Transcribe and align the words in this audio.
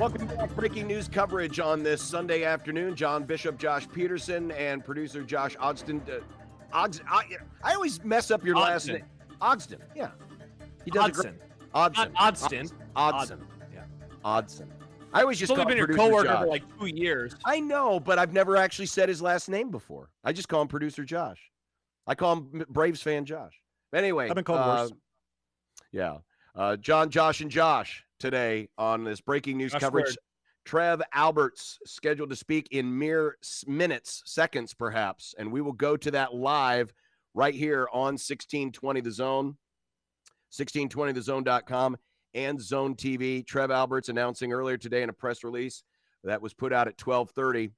Welcome 0.00 0.28
to 0.28 0.46
breaking 0.56 0.86
news 0.86 1.08
coverage 1.08 1.60
on 1.60 1.82
this 1.82 2.00
Sunday 2.00 2.42
afternoon. 2.42 2.96
John 2.96 3.24
Bishop, 3.24 3.58
Josh 3.58 3.86
Peterson, 3.86 4.50
and 4.52 4.82
producer 4.82 5.22
Josh 5.22 5.56
Ogston. 5.58 6.00
Uh, 6.08 6.20
Ogden, 6.72 7.02
I, 7.06 7.24
I 7.62 7.74
always 7.74 8.02
mess 8.02 8.30
up 8.30 8.42
your 8.42 8.56
last 8.56 8.88
name. 8.88 9.04
Ogston, 9.42 9.76
yeah. 9.94 10.12
He 10.86 10.90
does 10.90 11.04
a 11.04 11.12
Odson. 11.12 11.20
great- 11.20 11.34
Odson. 11.74 12.72
Not 12.94 13.14
Odson. 13.14 13.40
Yeah. 13.74 13.82
Odson. 14.24 14.68
I 15.12 15.20
always 15.20 15.38
just 15.38 15.52
only 15.52 15.64
call 15.64 15.68
been 15.68 15.76
your 15.76 15.88
coworker 15.88 16.28
Josh. 16.28 16.42
for 16.44 16.48
like 16.48 16.78
two 16.78 16.86
years. 16.86 17.36
I 17.44 17.60
know, 17.60 18.00
but 18.00 18.18
I've 18.18 18.32
never 18.32 18.56
actually 18.56 18.86
said 18.86 19.10
his 19.10 19.20
last 19.20 19.50
name 19.50 19.70
before. 19.70 20.08
I 20.24 20.32
just 20.32 20.48
call 20.48 20.62
him 20.62 20.68
producer 20.68 21.04
Josh. 21.04 21.50
I 22.06 22.14
call 22.14 22.36
him 22.36 22.64
Braves 22.70 23.02
fan 23.02 23.26
Josh. 23.26 23.52
Anyway, 23.94 24.30
I've 24.30 24.34
been 24.34 24.44
called 24.44 24.60
uh, 24.60 24.82
worse. 24.84 24.92
Yeah, 25.92 26.16
uh, 26.54 26.76
John, 26.76 27.10
Josh, 27.10 27.42
and 27.42 27.50
Josh 27.50 28.06
today 28.20 28.68
on 28.78 29.02
this 29.02 29.20
breaking 29.20 29.56
news 29.56 29.72
coverage. 29.72 30.16
Trev 30.64 31.02
Alberts 31.12 31.78
scheduled 31.86 32.30
to 32.30 32.36
speak 32.36 32.68
in 32.70 32.96
mere 32.96 33.36
minutes, 33.66 34.22
seconds 34.26 34.74
perhaps, 34.74 35.34
and 35.38 35.50
we 35.50 35.60
will 35.60 35.72
go 35.72 35.96
to 35.96 36.10
that 36.12 36.34
live 36.34 36.92
right 37.34 37.54
here 37.54 37.88
on 37.92 38.14
1620 38.14 39.00
The 39.00 39.10
Zone, 39.10 39.56
1620thezone.com, 40.52 41.96
and 42.34 42.60
Zone 42.60 42.94
TV. 42.94 43.44
Trev 43.44 43.70
Alberts 43.70 44.10
announcing 44.10 44.52
earlier 44.52 44.76
today 44.76 45.02
in 45.02 45.08
a 45.08 45.14
press 45.14 45.42
release 45.42 45.82
that 46.22 46.42
was 46.42 46.54
put 46.54 46.72
out 46.72 46.86
at 46.86 47.00
1230 47.00 47.72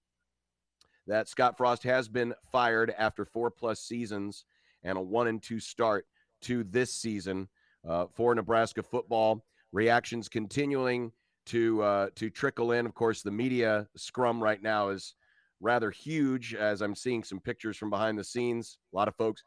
that 1.07 1.29
Scott 1.29 1.57
Frost 1.57 1.83
has 1.85 2.09
been 2.09 2.35
fired 2.51 2.93
after 2.97 3.25
four 3.25 3.51
plus 3.51 3.81
seasons 3.81 4.45
and 4.83 4.99
a 4.99 5.01
one 5.01 5.29
and 5.29 5.43
two 5.43 5.61
start 5.61 6.07
to 6.43 6.65
this 6.65 6.93
season 6.93 7.49
uh, 7.89 8.07
for 8.13 8.35
Nebraska 8.35 8.83
football. 8.83 9.45
Reactions 9.73 10.29
continuing 10.29 11.13
to 11.47 11.83
uh, 11.83 12.09
to 12.17 12.31
trickle 12.31 12.73
in. 12.73 12.87
Of 12.87 12.95
course, 12.95 13.23
the 13.23 13.31
media 13.31 13.87
scrum 13.97 14.43
right 14.43 14.63
now 14.63 14.91
is 14.91 15.15
rather 15.61 15.91
huge, 15.91 16.55
as 16.55 16.83
I'm 16.83 16.95
seeing 16.95 17.25
some 17.25 17.41
pictures 17.41 17.77
from 17.77 17.91
behind 17.91 18.19
the 18.19 18.25
scenes. 18.25 18.79
A 18.93 18.97
lot 18.97 19.09
of 19.09 19.17
folks 19.17 19.43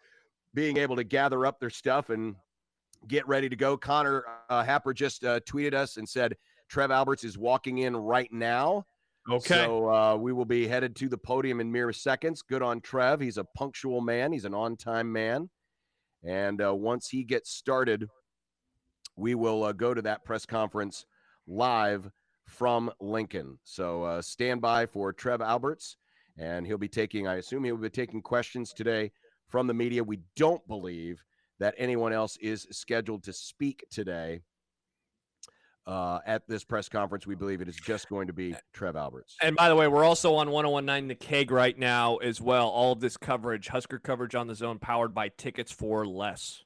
being 0.53 0.77
able 0.77 0.95
to 0.95 1.03
gather 1.03 1.45
up 1.45 1.59
their 1.59 1.69
stuff 1.69 2.09
and 2.09 2.35
get 3.07 3.27
ready 3.27 3.49
to 3.49 3.55
go. 3.55 3.77
Connor 3.77 4.23
uh, 4.49 4.63
Happer 4.63 4.93
just 4.93 5.23
uh, 5.23 5.39
tweeted 5.41 5.73
us 5.73 5.97
and 5.97 6.07
said 6.07 6.35
Trev 6.69 6.91
Alberts 6.91 7.23
is 7.23 7.37
walking 7.37 7.79
in 7.79 7.95
right 7.95 8.31
now. 8.31 8.85
Okay. 9.29 9.55
So 9.55 9.89
uh, 9.89 10.15
we 10.15 10.33
will 10.33 10.45
be 10.45 10.67
headed 10.67 10.95
to 10.97 11.09
the 11.09 11.17
podium 11.17 11.59
in 11.59 11.71
mere 11.71 11.91
seconds. 11.91 12.41
Good 12.41 12.61
on 12.61 12.79
Trev. 12.81 13.19
He's 13.19 13.37
a 13.37 13.43
punctual 13.43 14.01
man. 14.01 14.31
He's 14.31 14.45
an 14.45 14.53
on-time 14.53 15.11
man. 15.11 15.49
And 16.23 16.61
uh, 16.61 16.73
once 16.73 17.09
he 17.09 17.23
gets 17.23 17.51
started, 17.51 18.07
we 19.15 19.35
will 19.35 19.63
uh, 19.63 19.71
go 19.71 19.93
to 19.93 20.01
that 20.03 20.23
press 20.23 20.45
conference 20.45 21.05
live 21.47 22.09
from 22.45 22.91
Lincoln. 22.99 23.57
So 23.63 24.03
uh, 24.03 24.21
stand 24.21 24.61
by 24.61 24.85
for 24.85 25.13
Trev 25.13 25.41
Alberts, 25.41 25.97
and 26.37 26.65
he'll 26.65 26.77
be 26.77 26.87
taking, 26.87 27.27
I 27.27 27.35
assume 27.35 27.63
he'll 27.63 27.77
be 27.77 27.89
taking 27.89 28.21
questions 28.21 28.73
today 28.73 29.11
from 29.47 29.67
the 29.67 29.73
media. 29.73 30.03
We 30.03 30.19
don't 30.35 30.65
believe 30.67 31.23
that 31.59 31.75
anyone 31.77 32.13
else 32.13 32.37
is 32.37 32.67
scheduled 32.71 33.23
to 33.23 33.33
speak 33.33 33.85
today 33.89 34.41
uh, 35.87 36.19
at 36.25 36.47
this 36.47 36.63
press 36.63 36.89
conference. 36.89 37.27
We 37.27 37.35
believe 37.35 37.61
it 37.61 37.69
is 37.69 37.75
just 37.75 38.09
going 38.09 38.27
to 38.27 38.33
be 38.33 38.55
Trev 38.73 38.95
Alberts. 38.95 39.35
And 39.41 39.55
by 39.55 39.69
the 39.69 39.75
way, 39.75 39.87
we're 39.87 40.03
also 40.03 40.35
on 40.35 40.49
1019 40.49 41.07
The 41.07 41.15
Keg 41.15 41.51
right 41.51 41.77
now 41.77 42.17
as 42.17 42.41
well. 42.41 42.67
All 42.67 42.91
of 42.91 42.99
this 42.99 43.17
coverage, 43.17 43.67
Husker 43.67 43.99
coverage 43.99 44.35
on 44.35 44.47
the 44.47 44.55
zone, 44.55 44.79
powered 44.79 45.13
by 45.13 45.29
Tickets 45.29 45.71
for 45.71 46.05
Less. 46.05 46.64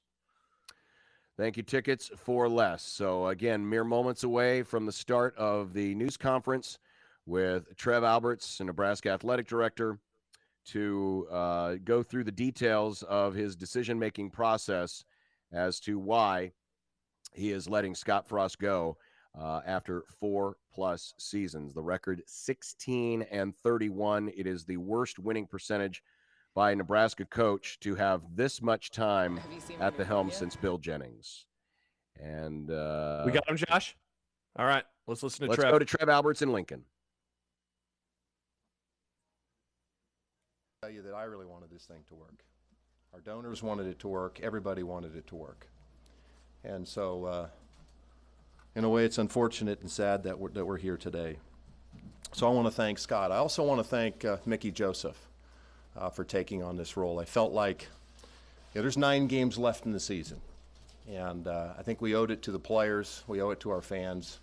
Thank 1.40 1.56
you, 1.56 1.64
tickets 1.64 2.12
for 2.18 2.50
less. 2.50 2.84
So, 2.84 3.28
again, 3.28 3.68
mere 3.68 3.86
moments 3.86 4.26
away 4.26 4.62
from 4.62 4.86
the 4.86 4.92
start 4.92 5.34
of 5.38 5.72
the 5.72 5.96
news 5.96 6.18
conference 6.18 6.80
with 7.26 7.78
Trev 7.78 8.04
Alberts, 8.04 8.60
Nebraska 8.60 9.12
athletic 9.12 9.48
director, 9.48 10.00
to 10.66 11.28
uh, 11.32 11.76
go 11.86 12.04
through 12.04 12.26
the 12.26 12.32
details 12.34 13.04
of 13.04 13.34
his 13.34 13.56
decision 13.56 13.98
making 13.98 14.32
process 14.32 15.06
as 15.54 15.80
to 15.80 15.98
why 15.98 16.52
he 17.32 17.52
is 17.52 17.70
letting 17.70 17.96
Scott 17.96 18.28
Frost 18.28 18.60
go 18.60 18.98
uh, 19.40 19.62
after 19.66 20.04
four 20.20 20.58
plus 20.74 21.14
seasons. 21.20 21.74
The 21.74 21.82
record 21.82 22.22
16 22.26 23.22
and 23.32 23.56
31. 23.56 24.30
It 24.36 24.46
is 24.46 24.66
the 24.66 24.76
worst 24.76 25.20
winning 25.20 25.48
percentage 25.48 26.04
by 26.56 26.72
a 26.72 26.76
Nebraska 26.76 27.26
coach 27.26 27.80
to 27.82 27.96
have 27.96 28.22
this 28.36 28.62
much 28.62 28.92
time 28.92 29.40
at 29.80 29.98
the 29.98 30.04
helm 30.04 30.32
since 30.32 30.56
Bill 30.56 30.78
Jennings. 30.78 31.46
And 32.20 32.70
uh, 32.70 33.24
we 33.26 33.32
got 33.32 33.48
him, 33.48 33.58
Josh? 33.58 33.96
All 34.58 34.66
right. 34.66 34.84
Let's 35.08 35.24
listen 35.24 35.46
to 35.46 35.50
let's 35.50 35.62
Trev. 35.62 35.72
go 35.72 35.80
to 35.80 35.86
Trev 35.86 36.10
Alberts 36.10 36.42
in 36.42 36.52
Lincoln. 36.52 36.84
tell 40.82 40.90
you 40.90 41.02
that 41.02 41.14
I 41.14 41.24
really 41.24 41.46
wanted 41.46 41.70
this 41.70 41.86
thing 41.86 42.04
to 42.08 42.16
work. 42.16 42.44
Our 43.14 43.20
donors 43.20 43.62
wanted 43.62 43.88
it 43.88 44.00
to 44.00 44.08
work. 44.08 44.40
Everybody 44.42 44.82
wanted 44.82 45.16
it 45.16 45.28
to 45.28 45.36
work. 45.36 45.68
And 46.64 46.88
so, 46.88 47.26
uh, 47.26 47.48
in 48.76 48.84
a 48.84 48.90
way, 48.90 49.04
it's 49.04 49.18
unfortunate 49.18 49.82
and 49.82 49.92
sad 49.92 50.24
that 50.24 50.40
we're, 50.40 50.52
that 50.52 50.66
we're 50.66 50.78
here 50.78 50.98
today. 50.98 51.38
So 52.34 52.48
I 52.48 52.52
want 52.52 52.68
to 52.68 52.72
thank 52.72 52.98
Scott. 52.98 53.32
I 53.32 53.38
also 53.38 53.64
want 53.64 53.80
to 53.80 53.84
thank 53.84 54.24
uh, 54.24 54.38
Mickey 54.46 54.72
Joseph 54.72 55.29
uh, 55.98 56.10
for 56.10 56.24
taking 56.24 56.64
on 56.64 56.78
this 56.78 56.98
role. 56.98 57.20
I 57.20 57.26
felt 57.26 57.52
like 57.52 57.88
yeah, 58.74 58.82
there's 58.82 58.98
nine 58.98 59.28
games 59.28 59.58
left 59.58 59.86
in 59.86 59.92
the 59.92 60.00
season. 60.00 60.40
And 61.10 61.48
uh, 61.48 61.70
I 61.78 61.82
think 61.82 62.02
we 62.02 62.14
owed 62.14 62.30
it 62.30 62.44
to 62.44 62.52
the 62.52 62.60
players, 62.60 63.24
we 63.28 63.42
owe 63.42 63.50
it 63.50 63.60
to 63.62 63.72
our 63.72 63.82
fans 63.82 64.40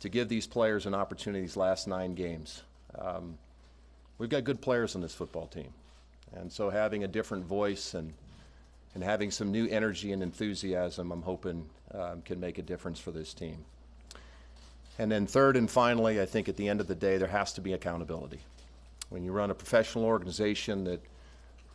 to 0.00 0.08
give 0.08 0.28
these 0.28 0.46
players 0.46 0.86
an 0.86 0.94
opportunity 0.94 1.42
these 1.42 1.56
last 1.56 1.86
nine 1.86 2.14
games. 2.14 2.62
Um, 2.98 3.38
we've 4.18 4.28
got 4.28 4.44
good 4.44 4.60
players 4.60 4.94
on 4.94 5.00
this 5.00 5.14
football 5.14 5.46
team. 5.46 5.72
And 6.34 6.52
so 6.52 6.70
having 6.70 7.04
a 7.04 7.08
different 7.08 7.44
voice 7.44 7.94
and, 7.94 8.12
and 8.94 9.02
having 9.02 9.30
some 9.30 9.50
new 9.50 9.66
energy 9.68 10.12
and 10.12 10.22
enthusiasm, 10.22 11.10
I'm 11.12 11.22
hoping 11.22 11.68
um, 11.92 12.22
can 12.22 12.38
make 12.40 12.58
a 12.58 12.62
difference 12.62 12.98
for 12.98 13.10
this 13.10 13.32
team. 13.34 13.64
And 14.98 15.10
then 15.10 15.26
third 15.26 15.56
and 15.56 15.70
finally, 15.70 16.20
I 16.20 16.26
think 16.26 16.48
at 16.48 16.56
the 16.56 16.68
end 16.68 16.80
of 16.80 16.86
the 16.86 16.94
day, 16.94 17.16
there 17.16 17.28
has 17.28 17.54
to 17.54 17.60
be 17.60 17.72
accountability. 17.72 18.40
When 19.10 19.24
you 19.24 19.32
run 19.32 19.50
a 19.50 19.54
professional 19.54 20.04
organization 20.04 20.84
that 20.84 21.02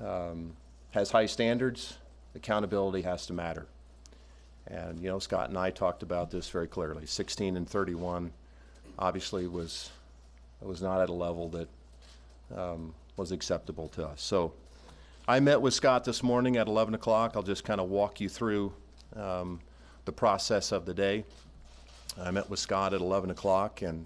um, 0.01 0.53
has 0.91 1.11
high 1.11 1.25
standards, 1.25 1.97
accountability 2.33 3.01
has 3.03 3.25
to 3.27 3.33
matter. 3.33 3.67
And, 4.67 4.99
you 4.99 5.09
know, 5.09 5.19
Scott 5.19 5.49
and 5.49 5.57
I 5.57 5.69
talked 5.69 6.01
about 6.01 6.31
this 6.31 6.49
very 6.49 6.67
clearly. 6.67 7.05
16 7.05 7.57
and 7.57 7.69
31 7.69 8.31
obviously 8.97 9.47
was, 9.47 9.91
was 10.61 10.81
not 10.81 11.01
at 11.01 11.09
a 11.09 11.13
level 11.13 11.49
that 11.49 11.69
um, 12.57 12.93
was 13.17 13.31
acceptable 13.31 13.89
to 13.89 14.07
us. 14.07 14.21
So 14.21 14.53
I 15.27 15.39
met 15.39 15.61
with 15.61 15.73
Scott 15.73 16.03
this 16.03 16.23
morning 16.23 16.57
at 16.57 16.67
11 16.67 16.93
o'clock. 16.93 17.33
I'll 17.35 17.43
just 17.43 17.63
kind 17.63 17.81
of 17.81 17.89
walk 17.89 18.19
you 18.21 18.29
through 18.29 18.73
um, 19.15 19.59
the 20.05 20.11
process 20.11 20.71
of 20.71 20.85
the 20.85 20.93
day. 20.93 21.25
I 22.19 22.31
met 22.31 22.49
with 22.49 22.59
Scott 22.59 22.93
at 22.93 23.01
11 23.01 23.29
o'clock 23.29 23.81
and, 23.81 24.05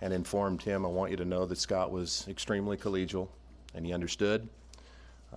and 0.00 0.12
informed 0.12 0.62
him. 0.62 0.84
I 0.84 0.88
want 0.88 1.10
you 1.10 1.16
to 1.18 1.24
know 1.24 1.46
that 1.46 1.58
Scott 1.58 1.90
was 1.90 2.26
extremely 2.28 2.76
collegial 2.76 3.28
and 3.74 3.84
he 3.84 3.92
understood. 3.92 4.48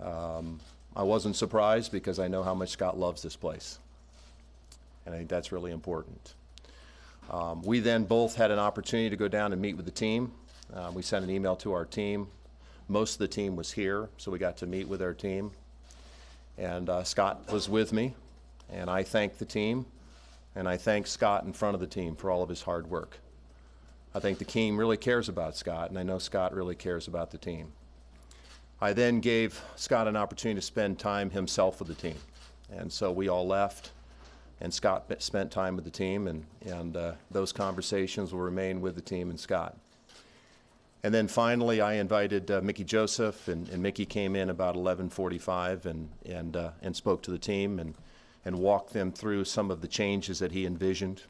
Um, 0.00 0.60
I 0.96 1.02
wasn't 1.02 1.36
surprised 1.36 1.92
because 1.92 2.18
I 2.18 2.28
know 2.28 2.42
how 2.42 2.54
much 2.54 2.70
Scott 2.70 2.98
loves 2.98 3.22
this 3.22 3.36
place. 3.36 3.78
And 5.06 5.14
I 5.14 5.18
think 5.18 5.30
that's 5.30 5.52
really 5.52 5.72
important. 5.72 6.34
Um, 7.30 7.62
we 7.62 7.80
then 7.80 8.04
both 8.04 8.34
had 8.34 8.50
an 8.50 8.58
opportunity 8.58 9.08
to 9.10 9.16
go 9.16 9.28
down 9.28 9.52
and 9.52 9.62
meet 9.62 9.76
with 9.76 9.86
the 9.86 9.92
team. 9.92 10.32
Uh, 10.74 10.90
we 10.92 11.02
sent 11.02 11.24
an 11.24 11.30
email 11.30 11.56
to 11.56 11.72
our 11.72 11.84
team. 11.84 12.26
Most 12.88 13.14
of 13.14 13.18
the 13.18 13.28
team 13.28 13.54
was 13.54 13.70
here, 13.70 14.08
so 14.18 14.32
we 14.32 14.38
got 14.38 14.56
to 14.58 14.66
meet 14.66 14.88
with 14.88 15.00
our 15.00 15.14
team. 15.14 15.52
And 16.58 16.88
uh, 16.90 17.04
Scott 17.04 17.50
was 17.52 17.68
with 17.68 17.92
me, 17.92 18.14
and 18.68 18.90
I 18.90 19.04
thanked 19.04 19.38
the 19.38 19.44
team, 19.44 19.86
and 20.56 20.68
I 20.68 20.76
thanked 20.76 21.08
Scott 21.08 21.44
in 21.44 21.52
front 21.52 21.74
of 21.74 21.80
the 21.80 21.86
team 21.86 22.16
for 22.16 22.30
all 22.30 22.42
of 22.42 22.48
his 22.48 22.62
hard 22.62 22.90
work. 22.90 23.18
I 24.14 24.18
think 24.18 24.38
the 24.38 24.44
team 24.44 24.76
really 24.76 24.96
cares 24.96 25.28
about 25.28 25.56
Scott, 25.56 25.90
and 25.90 25.98
I 25.98 26.02
know 26.02 26.18
Scott 26.18 26.54
really 26.54 26.74
cares 26.74 27.06
about 27.06 27.30
the 27.30 27.38
team. 27.38 27.72
I 28.80 28.92
then 28.92 29.20
gave 29.20 29.62
Scott 29.76 30.08
an 30.08 30.16
opportunity 30.16 30.58
to 30.58 30.66
spend 30.66 30.98
time 30.98 31.30
himself 31.30 31.78
with 31.78 31.88
the 31.88 31.94
team. 31.94 32.16
And 32.70 32.92
so 32.92 33.12
we 33.12 33.28
all 33.28 33.46
left, 33.46 33.92
and 34.60 34.72
Scott 34.74 35.12
spent 35.18 35.50
time 35.50 35.76
with 35.76 35.84
the 35.84 35.90
team, 35.90 36.26
and, 36.26 36.44
and 36.64 36.96
uh, 36.96 37.12
those 37.30 37.52
conversations 37.52 38.32
will 38.32 38.40
remain 38.40 38.80
with 38.80 38.96
the 38.96 39.00
team 39.00 39.30
and 39.30 39.38
Scott. 39.38 39.76
And 41.02 41.14
then 41.14 41.28
finally, 41.28 41.80
I 41.80 41.94
invited 41.94 42.50
uh, 42.50 42.60
Mickey 42.62 42.84
Joseph, 42.84 43.48
and, 43.48 43.68
and 43.68 43.82
Mickey 43.82 44.04
came 44.04 44.36
in 44.36 44.50
about 44.50 44.74
11:45 44.74 45.86
and 45.86 46.10
and 46.26 46.56
uh, 46.56 46.70
and 46.82 46.94
spoke 46.94 47.22
to 47.22 47.30
the 47.30 47.38
team 47.38 47.78
and 47.78 47.94
and 48.44 48.58
walked 48.58 48.92
them 48.92 49.10
through 49.10 49.44
some 49.44 49.70
of 49.70 49.80
the 49.80 49.88
changes 49.88 50.40
that 50.40 50.52
he 50.52 50.66
envisioned. 50.66 51.22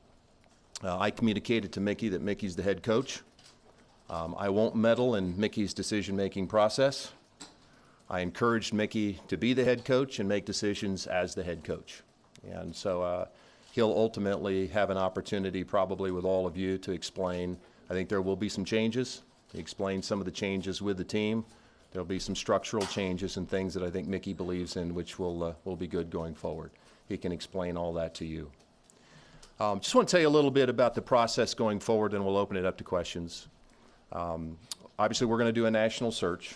Uh, 0.82 0.98
I 0.98 1.10
communicated 1.10 1.72
to 1.72 1.80
Mickey 1.80 2.08
that 2.08 2.22
Mickey's 2.22 2.56
the 2.56 2.62
head 2.62 2.82
coach. 2.82 3.20
Um, 4.08 4.34
I 4.38 4.48
won't 4.48 4.74
meddle 4.74 5.14
in 5.14 5.38
Mickey's 5.38 5.74
decision-making 5.74 6.46
process. 6.46 7.12
I 8.08 8.20
encouraged 8.20 8.72
Mickey 8.72 9.20
to 9.28 9.36
be 9.36 9.52
the 9.52 9.62
head 9.62 9.84
coach 9.84 10.18
and 10.18 10.28
make 10.28 10.46
decisions 10.46 11.06
as 11.06 11.34
the 11.34 11.44
head 11.44 11.64
coach. 11.64 12.02
And 12.50 12.74
so 12.74 13.02
uh, 13.02 13.26
he'll 13.72 13.92
ultimately 13.92 14.68
have 14.68 14.88
an 14.88 14.96
opportunity, 14.96 15.64
probably 15.64 16.10
with 16.12 16.24
all 16.24 16.46
of 16.46 16.56
you, 16.56 16.78
to 16.78 16.92
explain. 16.92 17.58
I 17.90 17.92
think 17.92 18.08
there 18.08 18.22
will 18.22 18.34
be 18.34 18.48
some 18.48 18.64
changes. 18.64 19.22
He 19.52 19.58
explained 19.58 20.04
some 20.04 20.18
of 20.18 20.24
the 20.24 20.32
changes 20.32 20.80
with 20.80 20.96
the 20.96 21.04
team. 21.04 21.44
There'll 21.92 22.06
be 22.06 22.18
some 22.18 22.34
structural 22.34 22.86
changes 22.86 23.36
and 23.36 23.48
things 23.48 23.74
that 23.74 23.82
I 23.82 23.90
think 23.90 24.08
Mickey 24.08 24.32
believes 24.32 24.76
in, 24.76 24.94
which 24.94 25.18
will, 25.18 25.42
uh, 25.42 25.54
will 25.64 25.76
be 25.76 25.86
good 25.86 26.08
going 26.08 26.34
forward. 26.34 26.70
He 27.06 27.18
can 27.18 27.32
explain 27.32 27.76
all 27.76 27.92
that 27.94 28.14
to 28.14 28.24
you. 28.24 28.50
Um, 29.60 29.78
just 29.78 29.94
want 29.94 30.08
to 30.08 30.12
tell 30.12 30.22
you 30.22 30.28
a 30.28 30.30
little 30.30 30.50
bit 30.50 30.70
about 30.70 30.94
the 30.94 31.02
process 31.02 31.52
going 31.52 31.80
forward, 31.80 32.14
and 32.14 32.24
we'll 32.24 32.38
open 32.38 32.56
it 32.56 32.64
up 32.64 32.78
to 32.78 32.84
questions. 32.84 33.46
Um, 34.10 34.56
obviously, 34.98 35.26
we're 35.26 35.36
going 35.36 35.50
to 35.50 35.52
do 35.52 35.66
a 35.66 35.70
national 35.70 36.12
search. 36.12 36.54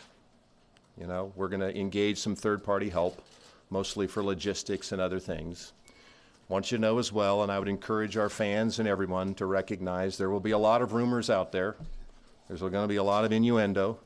You 0.99 1.07
know, 1.07 1.31
we're 1.37 1.49
going 1.49 1.61
to 1.61 1.79
engage 1.79 2.17
some 2.17 2.35
third-party 2.35 2.89
help, 2.89 3.21
mostly 3.69 4.07
for 4.07 4.25
logistics 4.25 4.93
and 4.93 5.03
other 5.03 5.19
things. 5.19 5.75
Want 6.49 6.73
you 6.73 6.79
to 6.79 6.81
know 6.81 6.99
as 6.99 7.13
well, 7.13 7.43
and 7.43 7.53
I 7.53 7.59
would 7.59 7.69
encourage 7.69 8.17
our 8.17 8.31
fans 8.31 8.79
and 8.79 8.89
everyone 8.89 9.35
to 9.35 9.45
recognize 9.45 10.17
there 10.17 10.31
will 10.31 10.41
be 10.41 10.53
a 10.53 10.59
lot 10.59 10.81
of 10.81 10.95
rumors 10.95 11.29
out 11.29 11.53
there. 11.53 11.77
There's 12.49 12.61
going 12.61 12.73
to 12.73 12.89
be 12.89 12.97
a 12.97 13.05
lot 13.05 13.27
of 13.27 13.33
innuendo. 13.33 13.99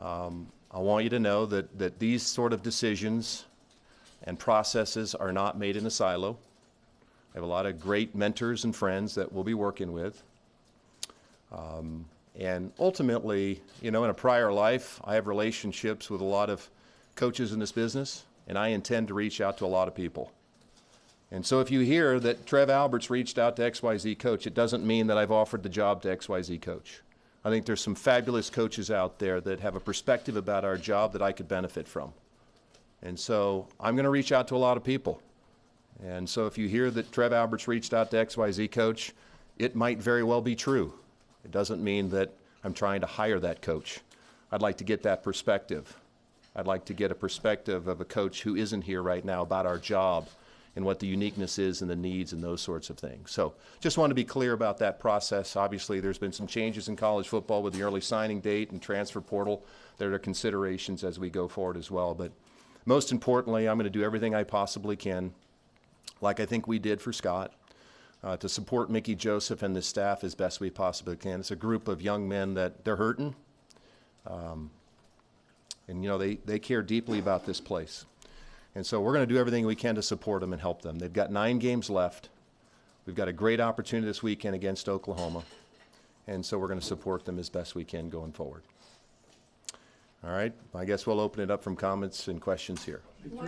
Um, 0.00 0.50
I 0.72 0.80
want 0.80 1.04
you 1.04 1.10
to 1.10 1.20
know 1.20 1.46
that, 1.46 1.78
that 1.78 2.00
these 2.00 2.24
sort 2.24 2.52
of 2.52 2.64
decisions 2.64 3.44
and 4.24 4.36
processes 4.40 5.14
are 5.14 5.30
not 5.30 5.56
made 5.56 5.76
in 5.76 5.86
a 5.86 5.90
silo. 5.90 6.36
I 7.32 7.38
have 7.38 7.44
a 7.44 7.46
lot 7.46 7.66
of 7.66 7.80
great 7.80 8.14
mentors 8.14 8.64
and 8.64 8.76
friends 8.76 9.14
that 9.14 9.32
we'll 9.32 9.44
be 9.44 9.54
working 9.54 9.92
with. 9.92 10.22
Um, 11.50 12.04
and 12.38 12.72
ultimately, 12.78 13.60
you 13.80 13.90
know, 13.90 14.04
in 14.04 14.10
a 14.10 14.14
prior 14.14 14.52
life, 14.52 15.00
I 15.04 15.14
have 15.14 15.26
relationships 15.26 16.10
with 16.10 16.20
a 16.20 16.24
lot 16.24 16.50
of 16.50 16.68
coaches 17.14 17.52
in 17.52 17.58
this 17.58 17.72
business, 17.72 18.24
and 18.48 18.58
I 18.58 18.68
intend 18.68 19.08
to 19.08 19.14
reach 19.14 19.40
out 19.40 19.58
to 19.58 19.64
a 19.64 19.66
lot 19.66 19.88
of 19.88 19.94
people. 19.94 20.32
And 21.30 21.44
so 21.44 21.60
if 21.60 21.70
you 21.70 21.80
hear 21.80 22.20
that 22.20 22.44
Trev 22.44 22.68
Alberts 22.68 23.08
reached 23.08 23.38
out 23.38 23.56
to 23.56 23.62
XYZ 23.62 24.18
coach, 24.18 24.46
it 24.46 24.54
doesn't 24.54 24.86
mean 24.86 25.06
that 25.06 25.16
I've 25.16 25.32
offered 25.32 25.62
the 25.62 25.68
job 25.68 26.02
to 26.02 26.14
XYZ 26.14 26.60
coach. 26.60 27.00
I 27.44 27.50
think 27.50 27.64
there's 27.64 27.80
some 27.80 27.94
fabulous 27.94 28.50
coaches 28.50 28.90
out 28.90 29.18
there 29.18 29.40
that 29.40 29.60
have 29.60 29.74
a 29.74 29.80
perspective 29.80 30.36
about 30.36 30.64
our 30.64 30.76
job 30.76 31.12
that 31.14 31.22
I 31.22 31.32
could 31.32 31.48
benefit 31.48 31.88
from. 31.88 32.12
And 33.02 33.18
so 33.18 33.66
I'm 33.80 33.96
going 33.96 34.04
to 34.04 34.10
reach 34.10 34.30
out 34.30 34.46
to 34.48 34.56
a 34.56 34.58
lot 34.58 34.76
of 34.76 34.84
people. 34.84 35.20
And 36.04 36.28
so 36.28 36.46
if 36.46 36.58
you 36.58 36.68
hear 36.68 36.90
that 36.90 37.12
Trev 37.12 37.32
Alberts 37.32 37.68
reached 37.68 37.94
out 37.94 38.10
to 38.10 38.16
XYZ 38.16 38.70
coach, 38.70 39.12
it 39.58 39.74
might 39.74 39.98
very 39.98 40.22
well 40.22 40.40
be 40.40 40.56
true. 40.56 40.94
It 41.44 41.50
doesn't 41.50 41.82
mean 41.82 42.10
that 42.10 42.32
I'm 42.64 42.74
trying 42.74 43.00
to 43.00 43.06
hire 43.06 43.40
that 43.40 43.62
coach. 43.62 44.00
I'd 44.50 44.62
like 44.62 44.78
to 44.78 44.84
get 44.84 45.02
that 45.04 45.22
perspective. 45.22 45.96
I'd 46.54 46.66
like 46.66 46.84
to 46.86 46.94
get 46.94 47.10
a 47.10 47.14
perspective 47.14 47.88
of 47.88 48.00
a 48.00 48.04
coach 48.04 48.42
who 48.42 48.56
isn't 48.56 48.82
here 48.82 49.02
right 49.02 49.24
now 49.24 49.42
about 49.42 49.66
our 49.66 49.78
job 49.78 50.28
and 50.74 50.84
what 50.84 50.98
the 50.98 51.06
uniqueness 51.06 51.58
is 51.58 51.82
and 51.82 51.90
the 51.90 51.96
needs 51.96 52.32
and 52.32 52.42
those 52.42 52.60
sorts 52.60 52.90
of 52.90 52.98
things. 52.98 53.30
So 53.30 53.54
just 53.80 53.98
want 53.98 54.10
to 54.10 54.14
be 54.14 54.24
clear 54.24 54.52
about 54.52 54.78
that 54.78 54.98
process. 54.98 55.56
Obviously, 55.56 56.00
there's 56.00 56.18
been 56.18 56.32
some 56.32 56.46
changes 56.46 56.88
in 56.88 56.96
college 56.96 57.28
football 57.28 57.62
with 57.62 57.74
the 57.74 57.82
early 57.82 58.00
signing 58.00 58.40
date 58.40 58.70
and 58.70 58.80
transfer 58.80 59.20
portal. 59.20 59.62
There 59.98 60.12
are 60.12 60.18
considerations 60.18 61.04
as 61.04 61.18
we 61.18 61.30
go 61.30 61.48
forward 61.48 61.76
as 61.76 61.90
well. 61.90 62.14
But 62.14 62.32
most 62.86 63.12
importantly, 63.12 63.68
I'm 63.68 63.76
going 63.76 63.84
to 63.84 63.90
do 63.90 64.04
everything 64.04 64.34
I 64.34 64.44
possibly 64.44 64.96
can, 64.96 65.32
like 66.20 66.40
I 66.40 66.46
think 66.46 66.66
we 66.66 66.78
did 66.78 67.00
for 67.00 67.12
Scott, 67.12 67.52
uh, 68.24 68.36
to 68.36 68.48
support 68.48 68.90
Mickey 68.90 69.14
Joseph 69.14 69.62
and 69.62 69.74
the 69.74 69.82
staff 69.82 70.22
as 70.22 70.34
best 70.34 70.60
we 70.60 70.70
possibly 70.70 71.16
can. 71.16 71.40
It's 71.40 71.50
a 71.50 71.56
group 71.56 71.88
of 71.88 72.00
young 72.00 72.28
men 72.28 72.54
that 72.54 72.84
they're 72.84 72.96
hurting. 72.96 73.34
Um, 74.26 74.70
and, 75.88 76.02
you 76.02 76.08
know, 76.08 76.18
they, 76.18 76.36
they 76.36 76.58
care 76.58 76.82
deeply 76.82 77.18
about 77.18 77.44
this 77.46 77.60
place. 77.60 78.06
And 78.74 78.86
so 78.86 79.00
we're 79.00 79.12
going 79.12 79.26
to 79.26 79.34
do 79.34 79.38
everything 79.38 79.66
we 79.66 79.74
can 79.74 79.96
to 79.96 80.02
support 80.02 80.40
them 80.40 80.52
and 80.52 80.62
help 80.62 80.82
them. 80.82 80.98
They've 80.98 81.12
got 81.12 81.32
nine 81.32 81.58
games 81.58 81.90
left. 81.90 82.28
We've 83.04 83.16
got 83.16 83.28
a 83.28 83.32
great 83.32 83.60
opportunity 83.60 84.06
this 84.06 84.22
weekend 84.22 84.54
against 84.54 84.88
Oklahoma. 84.88 85.42
And 86.28 86.46
so 86.46 86.56
we're 86.58 86.68
going 86.68 86.80
to 86.80 86.86
support 86.86 87.24
them 87.24 87.38
as 87.38 87.50
best 87.50 87.74
we 87.74 87.84
can 87.84 88.08
going 88.08 88.32
forward. 88.32 88.62
All 90.24 90.30
right, 90.30 90.52
I 90.72 90.84
guess 90.84 91.04
we'll 91.04 91.18
open 91.18 91.42
it 91.42 91.50
up 91.50 91.64
from 91.64 91.74
comments 91.74 92.28
and 92.28 92.40
questions 92.40 92.84
here. 92.84 93.02
Why, 93.30 93.46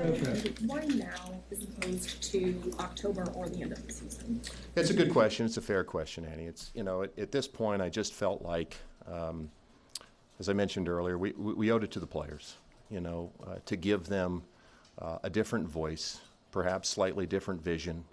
why 0.66 0.84
now 0.86 1.40
as 1.52 1.62
opposed 1.62 2.20
to 2.32 2.72
October 2.80 3.30
or 3.34 3.48
the 3.48 3.62
end 3.62 3.72
of 3.72 3.86
the 3.86 3.92
season? 3.92 4.40
It's 4.74 4.90
a 4.90 4.94
good 4.94 5.12
question. 5.12 5.46
It's 5.46 5.56
a 5.56 5.60
fair 5.62 5.84
question, 5.84 6.24
Annie. 6.24 6.46
It's, 6.46 6.72
you 6.74 6.82
know, 6.82 7.04
at, 7.04 7.16
at 7.16 7.30
this 7.30 7.46
point, 7.46 7.80
I 7.80 7.88
just 7.88 8.12
felt 8.12 8.42
like, 8.42 8.76
um, 9.06 9.50
as 10.40 10.48
I 10.48 10.52
mentioned 10.52 10.88
earlier, 10.88 11.16
we, 11.16 11.30
we 11.32 11.54
we 11.54 11.70
owed 11.70 11.84
it 11.84 11.92
to 11.92 12.00
the 12.00 12.08
players, 12.08 12.56
you 12.90 13.00
know, 13.00 13.30
uh, 13.46 13.56
to 13.66 13.76
give 13.76 14.06
them 14.06 14.42
uh, 14.98 15.18
a 15.22 15.30
different 15.30 15.68
voice, 15.68 16.20
perhaps 16.50 16.88
slightly 16.88 17.24
different 17.24 17.62
vision, 17.62 18.04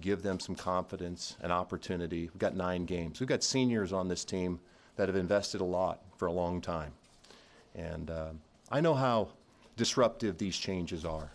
give 0.00 0.22
them 0.22 0.40
some 0.40 0.54
confidence, 0.54 1.36
an 1.42 1.50
opportunity. 1.50 2.30
We've 2.32 2.38
got 2.38 2.56
nine 2.56 2.86
games. 2.86 3.20
We've 3.20 3.28
got 3.28 3.42
seniors 3.42 3.92
on 3.92 4.08
this 4.08 4.24
team 4.24 4.58
that 4.96 5.08
have 5.08 5.16
invested 5.16 5.60
a 5.60 5.64
lot 5.64 6.00
for 6.16 6.26
a 6.28 6.32
long 6.32 6.62
time. 6.62 6.92
And 7.74 8.10
uh, 8.10 8.30
I 8.70 8.80
know 8.80 8.94
how 8.94 9.28
disruptive 9.76 10.38
these 10.38 10.56
changes 10.56 11.04
are. 11.04 11.30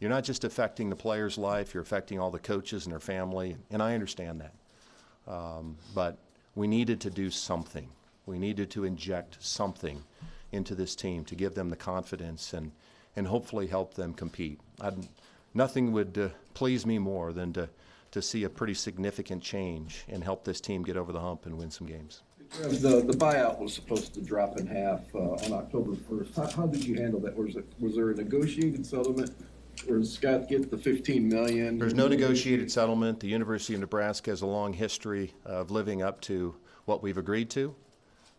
You're 0.00 0.10
not 0.10 0.24
just 0.24 0.44
affecting 0.44 0.90
the 0.90 0.96
player's 0.96 1.38
life, 1.38 1.72
you're 1.72 1.82
affecting 1.82 2.18
all 2.18 2.30
the 2.30 2.38
coaches 2.38 2.84
and 2.84 2.92
their 2.92 3.00
family, 3.00 3.56
and 3.70 3.82
I 3.82 3.94
understand 3.94 4.40
that. 4.40 5.32
Um, 5.32 5.76
but 5.94 6.18
we 6.54 6.66
needed 6.66 7.00
to 7.02 7.10
do 7.10 7.30
something. 7.30 7.88
We 8.26 8.38
needed 8.38 8.70
to 8.72 8.84
inject 8.84 9.36
something 9.40 10.02
into 10.52 10.74
this 10.74 10.94
team 10.94 11.24
to 11.24 11.34
give 11.34 11.54
them 11.54 11.70
the 11.70 11.76
confidence 11.76 12.52
and, 12.52 12.72
and 13.16 13.26
hopefully 13.26 13.66
help 13.66 13.94
them 13.94 14.14
compete. 14.14 14.60
I'd, 14.80 15.08
nothing 15.52 15.92
would 15.92 16.18
uh, 16.18 16.28
please 16.54 16.86
me 16.86 16.98
more 16.98 17.32
than 17.32 17.52
to, 17.54 17.68
to 18.12 18.22
see 18.22 18.44
a 18.44 18.50
pretty 18.50 18.74
significant 18.74 19.42
change 19.42 20.04
and 20.08 20.22
help 20.22 20.44
this 20.44 20.60
team 20.60 20.82
get 20.82 20.96
over 20.96 21.12
the 21.12 21.20
hump 21.20 21.46
and 21.46 21.56
win 21.58 21.70
some 21.70 21.86
games. 21.86 22.22
The, 22.60 23.02
the 23.04 23.12
buyout 23.12 23.58
was 23.58 23.74
supposed 23.74 24.14
to 24.14 24.20
drop 24.20 24.58
in 24.58 24.66
half 24.66 25.00
uh, 25.14 25.18
on 25.18 25.52
October 25.52 25.96
first. 26.08 26.36
How, 26.36 26.48
how 26.48 26.66
did 26.66 26.84
you 26.84 26.94
handle 26.94 27.18
that? 27.20 27.36
Was 27.36 27.56
it, 27.56 27.66
was 27.80 27.96
there 27.96 28.10
a 28.10 28.14
negotiated 28.14 28.86
settlement? 28.86 29.32
Or 29.88 29.98
does 29.98 30.12
Scott 30.12 30.48
get 30.48 30.70
the 30.70 30.78
fifteen 30.78 31.28
million? 31.28 31.78
There's 31.78 31.94
no 31.94 32.06
negotiated 32.06 32.70
settlement. 32.70 33.18
The 33.18 33.26
University 33.26 33.74
of 33.74 33.80
Nebraska 33.80 34.30
has 34.30 34.42
a 34.42 34.46
long 34.46 34.72
history 34.72 35.34
of 35.44 35.72
living 35.72 36.00
up 36.02 36.20
to 36.22 36.54
what 36.84 37.02
we've 37.02 37.18
agreed 37.18 37.50
to. 37.50 37.74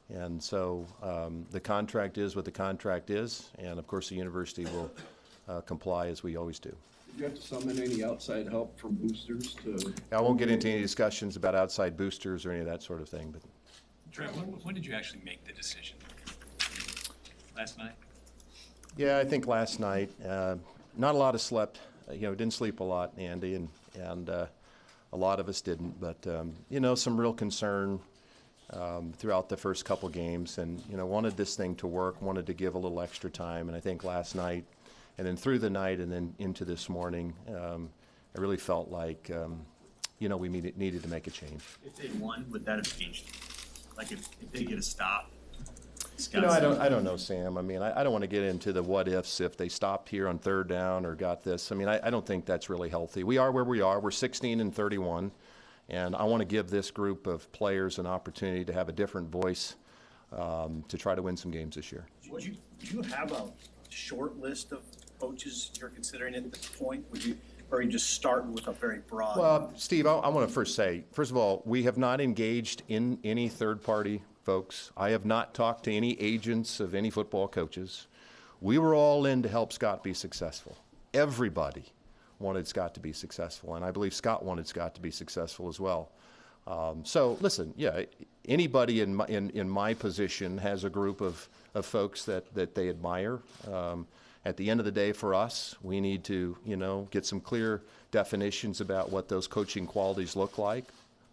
And 0.09 0.41
so 0.41 0.85
um, 1.03 1.45
the 1.51 1.59
contract 1.59 2.17
is 2.17 2.37
what 2.37 2.45
the 2.45 2.51
contract 2.51 3.09
is, 3.09 3.49
and 3.59 3.77
of 3.77 3.85
course, 3.85 4.07
the 4.07 4.15
university 4.15 4.63
will 4.63 4.91
uh, 5.49 5.61
comply 5.61 6.07
as 6.07 6.23
we 6.23 6.37
always 6.37 6.57
do. 6.57 6.69
Did 6.69 7.17
you 7.17 7.23
have 7.25 7.35
to 7.35 7.41
summon 7.41 7.81
any 7.81 8.03
outside 8.03 8.47
help 8.47 8.79
from 8.79 8.93
boosters 8.93 9.55
to? 9.55 9.93
I 10.13 10.21
won't 10.21 10.39
get 10.39 10.49
into 10.49 10.69
any 10.69 10.81
discussions 10.81 11.35
about 11.35 11.53
outside 11.53 11.97
boosters 11.97 12.45
or 12.45 12.51
any 12.51 12.61
of 12.61 12.67
that 12.67 12.81
sort 12.81 13.01
of 13.01 13.09
thing, 13.09 13.31
but 13.31 13.41
Trev, 14.15 14.33
when, 14.37 14.45
when 14.45 14.73
did 14.73 14.85
you 14.85 14.93
actually 14.93 15.19
make 15.25 15.43
the 15.43 15.51
decision? 15.51 15.97
Last 17.53 17.77
night? 17.77 17.91
Yeah, 18.95 19.17
I 19.17 19.25
think 19.25 19.45
last 19.45 19.77
night, 19.81 20.09
uh, 20.25 20.55
not 20.95 21.15
a 21.15 21.17
lot 21.17 21.35
of 21.35 21.41
slept, 21.41 21.81
uh, 22.09 22.13
you 22.13 22.21
know, 22.21 22.33
didn't 22.33 22.53
sleep 22.53 22.79
a 22.79 22.83
lot, 22.85 23.11
Andy, 23.17 23.55
and, 23.55 23.67
and 23.93 24.29
uh, 24.29 24.45
a 25.11 25.17
lot 25.17 25.41
of 25.41 25.49
us 25.49 25.59
didn't. 25.59 25.99
But, 25.99 26.25
um, 26.27 26.53
you 26.69 26.79
know, 26.79 26.95
some 26.95 27.19
real 27.19 27.33
concern 27.33 27.99
um, 28.71 29.11
throughout 29.17 29.49
the 29.49 29.57
first 29.57 29.83
couple 29.83 30.07
games 30.07 30.59
and, 30.59 30.81
you 30.89 30.95
know, 30.95 31.05
wanted 31.05 31.35
this 31.35 31.57
thing 31.57 31.75
to 31.75 31.87
work, 31.87 32.21
wanted 32.21 32.45
to 32.45 32.53
give 32.53 32.75
a 32.75 32.79
little 32.79 33.01
extra 33.01 33.29
time. 33.29 33.67
And 33.67 33.75
I 33.75 33.81
think 33.81 34.05
last 34.05 34.33
night, 34.33 34.63
and 35.17 35.27
then 35.27 35.35
through 35.35 35.59
the 35.59 35.69
night 35.69 35.99
and 35.99 36.09
then 36.09 36.33
into 36.39 36.63
this 36.63 36.87
morning, 36.87 37.33
um, 37.49 37.89
I 38.33 38.39
really 38.39 38.55
felt 38.55 38.89
like, 38.89 39.29
um, 39.35 39.65
you 40.19 40.29
know, 40.29 40.37
we 40.37 40.47
needed, 40.47 40.77
needed 40.77 41.03
to 41.03 41.09
make 41.09 41.27
a 41.27 41.31
change. 41.31 41.63
If 41.85 41.97
they 41.97 42.07
won, 42.17 42.45
would 42.51 42.65
that 42.65 42.77
have 42.77 42.97
changed? 42.97 43.25
Like 43.97 44.11
if, 44.11 44.27
if 44.41 44.51
they 44.51 44.63
get 44.63 44.77
a 44.77 44.83
stop? 44.83 45.31
You 46.31 46.41
know, 46.41 46.49
I 46.49 46.59
don't, 46.61 46.79
I 46.79 46.87
don't 46.87 47.03
know, 47.03 47.17
Sam. 47.17 47.57
I 47.57 47.61
mean, 47.61 47.81
I, 47.81 47.99
I 47.99 48.03
don't 48.03 48.13
want 48.13 48.21
to 48.21 48.27
get 48.27 48.43
into 48.43 48.71
the 48.71 48.81
what 48.81 49.09
ifs 49.09 49.41
if 49.41 49.57
they 49.57 49.67
stopped 49.67 50.07
here 50.07 50.29
on 50.29 50.39
third 50.39 50.69
down 50.69 51.05
or 51.05 51.13
got 51.13 51.43
this. 51.43 51.73
I 51.73 51.75
mean, 51.75 51.89
I, 51.89 51.99
I 52.07 52.09
don't 52.09 52.25
think 52.25 52.45
that's 52.45 52.69
really 52.69 52.87
healthy. 52.87 53.25
We 53.25 53.37
are 53.37 53.51
where 53.51 53.65
we 53.65 53.81
are. 53.81 53.99
We're 53.99 54.11
16 54.11 54.61
and 54.61 54.73
31, 54.73 55.29
and 55.89 56.15
I 56.15 56.23
want 56.23 56.39
to 56.39 56.45
give 56.45 56.69
this 56.69 56.89
group 56.89 57.27
of 57.27 57.51
players 57.51 57.99
an 57.99 58.07
opportunity 58.07 58.63
to 58.63 58.71
have 58.71 58.87
a 58.87 58.93
different 58.93 59.29
voice 59.29 59.75
um, 60.31 60.85
to 60.87 60.97
try 60.97 61.15
to 61.15 61.21
win 61.21 61.35
some 61.35 61.51
games 61.51 61.75
this 61.75 61.91
year. 61.91 62.07
Would 62.29 62.45
you, 62.45 62.55
do 62.79 62.95
you 62.95 63.01
have 63.01 63.33
a 63.33 63.51
short 63.89 64.37
list 64.37 64.71
of 64.71 64.83
coaches 65.19 65.71
you're 65.79 65.89
considering 65.89 66.35
at 66.35 66.49
this 66.49 66.67
point? 66.67 67.05
Would 67.11 67.25
you, 67.25 67.37
or 67.71 67.81
you 67.81 67.89
just 67.89 68.11
start 68.11 68.45
with 68.45 68.67
a 68.67 68.71
very 68.71 68.99
broad? 68.99 69.37
Well, 69.37 69.73
Steve, 69.75 70.05
I, 70.07 70.13
I 70.13 70.29
want 70.29 70.47
to 70.47 70.53
first 70.53 70.75
say, 70.75 71.03
first 71.11 71.31
of 71.31 71.37
all, 71.37 71.61
we 71.65 71.83
have 71.83 71.97
not 71.97 72.21
engaged 72.21 72.83
in 72.87 73.19
any 73.23 73.49
third-party 73.49 74.21
folks. 74.43 74.91
I 74.95 75.09
have 75.09 75.25
not 75.25 75.53
talked 75.53 75.85
to 75.85 75.93
any 75.93 76.19
agents 76.21 76.79
of 76.79 76.93
any 76.93 77.09
football 77.09 77.47
coaches. 77.47 78.07
We 78.61 78.77
were 78.77 78.95
all 78.95 79.25
in 79.25 79.43
to 79.43 79.49
help 79.49 79.73
Scott 79.73 80.03
be 80.03 80.13
successful. 80.13 80.77
Everybody 81.13 81.85
wanted 82.39 82.67
Scott 82.67 82.93
to 82.93 82.99
be 82.99 83.13
successful, 83.13 83.75
and 83.75 83.85
I 83.85 83.91
believe 83.91 84.13
Scott 84.13 84.43
wanted 84.43 84.67
Scott 84.67 84.95
to 84.95 85.01
be 85.01 85.11
successful 85.11 85.67
as 85.67 85.79
well. 85.79 86.11
Um, 86.67 87.05
so 87.05 87.37
listen, 87.41 87.73
yeah, 87.77 88.03
anybody 88.47 89.01
in 89.01 89.15
my, 89.15 89.25
in, 89.27 89.51
in 89.51 89.69
my 89.69 89.93
position 89.93 90.57
has 90.57 90.83
a 90.83 90.89
group 90.89 91.21
of, 91.21 91.47
of 91.75 91.85
folks 91.85 92.25
that, 92.25 92.53
that 92.55 92.73
they 92.75 92.89
admire. 92.89 93.39
Um, 93.71 94.07
at 94.45 94.57
the 94.57 94.69
end 94.69 94.79
of 94.79 94.85
the 94.85 94.91
day, 94.91 95.11
for 95.11 95.33
us, 95.33 95.75
we 95.81 95.99
need 95.99 96.23
to, 96.25 96.55
you 96.63 96.77
know, 96.77 97.07
get 97.09 97.25
some 97.25 97.41
clear 97.41 97.81
definitions 98.11 98.79
about 98.79 99.11
what 99.11 99.27
those 99.27 99.47
coaching 99.47 99.87
qualities 99.87 100.35
look 100.35 100.57
like. 100.57 100.85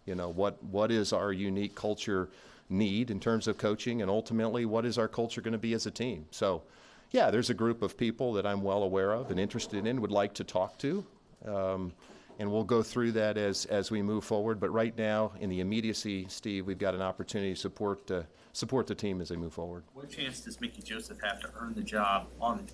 You 0.05 0.15
know, 0.15 0.29
what, 0.29 0.61
what 0.63 0.91
is 0.91 1.13
our 1.13 1.31
unique 1.31 1.75
culture 1.75 2.27
need 2.69 3.11
in 3.11 3.19
terms 3.19 3.47
of 3.47 3.57
coaching, 3.57 4.01
and 4.01 4.09
ultimately, 4.09 4.65
what 4.65 4.85
is 4.85 4.97
our 4.97 5.07
culture 5.07 5.41
going 5.41 5.51
to 5.53 5.59
be 5.59 5.73
as 5.73 5.85
a 5.85 5.91
team? 5.91 6.25
So, 6.31 6.63
yeah, 7.11 7.29
there's 7.29 7.51
a 7.51 7.53
group 7.53 7.83
of 7.83 7.95
people 7.95 8.33
that 8.33 8.45
I'm 8.45 8.63
well 8.63 8.81
aware 8.81 9.13
of 9.13 9.29
and 9.29 9.39
interested 9.39 9.85
in, 9.85 10.01
would 10.01 10.11
like 10.11 10.33
to 10.35 10.43
talk 10.43 10.79
to. 10.79 11.05
Um, 11.45 11.93
and 12.39 12.51
we'll 12.51 12.63
go 12.63 12.81
through 12.81 13.11
that 13.11 13.37
as, 13.37 13.65
as 13.65 13.91
we 13.91 14.01
move 14.01 14.23
forward. 14.23 14.59
But 14.59 14.71
right 14.71 14.97
now, 14.97 15.33
in 15.39 15.51
the 15.51 15.59
immediacy, 15.59 16.25
Steve, 16.29 16.65
we've 16.65 16.79
got 16.79 16.95
an 16.95 17.01
opportunity 17.01 17.53
to 17.53 17.59
support, 17.59 18.09
uh, 18.09 18.23
support 18.53 18.87
the 18.87 18.95
team 18.95 19.21
as 19.21 19.29
they 19.29 19.35
move 19.35 19.53
forward. 19.53 19.83
What 19.93 20.09
chance 20.09 20.41
does 20.41 20.59
Mickey 20.59 20.81
Joseph 20.81 21.19
have 21.21 21.39
to 21.41 21.49
earn 21.59 21.75
the 21.75 21.83
job 21.83 22.27
on? 22.41 22.65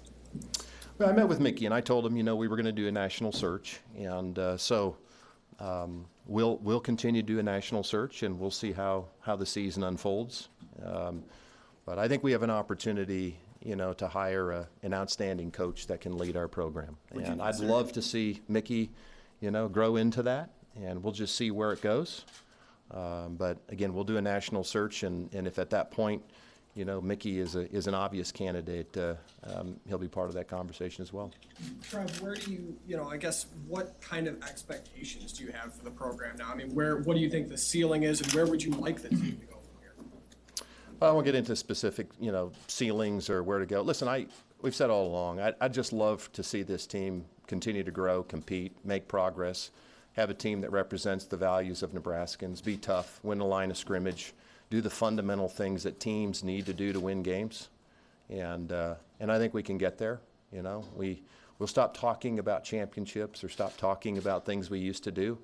Well, 0.99 1.07
I 1.07 1.13
met 1.13 1.29
with 1.29 1.39
Mickey 1.39 1.65
and 1.65 1.73
I 1.73 1.79
told 1.79 2.05
him, 2.05 2.17
you 2.17 2.23
know, 2.23 2.35
we 2.35 2.49
were 2.49 2.57
going 2.57 2.65
to 2.65 2.73
do 2.73 2.87
a 2.87 2.91
national 2.91 3.31
search. 3.31 3.79
And 3.97 4.37
uh, 4.37 4.57
so 4.57 4.97
um, 5.59 6.05
we'll, 6.25 6.57
we'll 6.57 6.81
continue 6.81 7.21
to 7.21 7.25
do 7.25 7.39
a 7.39 7.43
national 7.43 7.83
search 7.83 8.23
and 8.23 8.37
we'll 8.37 8.51
see 8.51 8.73
how, 8.73 9.05
how 9.21 9.37
the 9.37 9.45
season 9.45 9.83
unfolds. 9.83 10.49
Um, 10.85 11.23
but 11.85 11.97
I 11.99 12.09
think 12.09 12.21
we 12.21 12.33
have 12.33 12.43
an 12.43 12.49
opportunity, 12.49 13.39
you 13.63 13.77
know, 13.77 13.93
to 13.93 14.09
hire 14.09 14.51
a, 14.51 14.67
an 14.83 14.93
outstanding 14.93 15.51
coach 15.51 15.87
that 15.87 16.01
can 16.01 16.17
lead 16.17 16.35
our 16.35 16.49
program. 16.49 16.97
Would 17.13 17.23
And 17.23 17.41
I'd 17.41 17.59
love 17.59 17.93
to 17.93 18.01
see 18.01 18.41
Mickey, 18.49 18.91
you 19.39 19.51
know, 19.51 19.69
grow 19.69 19.95
into 19.95 20.21
that 20.23 20.49
and 20.75 21.01
we'll 21.01 21.13
just 21.13 21.35
see 21.35 21.49
where 21.49 21.71
it 21.71 21.81
goes. 21.81 22.25
Um, 22.91 23.35
but 23.37 23.57
again, 23.69 23.93
we'll 23.93 24.03
do 24.03 24.17
a 24.17 24.21
national 24.21 24.65
search 24.65 25.03
and, 25.03 25.33
and 25.33 25.47
if 25.47 25.59
at 25.59 25.69
that 25.69 25.91
point, 25.91 26.23
you 26.75 26.85
know, 26.85 27.01
Mickey 27.01 27.39
is 27.39 27.55
a, 27.55 27.69
is 27.73 27.87
an 27.87 27.93
obvious 27.93 28.31
candidate, 28.31 28.95
uh, 28.95 29.15
um, 29.43 29.79
he'll 29.87 29.97
be 29.97 30.07
part 30.07 30.29
of 30.29 30.35
that 30.35 30.47
conversation 30.47 31.01
as 31.01 31.11
well. 31.11 31.31
Trev, 31.81 32.21
where 32.21 32.35
do 32.35 32.51
you, 32.51 32.77
you 32.87 32.95
know, 32.95 33.09
I 33.09 33.17
guess, 33.17 33.47
what 33.67 33.99
kind 34.01 34.27
of 34.27 34.41
expectations 34.43 35.33
do 35.33 35.43
you 35.43 35.51
have 35.51 35.73
for 35.73 35.83
the 35.83 35.91
program 35.91 36.37
now? 36.37 36.49
I 36.51 36.55
mean, 36.55 36.73
where, 36.73 36.97
what 36.97 37.15
do 37.15 37.19
you 37.21 37.29
think 37.29 37.49
the 37.49 37.57
ceiling 37.57 38.03
is, 38.03 38.21
and 38.21 38.31
where 38.33 38.45
would 38.45 38.63
you 38.63 38.71
like 38.71 39.01
the 39.01 39.09
team 39.09 39.37
to 39.39 39.45
go 39.47 39.57
from 39.57 39.81
here? 39.81 39.93
I 41.01 41.11
won't 41.11 41.25
get 41.25 41.35
into 41.35 41.55
specific, 41.55 42.07
you 42.19 42.31
know, 42.31 42.51
ceilings 42.67 43.29
or 43.29 43.43
where 43.43 43.59
to 43.59 43.65
go. 43.65 43.81
Listen, 43.81 44.07
I, 44.07 44.27
we've 44.61 44.75
said 44.75 44.89
all 44.89 45.07
along, 45.07 45.39
I, 45.39 45.53
I'd 45.59 45.73
just 45.73 45.91
love 45.91 46.31
to 46.33 46.43
see 46.43 46.63
this 46.63 46.85
team 46.85 47.25
continue 47.47 47.83
to 47.83 47.91
grow, 47.91 48.21
compete, 48.21 48.73
make 48.85 49.07
progress, 49.07 49.71
have 50.13 50.29
a 50.29 50.33
team 50.33 50.61
that 50.61 50.71
represents 50.71 51.25
the 51.25 51.37
values 51.37 51.81
of 51.81 51.91
Nebraskans, 51.91 52.63
be 52.63 52.77
tough, 52.77 53.19
win 53.23 53.39
the 53.39 53.45
line 53.45 53.71
of 53.71 53.77
scrimmage, 53.77 54.33
do 54.69 54.81
the 54.81 54.89
fundamental 54.89 55.49
things 55.49 55.83
that 55.83 55.99
teams 55.99 56.43
need 56.43 56.65
to 56.65 56.73
do 56.73 56.93
to 56.93 56.99
win 56.99 57.23
games. 57.23 57.69
And, 58.29 58.71
uh, 58.71 58.95
and 59.19 59.31
I 59.31 59.39
think 59.39 59.53
we 59.53 59.63
can 59.63 59.77
get 59.77 59.97
there, 59.97 60.21
you 60.51 60.61
know. 60.61 60.85
We, 60.95 61.23
we'll 61.57 61.67
stop 61.67 61.97
talking 61.97 62.39
about 62.39 62.63
championships 62.63 63.43
or 63.43 63.49
stop 63.49 63.75
talking 63.77 64.17
about 64.17 64.45
things 64.45 64.69
we 64.69 64.79
used 64.79 65.03
to 65.05 65.11
do. 65.11 65.39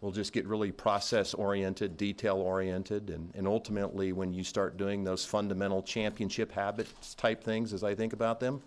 We'll 0.00 0.12
just 0.12 0.32
get 0.32 0.46
really 0.46 0.72
process 0.72 1.34
oriented, 1.34 1.96
detail 1.98 2.36
oriented, 2.36 3.10
and, 3.10 3.30
and 3.34 3.46
ultimately, 3.46 4.12
when 4.12 4.32
you 4.32 4.44
start 4.44 4.78
doing 4.78 5.04
those 5.04 5.26
fundamental 5.26 5.82
championship 5.82 6.50
habits 6.52 7.14
type 7.14 7.44
things, 7.44 7.74
as 7.74 7.84
I 7.84 7.94
think 7.94 8.14
about 8.14 8.40
them, 8.40 8.62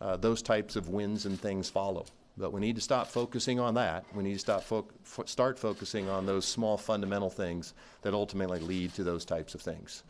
uh, 0.00 0.16
those 0.16 0.42
types 0.42 0.76
of 0.76 0.90
wins 0.90 1.26
and 1.26 1.40
things 1.40 1.68
follow. 1.68 2.04
But 2.38 2.52
we 2.52 2.60
need 2.60 2.76
to 2.76 2.82
stop 2.82 3.06
focusing 3.06 3.58
on 3.58 3.74
that. 3.74 4.04
We 4.14 4.22
need 4.22 4.34
to 4.34 4.38
stop 4.38 4.62
fo- 4.62 4.86
start 5.24 5.58
focusing 5.58 6.08
on 6.08 6.26
those 6.26 6.44
small 6.44 6.76
fundamental 6.76 7.30
things 7.30 7.72
that 8.02 8.12
ultimately 8.12 8.60
lead 8.60 8.92
to 8.94 9.04
those 9.04 9.24
types 9.24 9.54
of 9.54 9.62
things. 9.62 10.02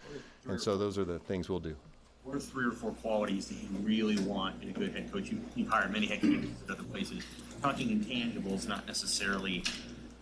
And 0.48 0.60
so 0.60 0.76
those 0.76 0.98
are 0.98 1.04
the 1.04 1.20
things 1.20 1.48
we'll 1.48 1.60
do. 1.60 1.76
What 2.24 2.34
are 2.34 2.40
three 2.40 2.66
or 2.66 2.72
four 2.72 2.90
qualities 2.90 3.46
that 3.46 3.54
you 3.54 3.68
really 3.82 4.18
want 4.20 4.60
in 4.60 4.70
a 4.70 4.72
good 4.72 4.92
head 4.92 5.12
coach? 5.12 5.30
You, 5.30 5.40
you've 5.54 5.68
hired 5.68 5.92
many 5.92 6.06
head 6.06 6.20
coaches 6.20 6.50
at 6.64 6.74
other 6.74 6.82
places. 6.82 7.22
Talking 7.62 8.00
intangibles, 8.00 8.66
not 8.66 8.84
necessarily, 8.88 9.62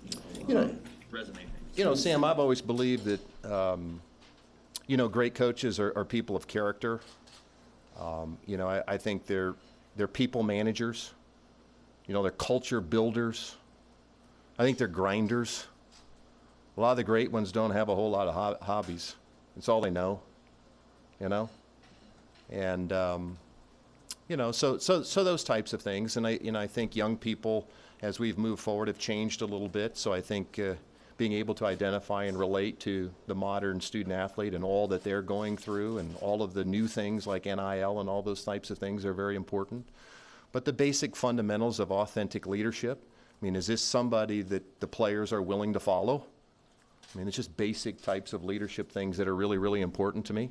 you 0.04 0.10
You 0.48 0.54
know, 0.54 0.64
know- 0.66 0.76
resume 1.10 1.36
things. 1.36 1.48
You 1.76 1.84
know, 1.84 1.94
Sam, 1.94 2.22
I've 2.22 2.38
always 2.38 2.60
believed 2.60 3.04
that, 3.06 3.50
um, 3.50 4.00
you 4.86 4.98
know, 4.98 5.08
great 5.08 5.34
coaches 5.34 5.80
are, 5.80 5.92
are 5.96 6.04
people 6.04 6.36
of 6.36 6.46
character. 6.46 7.00
Um, 7.98 8.36
you 8.46 8.58
know, 8.58 8.68
I, 8.68 8.82
I 8.86 8.96
think 8.98 9.26
they're, 9.26 9.54
they're 9.96 10.06
people 10.06 10.42
managers. 10.42 11.12
You 12.06 12.14
know, 12.14 12.22
they're 12.22 12.30
culture 12.30 12.80
builders. 12.80 13.56
I 14.58 14.62
think 14.62 14.78
they're 14.78 14.88
grinders. 14.88 15.66
A 16.76 16.80
lot 16.80 16.92
of 16.92 16.96
the 16.96 17.04
great 17.04 17.30
ones 17.30 17.52
don't 17.52 17.70
have 17.70 17.88
a 17.88 17.94
whole 17.94 18.10
lot 18.10 18.28
of 18.28 18.34
hob- 18.34 18.60
hobbies. 18.60 19.14
It's 19.56 19.68
all 19.68 19.80
they 19.80 19.90
know, 19.90 20.20
you 21.20 21.28
know? 21.28 21.48
And, 22.50 22.92
um, 22.92 23.38
you 24.28 24.36
know, 24.36 24.52
so, 24.52 24.78
so, 24.78 25.02
so 25.02 25.24
those 25.24 25.44
types 25.44 25.72
of 25.72 25.82
things. 25.82 26.16
And 26.16 26.26
I, 26.26 26.38
you 26.42 26.52
know, 26.52 26.58
I 26.58 26.66
think 26.66 26.96
young 26.96 27.16
people, 27.16 27.68
as 28.02 28.18
we've 28.18 28.38
moved 28.38 28.60
forward, 28.60 28.88
have 28.88 28.98
changed 28.98 29.42
a 29.42 29.46
little 29.46 29.68
bit. 29.68 29.96
So 29.96 30.12
I 30.12 30.20
think 30.20 30.58
uh, 30.58 30.74
being 31.16 31.32
able 31.32 31.54
to 31.54 31.66
identify 31.66 32.24
and 32.24 32.38
relate 32.38 32.80
to 32.80 33.10
the 33.26 33.34
modern 33.34 33.80
student 33.80 34.14
athlete 34.14 34.52
and 34.52 34.64
all 34.64 34.88
that 34.88 35.04
they're 35.04 35.22
going 35.22 35.56
through 35.56 35.98
and 35.98 36.14
all 36.16 36.42
of 36.42 36.54
the 36.54 36.64
new 36.64 36.88
things 36.88 37.26
like 37.26 37.44
NIL 37.44 38.00
and 38.00 38.08
all 38.08 38.22
those 38.22 38.42
types 38.42 38.70
of 38.70 38.78
things 38.78 39.04
are 39.04 39.14
very 39.14 39.36
important. 39.36 39.86
But 40.54 40.64
the 40.64 40.72
basic 40.72 41.16
fundamentals 41.16 41.80
of 41.80 41.90
authentic 41.90 42.46
leadership, 42.46 43.02
I 43.02 43.44
mean, 43.44 43.56
is 43.56 43.66
this 43.66 43.82
somebody 43.82 44.40
that 44.42 44.78
the 44.78 44.86
players 44.86 45.32
are 45.32 45.42
willing 45.42 45.72
to 45.72 45.80
follow? 45.80 46.26
I 47.12 47.18
mean, 47.18 47.26
it's 47.26 47.36
just 47.36 47.56
basic 47.56 48.00
types 48.00 48.32
of 48.32 48.44
leadership 48.44 48.92
things 48.92 49.16
that 49.16 49.26
are 49.26 49.34
really, 49.34 49.58
really 49.58 49.80
important 49.80 50.26
to 50.26 50.32
me. 50.32 50.50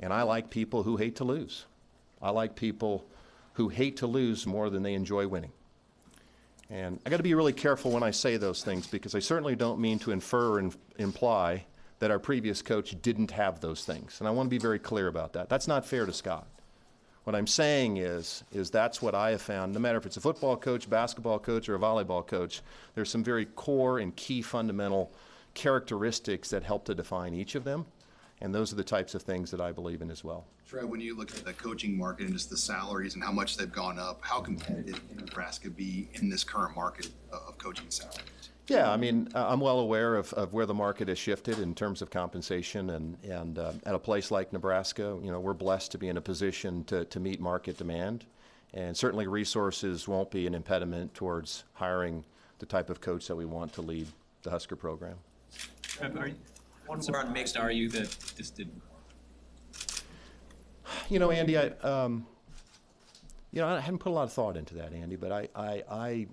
And 0.00 0.10
I 0.10 0.22
like 0.22 0.48
people 0.48 0.84
who 0.84 0.96
hate 0.96 1.16
to 1.16 1.24
lose. 1.24 1.66
I 2.22 2.30
like 2.30 2.56
people 2.56 3.04
who 3.52 3.68
hate 3.68 3.98
to 3.98 4.06
lose 4.06 4.46
more 4.46 4.70
than 4.70 4.82
they 4.82 4.94
enjoy 4.94 5.28
winning. 5.28 5.52
And 6.70 6.98
I 7.04 7.10
got 7.10 7.18
to 7.18 7.22
be 7.22 7.34
really 7.34 7.52
careful 7.52 7.90
when 7.90 8.02
I 8.02 8.12
say 8.12 8.38
those 8.38 8.64
things 8.64 8.86
because 8.86 9.14
I 9.14 9.18
certainly 9.18 9.54
don't 9.54 9.80
mean 9.80 9.98
to 9.98 10.12
infer 10.12 10.60
and 10.60 10.74
imply 10.96 11.66
that 11.98 12.10
our 12.10 12.18
previous 12.18 12.62
coach 12.62 12.96
didn't 13.02 13.32
have 13.32 13.60
those 13.60 13.84
things. 13.84 14.18
And 14.18 14.26
I 14.26 14.30
want 14.30 14.46
to 14.46 14.50
be 14.50 14.56
very 14.56 14.78
clear 14.78 15.08
about 15.08 15.34
that. 15.34 15.50
That's 15.50 15.68
not 15.68 15.84
fair 15.84 16.06
to 16.06 16.12
Scott. 16.14 16.46
What 17.24 17.36
I'm 17.36 17.46
saying 17.46 17.98
is, 17.98 18.44
is 18.50 18.70
that's 18.70 19.02
what 19.02 19.14
I 19.14 19.30
have 19.30 19.42
found. 19.42 19.74
No 19.74 19.78
matter 19.78 19.98
if 19.98 20.06
it's 20.06 20.16
a 20.16 20.20
football 20.20 20.56
coach, 20.56 20.88
basketball 20.88 21.38
coach, 21.38 21.68
or 21.68 21.74
a 21.74 21.78
volleyball 21.78 22.26
coach, 22.26 22.62
there's 22.94 23.10
some 23.10 23.22
very 23.22 23.44
core 23.44 23.98
and 23.98 24.16
key 24.16 24.40
fundamental 24.40 25.12
characteristics 25.52 26.48
that 26.50 26.62
help 26.62 26.84
to 26.86 26.94
define 26.94 27.34
each 27.34 27.54
of 27.54 27.64
them. 27.64 27.84
And 28.40 28.54
those 28.54 28.72
are 28.72 28.76
the 28.76 28.84
types 28.84 29.14
of 29.14 29.22
things 29.22 29.50
that 29.50 29.60
I 29.60 29.70
believe 29.70 30.00
in 30.00 30.10
as 30.10 30.24
well. 30.24 30.46
Trev, 30.66 30.88
when 30.88 31.00
you 31.00 31.16
look 31.16 31.30
at 31.36 31.44
the 31.44 31.52
coaching 31.52 31.98
market 31.98 32.24
and 32.24 32.32
just 32.32 32.48
the 32.48 32.56
salaries 32.56 33.14
and 33.14 33.22
how 33.22 33.32
much 33.32 33.56
they've 33.56 33.72
gone 33.72 33.98
up, 33.98 34.20
how 34.22 34.40
competitive 34.40 35.06
can 35.08 35.18
Nebraska 35.18 35.68
be 35.68 36.08
in 36.14 36.30
this 36.30 36.42
current 36.42 36.74
market 36.74 37.10
of 37.32 37.58
coaching 37.58 37.90
salaries? 37.90 38.49
Yeah, 38.70 38.88
I 38.90 38.96
mean, 38.96 39.28
I'm 39.34 39.58
well 39.58 39.80
aware 39.80 40.14
of, 40.14 40.32
of 40.34 40.52
where 40.52 40.64
the 40.64 40.74
market 40.74 41.08
has 41.08 41.18
shifted 41.18 41.58
in 41.58 41.74
terms 41.74 42.02
of 42.02 42.10
compensation, 42.10 42.90
and, 42.90 43.16
and 43.24 43.58
uh, 43.58 43.72
at 43.84 43.96
a 43.96 43.98
place 43.98 44.30
like 44.30 44.52
Nebraska, 44.52 45.18
you 45.22 45.32
know, 45.32 45.40
we're 45.40 45.54
blessed 45.54 45.90
to 45.92 45.98
be 45.98 46.06
in 46.08 46.16
a 46.16 46.20
position 46.20 46.84
to, 46.84 47.04
to 47.06 47.18
meet 47.18 47.40
market 47.40 47.76
demand. 47.76 48.26
And 48.72 48.96
certainly 48.96 49.26
resources 49.26 50.06
won't 50.06 50.30
be 50.30 50.46
an 50.46 50.54
impediment 50.54 51.12
towards 51.14 51.64
hiring 51.72 52.24
the 52.60 52.66
type 52.66 52.90
of 52.90 53.00
coach 53.00 53.26
that 53.26 53.34
we 53.34 53.44
want 53.44 53.72
to 53.72 53.82
lead 53.82 54.06
the 54.44 54.50
Husker 54.50 54.76
program. 54.76 55.16
Trev, 55.82 56.16
are 56.16 56.28
you- 56.28 56.34
How 56.86 56.92
concerned 56.92 57.32
mixed 57.32 57.56
are 57.56 57.72
you 57.72 57.88
that 57.88 58.08
this 58.36 58.50
didn't? 58.50 58.80
You 61.08 61.18
know, 61.18 61.32
Andy, 61.32 61.58
I, 61.58 61.70
um, 61.82 62.24
you 63.50 63.60
know, 63.60 63.66
I 63.66 63.80
hadn't 63.80 63.98
put 63.98 64.10
a 64.10 64.14
lot 64.14 64.22
of 64.24 64.32
thought 64.32 64.56
into 64.56 64.74
that, 64.74 64.92
Andy, 64.92 65.16
but 65.16 65.32
I, 65.32 65.48
I, 65.56 65.82
I, 65.90 66.26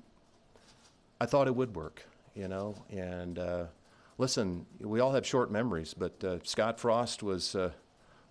I 1.19 1.25
thought 1.25 1.47
it 1.47 1.55
would 1.55 1.75
work, 1.75 2.05
you 2.37 2.47
know, 2.47 2.75
and, 2.91 3.39
uh, 3.39 3.65
listen, 4.19 4.65
we 4.79 4.99
all 4.99 5.11
have 5.11 5.25
short 5.25 5.51
memories, 5.51 5.95
but, 5.95 6.23
uh, 6.23 6.37
Scott 6.43 6.79
Frost 6.79 7.23
was, 7.23 7.55
uh, 7.55 7.71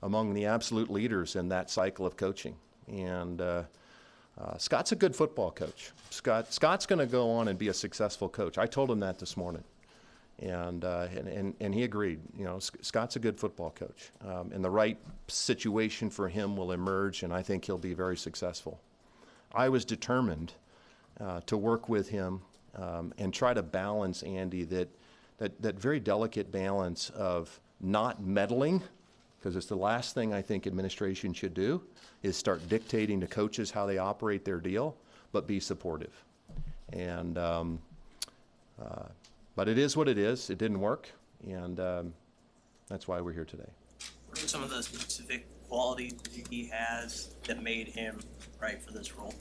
among 0.03 0.33
the 0.33 0.47
absolute 0.47 0.89
leaders 0.89 1.35
in 1.35 1.49
that 1.49 1.71
cycle 1.71 2.07
of 2.07 2.17
coaching. 2.17 2.55
And, 2.87 3.41
uh, 3.41 3.65
uh, 4.39 4.59
Scott's 4.59 4.93
a 4.93 4.97
good 4.97 5.17
football 5.17 5.51
coach. 5.51 5.91
Scott, 6.11 6.53
Scott's 6.53 6.87
going 6.87 7.01
to 7.01 7.07
go 7.07 7.31
on 7.31 7.49
and 7.49 7.59
be 7.59 7.69
a 7.69 7.75
successful 7.75 8.29
coach. 8.29 8.59
I 8.59 8.67
told 8.67 8.91
him 8.91 9.01
that 9.01 9.19
this 9.19 9.37
morning. 9.37 9.65
And, 10.39 10.85
uh, 10.85 11.09
and, 11.17 11.27
and, 11.27 11.55
and 11.59 11.75
he 11.75 11.83
agreed. 11.83 12.21
You 12.39 12.45
know, 12.45 12.59
Sc- 12.61 12.77
Scott's 12.83 13.17
a 13.17 13.19
good 13.19 13.41
football 13.41 13.71
coach. 13.71 14.13
Um, 14.25 14.53
and 14.53 14.63
the 14.63 14.71
right 14.71 14.99
situation 15.27 16.11
for 16.11 16.29
him 16.29 16.57
will 16.57 16.73
emerge, 16.73 17.23
and 17.25 17.33
I 17.33 17.43
think 17.43 17.65
he'll 17.65 17.79
be 17.79 17.95
very 17.95 18.17
successful. 18.17 18.81
I 19.53 19.69
was 19.69 19.85
determined 19.85 20.53
to 21.47 21.57
work 21.57 21.89
with 21.89 22.11
him 22.11 22.43
um, 22.77 23.13
and 23.19 23.33
try 23.33 23.55
to 23.55 23.63
balance 23.63 24.23
Andy 24.23 24.65
that, 24.65 24.89
that, 25.39 25.61
that 25.63 25.79
very 25.79 26.01
delicate 26.01 26.53
balance 26.53 27.11
of 27.11 27.61
not 27.81 28.23
meddling, 28.23 28.83
because 29.39 29.57
it's 29.57 29.67
the 29.67 29.77
last 29.77 30.15
thing 30.15 30.33
I 30.33 30.43
think 30.43 30.67
administration 30.67 31.33
should 31.33 31.55
do, 31.55 31.83
is 32.23 32.37
start 32.37 32.69
dictating 32.69 33.21
to 33.21 33.27
coaches 33.27 33.71
how 33.71 33.87
they 33.87 33.99
operate 33.99 34.45
their 34.45 34.61
deal, 34.61 34.97
but 35.33 35.47
be 35.47 35.61
supportive. 35.61 36.13
And, 36.93 37.37
um, 37.39 37.79
uh, 38.81 39.07
but 39.55 39.69
it 39.69 39.79
is 39.79 39.97
what 39.97 40.09
it 40.09 40.19
is. 40.19 40.51
It 40.51 40.59
didn't 40.59 40.81
work, 40.81 41.11
and 41.47 41.81
um, 41.81 42.15
that's 42.89 43.09
why 43.09 43.21
we're 43.21 43.33
here 43.33 43.45
today. 43.45 43.69
What 44.29 44.43
are 44.43 44.49
some 44.49 44.63
of 44.63 44.71
the 44.71 44.83
specific 44.83 45.47
qualities 45.69 46.15
he 46.51 46.67
has 46.67 47.35
that 47.47 47.63
made 47.63 47.89
him 47.89 48.21
right 48.61 48.83
for 48.83 48.93
this 48.93 49.17
role? 49.17 49.35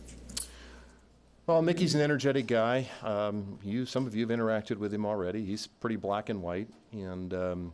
Well, 1.48 1.62
Mickey's 1.62 1.94
an 1.94 2.02
energetic 2.02 2.48
guy. 2.48 2.90
Um, 3.04 3.60
you, 3.64 3.86
some 3.86 4.08
of 4.08 4.16
you 4.16 4.28
have 4.28 4.36
interacted 4.36 4.78
with 4.78 4.92
him 4.92 5.06
already. 5.06 5.46
He's 5.46 5.68
pretty 5.68 5.96
black 5.96 6.30
and 6.30 6.42
white, 6.42 6.68
and 6.92 7.32
um, 7.36 7.74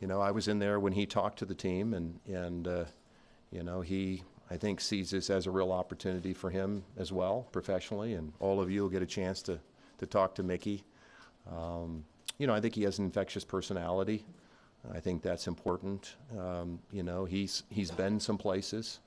you 0.00 0.06
know, 0.06 0.20
I 0.20 0.30
was 0.30 0.46
in 0.46 0.60
there 0.60 0.78
when 0.78 0.92
he 0.92 1.04
talked 1.04 1.40
to 1.40 1.44
the 1.44 1.56
team, 1.56 1.92
and 1.92 2.20
and 2.28 2.68
uh, 2.68 2.84
you 3.50 3.64
know, 3.64 3.80
he 3.80 4.22
I 4.48 4.56
think 4.56 4.80
sees 4.80 5.10
this 5.10 5.28
as 5.28 5.48
a 5.48 5.50
real 5.50 5.72
opportunity 5.72 6.32
for 6.32 6.50
him 6.50 6.84
as 6.96 7.10
well 7.10 7.48
professionally, 7.50 8.14
and 8.14 8.32
all 8.38 8.60
of 8.60 8.70
you 8.70 8.82
will 8.82 8.90
get 8.90 9.02
a 9.02 9.06
chance 9.06 9.42
to 9.42 9.58
to 9.98 10.06
talk 10.06 10.36
to 10.36 10.44
Mickey. 10.44 10.84
Um, 11.50 12.04
you 12.38 12.46
know, 12.46 12.54
I 12.54 12.60
think 12.60 12.76
he 12.76 12.84
has 12.84 13.00
an 13.00 13.06
infectious 13.06 13.42
personality. 13.42 14.24
I 14.94 15.00
think 15.00 15.22
that's 15.22 15.48
important. 15.48 16.14
Um, 16.38 16.78
you 16.92 17.02
know, 17.02 17.24
he's 17.24 17.64
he's 17.70 17.90
been 17.90 18.20
some 18.20 18.38
places. 18.38 19.00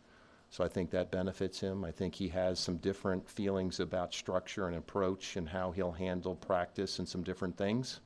So 0.52 0.66
I 0.66 0.68
think 0.68 0.92
that 0.92 1.12
benefits 1.12 1.62
him. 1.62 1.86
I 1.86 1.92
think 1.92 2.14
he 2.14 2.28
has 2.28 2.60
some 2.60 2.76
different 2.78 3.28
feelings 3.30 3.80
about 3.80 4.14
structure 4.14 4.68
and 4.68 4.76
approach 4.76 5.38
and 5.38 5.48
how 5.48 5.72
he'll 5.72 5.94
handle 5.94 6.36
practice 6.36 7.00
and 7.00 7.08
some 7.08 7.24
different 7.24 7.56
things. 7.56 8.02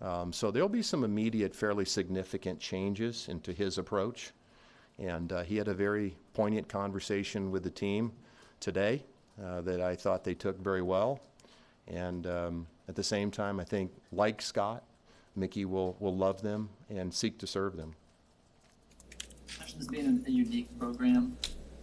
Um, 0.00 0.32
so 0.32 0.50
there'll 0.50 0.68
be 0.68 0.82
some 0.82 1.04
immediate, 1.04 1.54
fairly 1.54 1.84
significant 1.84 2.58
changes 2.58 3.28
into 3.28 3.52
his 3.52 3.78
approach. 3.78 4.32
And 4.98 5.32
uh, 5.32 5.44
he 5.44 5.56
had 5.56 5.68
a 5.68 5.74
very 5.74 6.16
poignant 6.34 6.68
conversation 6.68 7.52
with 7.52 7.62
the 7.62 7.70
team 7.70 8.10
today 8.58 9.04
uh, 9.42 9.60
that 9.60 9.80
I 9.80 9.94
thought 9.94 10.24
they 10.24 10.34
took 10.34 10.58
very 10.58 10.82
well. 10.82 11.20
And 11.86 12.26
um, 12.26 12.66
at 12.88 12.96
the 12.96 13.04
same 13.04 13.30
time, 13.30 13.60
I 13.60 13.64
think, 13.64 13.92
like 14.10 14.42
Scott, 14.42 14.82
Mickey 15.36 15.64
will, 15.64 15.96
will 16.00 16.16
love 16.16 16.42
them 16.42 16.70
and 16.90 17.14
seek 17.14 17.38
to 17.38 17.46
serve 17.46 17.76
them. 17.76 17.94
This 19.76 19.86
being 19.86 20.24
a 20.26 20.30
unique 20.30 20.76
program, 20.78 21.36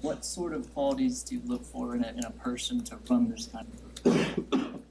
what 0.05 0.24
sort 0.24 0.53
of 0.53 0.71
qualities 0.74 1.24
do 1.24 1.35
you 1.35 1.41
look 1.45 1.65
for 1.65 1.95
in 1.95 2.03
a, 2.03 2.09
in 2.09 2.24
a 2.24 2.29
person 2.31 2.83
to 2.83 2.95
run 3.09 3.27
this 3.29 3.47
kind 3.47 3.67
of? 4.05 4.81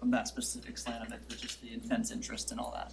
From 0.00 0.12
that 0.12 0.28
specific 0.28 0.78
slant 0.78 1.06
of 1.06 1.12
it, 1.12 1.20
with 1.28 1.40
just 1.40 1.60
the 1.60 1.72
intense 1.72 2.10
interest 2.12 2.52
and 2.52 2.60
all 2.60 2.72
that? 2.72 2.92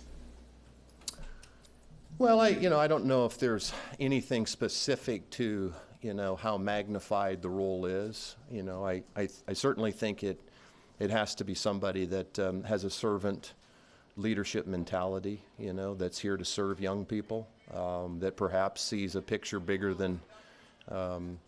Well, 2.17 2.39
I, 2.39 2.49
you 2.49 2.69
know, 2.69 2.79
I 2.79 2.87
don't 2.87 3.05
know 3.05 3.25
if 3.25 3.37
there's 3.37 3.73
anything 3.99 4.47
specific 4.47 5.29
to, 5.31 5.73
you 6.01 6.13
know, 6.13 6.35
how 6.35 6.57
magnified 6.57 7.41
the 7.43 7.49
role 7.49 7.85
is. 7.85 8.35
You 8.49 8.63
know, 8.63 8.85
I, 8.85 9.03
I, 9.15 9.27
I 9.47 9.53
certainly 9.53 9.91
think 9.91 10.23
it, 10.23 10.39
it 10.99 11.11
has 11.11 11.35
to 11.35 11.43
be 11.43 11.53
somebody 11.53 12.05
that 12.05 12.39
um, 12.39 12.63
has 12.63 12.83
a 12.85 12.89
servant 12.89 13.53
leadership 14.17 14.65
mentality, 14.65 15.41
you 15.59 15.73
know, 15.73 15.93
that's 15.93 16.17
here 16.17 16.37
to 16.37 16.45
serve 16.45 16.79
young 16.79 17.05
people, 17.05 17.47
um, 17.73 18.19
that 18.19 18.35
perhaps 18.35 18.81
sees 18.81 19.15
a 19.15 19.21
picture 19.21 19.59
bigger 19.59 19.93
than, 19.93 20.19
um, 20.89 21.39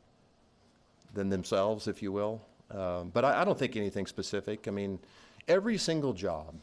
than 1.13 1.29
themselves, 1.29 1.87
if 1.87 2.01
you 2.01 2.11
will. 2.11 2.41
Um, 2.71 3.09
but 3.13 3.23
I, 3.23 3.41
I 3.41 3.45
don't 3.45 3.57
think 3.57 3.75
anything 3.75 4.07
specific. 4.07 4.67
I 4.67 4.71
mean, 4.71 4.99
every 5.47 5.77
single 5.77 6.13
job 6.13 6.53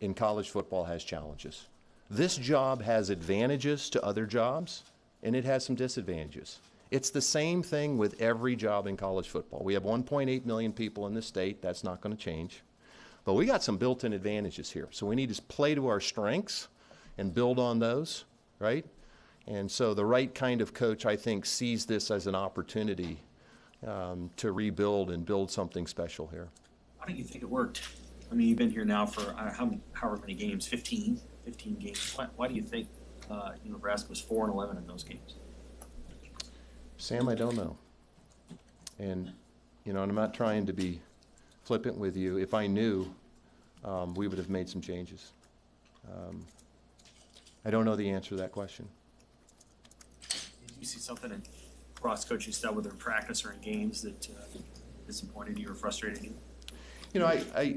in 0.00 0.14
college 0.14 0.50
football 0.50 0.84
has 0.84 1.04
challenges. 1.04 1.66
This 2.10 2.36
job 2.36 2.82
has 2.82 3.10
advantages 3.10 3.88
to 3.90 4.04
other 4.04 4.26
jobs, 4.26 4.82
and 5.22 5.34
it 5.34 5.44
has 5.44 5.64
some 5.64 5.76
disadvantages. 5.76 6.58
It's 6.90 7.08
the 7.08 7.22
same 7.22 7.62
thing 7.62 7.96
with 7.96 8.20
every 8.20 8.54
job 8.54 8.86
in 8.86 8.98
college 8.98 9.28
football. 9.28 9.62
We 9.64 9.72
have 9.72 9.84
1.8 9.84 10.44
million 10.44 10.72
people 10.72 11.06
in 11.06 11.14
the 11.14 11.22
state. 11.22 11.62
That's 11.62 11.82
not 11.82 12.02
going 12.02 12.14
to 12.14 12.22
change. 12.22 12.62
But 13.24 13.34
we 13.34 13.46
got 13.46 13.62
some 13.62 13.78
built 13.78 14.04
in 14.04 14.12
advantages 14.12 14.70
here. 14.70 14.88
So 14.90 15.06
we 15.06 15.16
need 15.16 15.32
to 15.32 15.40
play 15.42 15.74
to 15.74 15.88
our 15.88 16.00
strengths 16.00 16.68
and 17.16 17.32
build 17.32 17.58
on 17.58 17.78
those, 17.78 18.24
right? 18.58 18.84
And 19.46 19.70
so 19.70 19.94
the 19.94 20.04
right 20.04 20.32
kind 20.34 20.60
of 20.60 20.72
coach, 20.72 21.04
I 21.04 21.16
think, 21.16 21.46
sees 21.46 21.84
this 21.84 22.10
as 22.10 22.26
an 22.26 22.34
opportunity 22.34 23.18
um, 23.86 24.30
to 24.36 24.52
rebuild 24.52 25.10
and 25.10 25.24
build 25.24 25.50
something 25.50 25.86
special 25.86 26.28
here. 26.28 26.48
Why 26.98 27.06
don't 27.08 27.16
you 27.16 27.24
think 27.24 27.42
it 27.42 27.50
worked? 27.50 27.82
I 28.30 28.34
mean, 28.34 28.48
you've 28.48 28.58
been 28.58 28.70
here 28.70 28.84
now 28.84 29.04
for 29.04 29.34
uh, 29.34 29.52
how, 29.52 29.70
however 29.92 30.20
many 30.20 30.34
games, 30.34 30.66
15, 30.66 31.20
15 31.44 31.74
games. 31.76 32.12
Why, 32.14 32.26
why 32.36 32.48
do 32.48 32.54
you 32.54 32.62
think 32.62 32.88
uh, 33.30 33.50
you 33.64 33.70
know, 33.70 33.76
Nebraska 33.76 34.08
was 34.08 34.20
4 34.20 34.46
and 34.46 34.54
11 34.54 34.76
in 34.76 34.86
those 34.86 35.02
games? 35.02 35.34
Sam, 36.96 37.28
I 37.28 37.34
don't 37.34 37.56
know. 37.56 37.76
And, 38.98 39.32
you 39.84 39.92
know, 39.92 40.02
and 40.02 40.10
I'm 40.10 40.16
not 40.16 40.32
trying 40.32 40.66
to 40.66 40.72
be 40.72 41.00
flippant 41.64 41.98
with 41.98 42.16
you. 42.16 42.38
If 42.38 42.54
I 42.54 42.68
knew, 42.68 43.12
um, 43.84 44.14
we 44.14 44.28
would 44.28 44.38
have 44.38 44.48
made 44.48 44.68
some 44.68 44.80
changes. 44.80 45.32
Um, 46.08 46.46
I 47.64 47.70
don't 47.70 47.84
know 47.84 47.96
the 47.96 48.08
answer 48.08 48.30
to 48.30 48.36
that 48.36 48.52
question. 48.52 48.88
You 50.82 50.86
see 50.86 50.98
something 50.98 51.30
in 51.30 51.40
cross 51.94 52.24
coaching 52.24 52.52
stuff, 52.52 52.74
whether 52.74 52.90
in 52.90 52.96
practice 52.96 53.44
or 53.44 53.52
in 53.52 53.60
games, 53.60 54.02
that 54.02 54.28
uh, 54.30 54.58
disappointed 55.06 55.56
you 55.56 55.70
or 55.70 55.74
frustrated 55.74 56.24
you? 56.24 56.34
You 57.14 57.20
know, 57.20 57.26
I, 57.26 57.44
I, 57.54 57.76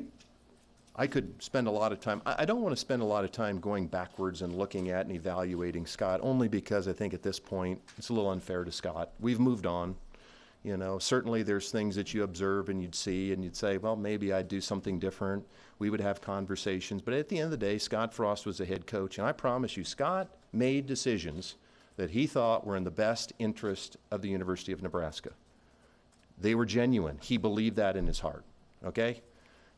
I 0.96 1.06
could 1.06 1.36
spend 1.40 1.68
a 1.68 1.72
lot 1.72 1.92
of 1.92 2.00
time, 2.00 2.24
I, 2.26 2.38
I 2.40 2.46
don't 2.46 2.64
want 2.64 2.74
to 2.74 2.80
spend 2.80 3.04
a 3.04 3.06
lot 3.06 3.24
of 3.24 3.32
time 3.32 3.60
going 3.60 3.86
backwards 3.86 4.42
and 4.42 4.56
looking 4.56 4.90
at 4.90 5.06
and 5.06 5.16
evaluating 5.16 5.86
Scott, 5.86 6.20
only 6.24 6.48
because 6.48 6.88
I 6.88 6.94
think 6.94 7.14
at 7.14 7.22
this 7.22 7.40
point, 7.40 7.80
it's 7.96 8.10
a 8.10 8.14
little 8.14 8.32
unfair 8.32 8.64
to 8.64 8.72
Scott. 8.72 9.12
We've 9.20 9.40
moved 9.40 9.68
on. 9.68 9.96
You 10.64 10.78
know, 10.78 10.98
certainly 10.98 11.44
there's 11.44 11.70
things 11.70 11.96
that 11.98 12.12
you 12.12 12.24
observe 12.24 12.70
and 12.70 12.82
you'd 12.82 12.96
see 12.96 13.34
and 13.34 13.44
you'd 13.44 13.56
say, 13.56 13.78
well, 13.78 13.96
maybe 13.96 14.34
I'd 14.34 14.48
do 14.48 14.60
something 14.60 14.98
different. 14.98 15.46
We 15.78 15.92
would 15.92 16.02
have 16.02 16.22
conversations. 16.22 17.04
But 17.04 17.14
at 17.14 17.30
the 17.30 17.38
end 17.38 17.46
of 17.46 17.52
the 17.52 17.58
day, 17.68 17.78
Scott 17.78 18.16
Frost 18.16 18.48
was 18.48 18.58
the 18.58 18.66
head 18.66 18.88
coach. 18.88 19.20
And 19.20 19.28
I 19.28 19.32
promise 19.32 19.78
you, 19.78 19.84
Scott 19.84 20.28
made 20.52 20.88
decisions 20.88 21.54
that 21.98 22.12
he 22.12 22.28
thought 22.28 22.66
were 22.66 22.76
in 22.76 22.84
the 22.84 22.92
best 22.92 23.34
interest 23.40 23.98
of 24.12 24.22
the 24.22 24.30
University 24.30 24.72
of 24.72 24.82
Nebraska. 24.82 25.32
They 26.40 26.56
were 26.56 26.66
genuine. 26.66 27.18
He 27.22 27.38
believed 27.38 27.78
that 27.78 27.96
in 27.96 28.06
his 28.06 28.20
heart. 28.20 28.44
Okay? 28.86 29.22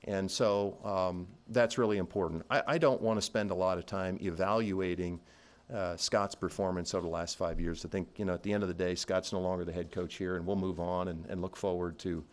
And 0.05 0.29
so 0.29 0.77
um, 0.83 1.27
that's 1.49 1.77
really 1.77 1.97
important. 1.97 2.45
I, 2.49 2.63
I 2.67 2.77
don't 2.77 3.01
want 3.01 3.17
to 3.17 3.21
spend 3.21 3.51
a 3.51 3.55
lot 3.55 3.77
of 3.77 3.85
time 3.85 4.17
evaluating 4.21 5.19
uh, 5.73 5.97
Scott's 5.97 6.35
performance 6.35 6.93
over 6.93 7.05
the 7.05 7.11
last 7.11 7.37
five 7.37 7.59
years. 7.59 7.83
I 7.83 7.89
think, 7.89 8.07
you 8.17 8.25
know, 8.25 8.33
at 8.33 8.41
the 8.43 8.53
end 8.53 8.63
of 8.63 8.69
the 8.69 8.75
day, 8.75 8.95
Scott's 8.95 9.33
no 9.33 9.39
longer 9.39 9.65
the 9.65 9.73
head 9.73 9.91
coach 9.91 10.15
here, 10.15 10.37
and 10.37 10.45
we'll 10.45 10.55
move 10.55 10.79
on 10.79 11.09
and, 11.09 11.25
and 11.27 11.41
look 11.41 11.55
forward 11.57 11.99
to. 11.99 12.23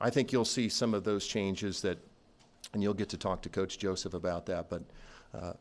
I 0.00 0.10
think 0.10 0.32
you'll 0.32 0.44
see 0.44 0.68
some 0.68 0.92
of 0.92 1.04
those 1.04 1.26
changes 1.26 1.80
that, 1.82 1.98
and 2.74 2.82
you'll 2.82 2.94
get 2.94 3.08
to 3.10 3.16
talk 3.16 3.42
to 3.42 3.48
Coach 3.48 3.78
Joseph 3.78 4.14
about 4.14 4.46
that. 4.46 4.68
But 4.68 4.82
uh, 5.32 5.52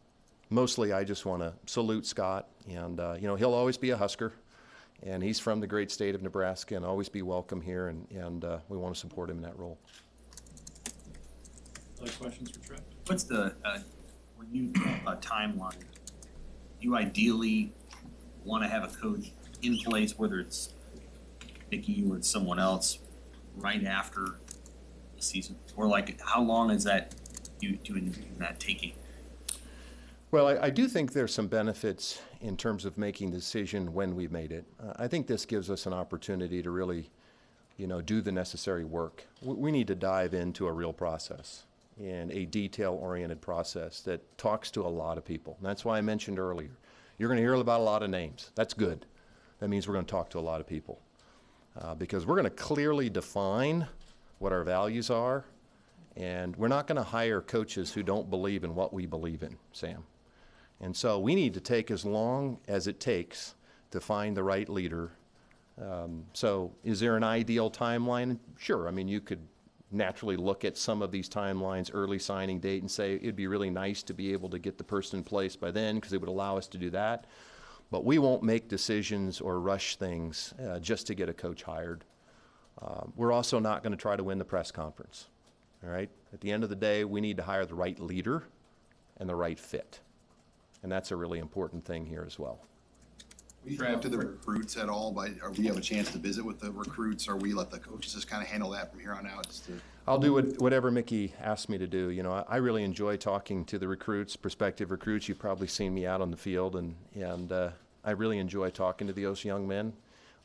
mostly, 0.49 0.91
I 0.93 1.03
just 1.03 1.25
want 1.25 1.41
to 1.41 1.53
salute 1.65 2.05
Scott, 2.05 2.47
and 2.69 2.99
uh, 2.99 3.15
you 3.19 3.27
know, 3.27 3.35
he'll 3.35 3.53
always 3.53 3.77
be 3.77 3.91
a 3.91 3.97
Husker, 3.97 4.33
and 5.03 5.23
he's 5.23 5.39
from 5.39 5.59
the 5.59 5.67
great 5.67 5.91
state 5.91 6.15
of 6.15 6.21
Nebraska, 6.21 6.75
and 6.75 6.85
always 6.85 7.09
be 7.09 7.21
welcome 7.21 7.62
here, 7.62 7.88
and 7.88 8.09
and 8.12 8.43
uh, 8.43 8.59
we 8.67 8.77
want 8.77 8.93
to 8.93 8.99
support 8.99 9.29
him 9.29 9.38
in 9.38 9.43
that 9.43 9.57
role. 9.57 9.77
Other 12.01 12.12
questions 12.12 12.51
for 12.51 12.59
Trev? 12.65 12.81
What's 13.07 13.23
the, 13.23 13.53
uh, 13.65 13.79
when 14.38 14.47
you, 14.53 14.71
uh, 15.05 15.17
timeline, 15.17 15.83
you 16.79 16.95
ideally 16.95 17.73
want 18.45 18.63
to 18.63 18.69
have 18.69 18.83
a 18.83 18.88
coach 18.88 19.31
in 19.62 19.77
place, 19.79 20.17
whether 20.17 20.39
it's 20.39 20.73
Mickey 21.69 22.05
or 22.09 22.15
it's 22.15 22.29
someone 22.29 22.57
else, 22.57 22.99
right 23.57 23.83
after 23.83 24.38
the 25.15 25.21
season? 25.21 25.57
Or 25.75 25.88
like, 25.88 26.21
how 26.21 26.41
long 26.41 26.71
is 26.71 26.85
that, 26.85 27.15
you, 27.59 27.75
doing 27.77 28.15
that 28.38 28.62
taking? 28.62 28.93
Well, 30.31 30.47
I, 30.47 30.67
I 30.67 30.69
do 30.69 30.87
think 30.87 31.13
there's 31.13 31.33
some 31.33 31.47
benefits 31.47 32.21
in 32.41 32.55
terms 32.55 32.85
of 32.85 32.99
making 32.99 33.31
the 33.31 33.37
decision 33.37 33.93
when 33.93 34.15
we 34.15 34.27
made 34.27 34.51
it. 34.51 34.63
Uh, 34.79 34.93
I 34.97 35.07
think 35.07 35.25
this 35.25 35.43
gives 35.43 35.71
us 35.71 35.87
an 35.87 35.93
opportunity 35.93 36.61
to 36.61 36.69
really, 36.69 37.09
you 37.77 37.87
know, 37.87 37.99
do 37.99 38.21
the 38.21 38.31
necessary 38.31 38.85
work. 38.85 39.25
We, 39.41 39.55
we 39.55 39.71
need 39.71 39.87
to 39.87 39.95
dive 39.95 40.35
into 40.35 40.67
a 40.67 40.71
real 40.71 40.93
process 40.93 41.63
and 41.99 42.31
a 42.31 42.45
detail-oriented 42.45 43.41
process 43.41 44.01
that 44.01 44.37
talks 44.37 44.69
to 44.71 44.83
a 44.83 44.87
lot 44.87 45.17
of 45.17 45.25
people. 45.25 45.55
And 45.57 45.67
that's 45.67 45.83
why 45.83 45.97
I 45.97 46.01
mentioned 46.01 46.37
earlier, 46.37 46.77
you're 47.17 47.27
going 47.27 47.37
to 47.37 47.43
hear 47.43 47.55
about 47.55 47.79
a 47.79 47.83
lot 47.83 48.03
of 48.03 48.11
names. 48.11 48.51
That's 48.53 48.75
good. 48.75 49.07
That 49.59 49.69
means 49.69 49.87
we're 49.87 49.95
going 49.95 50.05
to 50.05 50.11
talk 50.11 50.29
to 50.29 50.39
a 50.39 50.41
lot 50.41 50.61
of 50.61 50.67
people 50.67 51.01
uh, 51.81 51.95
because 51.95 52.27
we're 52.27 52.35
going 52.35 52.43
to 52.43 52.51
clearly 52.51 53.09
define 53.09 53.87
what 54.37 54.53
our 54.53 54.63
values 54.63 55.09
are 55.09 55.43
And 56.15 56.55
we're 56.57 56.67
not 56.67 56.85
going 56.85 56.97
to 56.97 57.03
hire 57.03 57.41
coaches 57.41 57.93
who 57.93 58.03
don't 58.03 58.29
believe 58.29 58.63
in 58.63 58.75
what 58.75 58.93
we 58.93 59.05
believe 59.05 59.41
in, 59.41 59.57
Sam. 59.71 60.03
And 60.81 60.95
so 60.95 61.19
we 61.19 61.35
need 61.35 61.53
to 61.55 61.59
take 61.59 61.91
as 61.91 62.05
long 62.05 62.59
as 62.67 62.87
it 62.87 62.99
takes 62.99 63.55
to 63.91 63.99
find 63.99 64.35
the 64.35 64.43
right 64.43 64.69
leader. 64.69 65.11
Um, 65.81 66.25
so, 66.33 66.73
is 66.83 66.99
there 66.99 67.15
an 67.15 67.23
ideal 67.23 67.71
timeline? 67.71 68.37
Sure. 68.57 68.87
I 68.87 68.91
mean, 68.91 69.07
you 69.07 69.21
could 69.21 69.39
naturally 69.91 70.35
look 70.35 70.65
at 70.65 70.77
some 70.77 71.01
of 71.01 71.11
these 71.11 71.27
timelines, 71.29 71.89
early 71.93 72.19
signing 72.19 72.59
date, 72.59 72.81
and 72.81 72.91
say 72.91 73.15
it'd 73.15 73.35
be 73.35 73.47
really 73.47 73.69
nice 73.69 74.03
to 74.03 74.13
be 74.13 74.33
able 74.33 74.49
to 74.49 74.59
get 74.59 74.77
the 74.77 74.83
person 74.83 75.19
in 75.19 75.23
place 75.23 75.55
by 75.55 75.71
then 75.71 75.95
because 75.95 76.13
it 76.13 76.19
would 76.19 76.29
allow 76.29 76.57
us 76.57 76.67
to 76.67 76.77
do 76.77 76.89
that. 76.91 77.25
But 77.91 78.05
we 78.05 78.19
won't 78.19 78.43
make 78.43 78.67
decisions 78.67 79.41
or 79.41 79.59
rush 79.59 79.95
things 79.95 80.53
uh, 80.63 80.79
just 80.79 81.07
to 81.07 81.15
get 81.15 81.27
a 81.27 81.33
coach 81.33 81.63
hired. 81.63 82.05
Um, 82.81 83.11
we're 83.15 83.31
also 83.31 83.59
not 83.59 83.81
going 83.81 83.91
to 83.91 83.97
try 83.97 84.15
to 84.15 84.23
win 84.23 84.37
the 84.37 84.45
press 84.45 84.71
conference. 84.71 85.27
All 85.83 85.89
right? 85.89 86.09
At 86.33 86.41
the 86.41 86.51
end 86.51 86.63
of 86.63 86.69
the 86.69 86.75
day, 86.75 87.03
we 87.03 87.19
need 87.19 87.37
to 87.37 87.43
hire 87.43 87.65
the 87.65 87.75
right 87.75 87.99
leader 87.99 88.43
and 89.17 89.27
the 89.27 89.35
right 89.35 89.59
fit. 89.59 90.01
And 90.83 90.91
that's 90.91 91.11
a 91.11 91.15
really 91.15 91.39
important 91.39 91.85
thing 91.85 92.05
here 92.05 92.23
as 92.25 92.39
well. 92.39 92.65
We 93.65 93.75
talk 93.75 94.01
to 94.01 94.09
the 94.09 94.17
recruits 94.17 94.77
at 94.77 94.87
all, 94.87 95.11
by, 95.11 95.31
or 95.43 95.51
we 95.51 95.65
have 95.65 95.77
a 95.77 95.81
chance 95.81 96.11
to 96.11 96.17
visit 96.17 96.45
with 96.45 96.59
the 96.59 96.71
recruits, 96.71 97.27
or 97.27 97.35
we 97.35 97.53
let 97.53 97.69
the 97.69 97.79
coaches 97.79 98.13
just 98.13 98.29
kind 98.29 98.41
of 98.41 98.47
handle 98.47 98.69
that 98.71 98.89
from 98.89 99.01
here 99.01 99.13
on 99.13 99.27
out? 99.27 99.47
Just 99.47 99.65
to, 99.65 99.73
I'll 100.07 100.17
do 100.17 100.33
what, 100.33 100.59
whatever 100.61 100.89
Mickey 100.89 101.33
asks 101.41 101.67
me 101.67 101.77
to 101.77 101.85
do. 101.85 102.09
You 102.09 102.23
know, 102.23 102.31
I, 102.31 102.45
I 102.47 102.55
really 102.57 102.83
enjoy 102.83 103.17
talking 103.17 103.65
to 103.65 103.77
the 103.77 103.87
recruits, 103.87 104.37
prospective 104.37 104.91
recruits. 104.91 105.27
You've 105.27 105.39
probably 105.39 105.67
seen 105.67 105.93
me 105.93 106.07
out 106.07 106.21
on 106.21 106.31
the 106.31 106.37
field, 106.37 106.77
and, 106.77 106.95
and 107.13 107.51
uh, 107.51 107.69
I 108.03 108.11
really 108.11 108.37
enjoy 108.37 108.69
talking 108.69 109.07
to 109.07 109.13
those 109.13 109.43
young 109.43 109.67
men. 109.67 109.93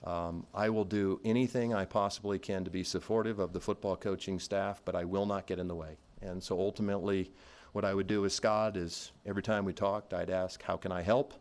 Um, 0.02 0.44
I 0.52 0.68
will 0.68 0.84
do 0.84 1.20
anything 1.24 1.72
I 1.72 1.84
possibly 1.84 2.38
can 2.38 2.64
to 2.64 2.70
be 2.70 2.82
supportive 2.82 3.38
of 3.38 3.52
the 3.52 3.60
football 3.60 3.96
coaching 3.96 4.38
staff, 4.38 4.82
but 4.84 4.94
I 4.94 5.04
will 5.04 5.24
not 5.24 5.46
get 5.46 5.58
in 5.58 5.68
the 5.68 5.74
way. 5.74 5.96
And 6.20 6.42
so 6.42 6.58
ultimately, 6.58 7.30
what 7.74 7.84
I 7.84 7.92
would 7.92 8.06
do 8.06 8.22
with 8.22 8.32
Scott 8.32 8.76
is 8.76 9.10
every 9.26 9.42
time 9.42 9.64
we 9.64 9.72
talked, 9.72 10.14
I'd 10.14 10.30
ask, 10.30 10.62
How 10.62 10.76
can 10.76 10.92
I 10.92 11.02
help? 11.02 11.34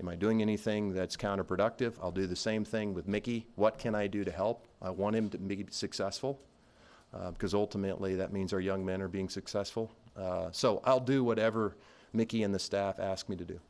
Am 0.00 0.08
I 0.08 0.16
doing 0.16 0.42
anything 0.42 0.92
that's 0.92 1.16
counterproductive? 1.16 1.94
I'll 2.02 2.10
do 2.10 2.26
the 2.26 2.36
same 2.36 2.64
thing 2.64 2.92
with 2.92 3.06
Mickey. 3.06 3.46
What 3.54 3.78
can 3.78 3.94
I 3.94 4.08
do 4.08 4.24
to 4.24 4.32
help? 4.32 4.66
I 4.82 4.90
want 4.90 5.14
him 5.14 5.30
to 5.30 5.38
be 5.38 5.64
successful 5.70 6.40
uh, 7.14 7.30
because 7.30 7.54
ultimately 7.54 8.16
that 8.16 8.32
means 8.32 8.52
our 8.52 8.60
young 8.60 8.84
men 8.84 9.00
are 9.00 9.08
being 9.08 9.28
successful. 9.28 9.92
Uh, 10.16 10.48
so 10.50 10.82
I'll 10.84 11.00
do 11.00 11.22
whatever 11.22 11.76
Mickey 12.12 12.42
and 12.42 12.52
the 12.52 12.58
staff 12.58 12.98
ask 12.98 13.28
me 13.28 13.36
to 13.36 13.44
do. 13.44 13.60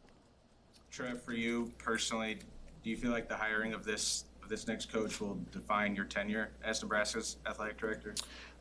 Trev, 0.91 1.23
for 1.23 1.35
you 1.35 1.71
personally, 1.77 2.39
do 2.83 2.89
you 2.89 2.97
feel 2.97 3.11
like 3.11 3.29
the 3.29 3.37
hiring 3.37 3.75
of 3.75 3.85
this 3.85 4.25
of 4.43 4.49
this 4.49 4.67
next 4.67 4.93
coach 4.93 5.21
will 5.21 5.39
define 5.51 5.95
your 5.95 6.05
tenure 6.05 6.51
as 6.65 6.81
Nebraska's 6.81 7.37
athletic 7.47 7.77
director? 7.77 8.15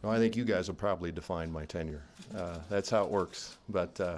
I 0.10 0.18
think 0.18 0.36
you 0.36 0.46
guys 0.46 0.68
will 0.68 0.76
probably 0.76 1.12
define 1.12 1.52
my 1.52 1.65
tenure. 1.65 2.04
Uh, 2.36 2.58
that's 2.70 2.89
how 2.89 3.04
it 3.04 3.10
works. 3.10 3.58
But 3.70 4.00
uh, 4.00 4.18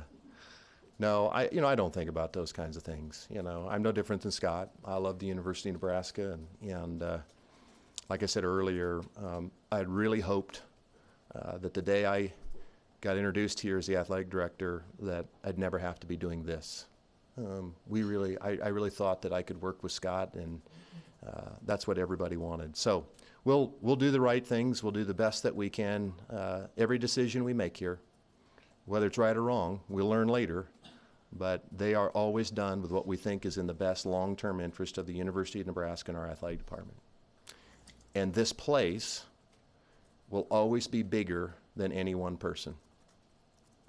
no, 1.00 1.28
I 1.28 1.50
you 1.52 1.62
know 1.62 1.67
I 1.67 1.76
don't 1.76 1.93
think 1.93 2.10
about 2.10 2.34
those 2.34 2.52
kinds 2.52 2.78
of 2.78 2.84
things. 2.84 3.28
You 3.30 3.43
know, 3.43 3.67
I'm 3.69 3.82
no 3.82 3.91
different 3.91 4.21
than 4.21 4.32
Scott. 4.32 4.69
I 4.86 4.95
love 4.95 5.19
the 5.19 5.28
University 5.28 5.69
of 5.69 5.76
Nebraska, 5.76 6.34
and 6.34 6.71
and 6.71 7.04
uh, 7.04 7.17
like 8.10 8.23
I 8.23 8.26
said 8.26 8.43
earlier, 8.43 9.02
um, 9.17 9.52
I'd 9.71 9.88
really 9.88 10.19
hoped 10.19 10.62
uh, 11.36 11.58
that 11.58 11.73
the 11.73 11.82
day 11.82 12.06
I 12.06 12.32
got 13.02 13.17
introduced 13.17 13.60
here 13.60 13.78
as 13.78 13.86
the 13.86 13.95
athletic 13.95 14.30
director, 14.30 14.84
that 15.00 15.26
I'd 15.43 15.60
never 15.60 15.78
have 15.78 16.00
to 16.00 16.08
be 16.08 16.15
doing 16.17 16.43
this. 16.43 16.86
Um, 17.38 17.76
we 17.88 18.02
really, 18.04 18.38
I, 18.39 18.58
I, 18.63 18.67
really 18.69 18.89
thought 18.89 19.21
that 19.21 19.32
I 19.32 19.43
could 19.43 19.62
work 19.62 19.84
with 19.84 19.91
Scott, 19.91 20.34
and 20.34 20.60
uh, 21.26 21.52
that's 21.67 21.86
what 21.86 22.00
everybody 22.00 22.36
wanted. 22.36 22.76
So 22.76 23.06
we'll 23.47 23.73
we'll 23.79 23.95
do 23.95 24.12
the 24.12 24.19
right 24.19 24.45
things. 24.45 24.83
We'll 24.83 24.91
do 24.91 25.05
the 25.05 25.13
best 25.13 25.43
that 25.43 25.55
we 25.55 25.69
can. 25.69 26.13
Uh, 26.29 26.63
every 26.77 26.99
decision 26.99 27.45
we 27.45 27.53
make 27.53 27.77
here, 27.77 27.99
whether 28.86 29.07
it's 29.07 29.17
right 29.17 29.36
or 29.36 29.43
wrong, 29.43 29.79
we'll 29.88 30.10
learn 30.10 30.27
later. 30.27 30.67
But 31.31 31.63
they 31.71 31.93
are 31.93 32.10
always 32.10 32.49
done 32.51 32.81
with 32.81 32.91
what 32.91 33.07
we 33.07 33.15
think 33.15 33.45
is 33.45 33.57
in 33.57 33.67
the 33.67 33.73
best 33.73 34.05
long-term 34.05 34.60
interest 34.60 34.97
of 34.97 35.05
the 35.05 35.13
University 35.13 35.62
of 35.62 35.67
Nebraska 35.67 36.12
and 36.12 36.17
our 36.17 36.27
athletic 36.27 36.60
department. 36.60 36.97
And 38.15 38.33
this 38.33 38.53
place 38.53 39.25
will 40.29 40.47
always 40.49 40.88
be 40.88 41.03
bigger 41.03 41.53
than 41.75 41.91
any 41.91 42.15
one 42.15 42.38
person. 42.38 42.75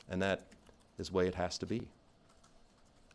And 0.08 0.22
that 0.22 0.46
is 0.98 1.08
the 1.08 1.14
way 1.14 1.26
it 1.26 1.34
has 1.34 1.58
to 1.58 1.66
be. 1.66 1.88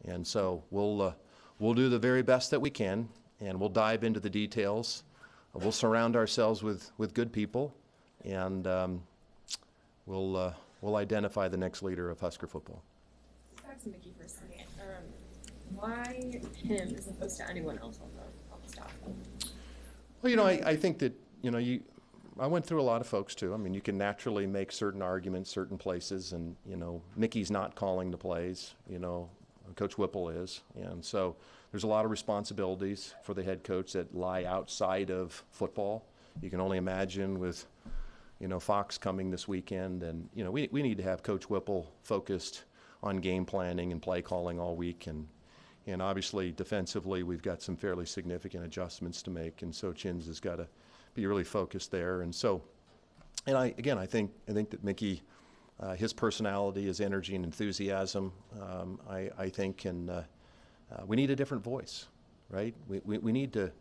And 0.05 0.25
so 0.25 0.63
we'll, 0.71 1.01
uh, 1.01 1.13
we'll 1.59 1.73
do 1.73 1.89
the 1.89 1.99
very 1.99 2.21
best 2.21 2.51
that 2.51 2.61
we 2.61 2.69
can, 2.69 3.09
and 3.39 3.59
we'll 3.59 3.69
dive 3.69 4.03
into 4.03 4.19
the 4.19 4.29
details. 4.29 5.03
We'll 5.53 5.71
surround 5.71 6.15
ourselves 6.15 6.63
with, 6.63 6.91
with 6.97 7.13
good 7.13 7.31
people, 7.31 7.73
and 8.25 8.65
um, 8.65 9.03
we'll, 10.07 10.35
uh, 10.35 10.53
we'll 10.81 10.95
identify 10.95 11.47
the 11.47 11.57
next 11.57 11.83
leader 11.83 12.09
of 12.09 12.19
Husker 12.19 12.47
football. 12.47 12.81
Back 13.61 13.79
to 13.83 13.89
Mickey 13.89 14.13
for 14.17 14.23
a 14.23 14.29
second. 14.29 14.65
Um, 14.81 15.03
why 15.75 16.41
him 16.55 16.95
as 16.97 17.07
opposed 17.07 17.37
to 17.37 17.47
anyone 17.47 17.77
else 17.77 17.99
on 18.01 18.09
the, 18.15 18.53
on 18.53 18.59
the 18.63 18.69
staff? 18.69 18.91
Well, 20.21 20.29
you 20.31 20.35
know, 20.35 20.45
I, 20.45 20.59
I 20.65 20.75
think 20.75 20.97
that, 20.99 21.13
you 21.43 21.51
know, 21.51 21.59
you, 21.59 21.81
I 22.39 22.47
went 22.47 22.65
through 22.65 22.81
a 22.81 22.83
lot 22.83 22.99
of 22.99 23.05
folks 23.05 23.35
too. 23.35 23.53
I 23.53 23.57
mean, 23.57 23.75
you 23.75 23.81
can 23.81 23.95
naturally 23.95 24.47
make 24.47 24.71
certain 24.71 25.03
arguments, 25.03 25.51
certain 25.51 25.77
places, 25.77 26.33
and, 26.33 26.55
you 26.67 26.77
know, 26.77 26.99
Mickey's 27.15 27.51
not 27.51 27.75
calling 27.75 28.09
the 28.09 28.17
plays. 28.17 28.73
You 28.89 28.97
know, 28.97 29.29
Coach 29.75 29.99
Whipple 29.99 30.29
is. 30.29 30.61
And 30.75 31.05
so 31.05 31.35
there's 31.73 31.83
a 31.83 31.87
lot 31.87 32.05
of 32.05 32.11
responsibilities 32.11 33.15
for 33.23 33.33
the 33.33 33.41
head 33.41 33.63
coach 33.63 33.93
that 33.93 34.13
lie 34.13 34.43
outside 34.43 35.09
of 35.09 35.43
football. 35.49 36.05
You 36.39 36.51
can 36.51 36.61
only 36.61 36.77
imagine 36.77 37.39
with, 37.39 37.65
you 38.39 38.47
know, 38.47 38.59
Fox 38.59 38.99
coming 38.99 39.31
this 39.31 39.47
weekend. 39.47 40.03
And, 40.03 40.29
you 40.35 40.43
know, 40.43 40.51
we, 40.51 40.69
we 40.71 40.83
need 40.83 40.97
to 40.97 41.03
have 41.03 41.23
Coach 41.23 41.49
Whipple 41.49 41.91
focused 42.03 42.65
on 43.01 43.17
game 43.17 43.43
planning 43.43 43.91
and 43.91 43.99
play 43.99 44.21
calling 44.21 44.59
all 44.59 44.75
week. 44.75 45.07
And, 45.07 45.27
and 45.87 45.99
obviously, 45.99 46.51
defensively, 46.51 47.23
we've 47.23 47.41
got 47.41 47.59
some 47.63 47.75
fairly 47.75 48.05
significant 48.05 48.63
adjustments 48.63 49.23
to 49.23 49.31
make. 49.31 49.63
And 49.63 49.73
so 49.73 49.91
Chins 49.91 50.27
has 50.27 50.39
got 50.39 50.57
to 50.57 50.67
be 51.15 51.25
really 51.25 51.43
focused 51.43 51.89
there. 51.89 52.21
And 52.21 52.35
so, 52.35 52.61
and 53.47 53.57
I, 53.57 53.73
again, 53.79 53.97
I 53.97 54.05
think, 54.05 54.29
I 54.47 54.53
think 54.53 54.69
that 54.69 54.83
Mickey– 54.83 55.23
uh, 55.79 55.95
his 55.95 56.13
personality, 56.13 56.85
his 56.85 57.01
energy 57.01 57.35
and 57.35 57.43
enthusiasm, 57.43 58.31
um, 58.61 58.99
I, 59.09 59.29
I, 59.37 59.49
think, 59.49 59.77
can 59.77 60.09
uh, 60.09 60.23
uh, 60.91 61.03
we 61.05 61.15
need 61.15 61.29
a 61.29 61.35
different 61.35 61.63
voice, 61.63 62.07
right? 62.49 62.73
We, 62.87 63.01
we, 63.03 63.17
we, 63.17 63.31
need 63.31 63.53
to, 63.53 63.71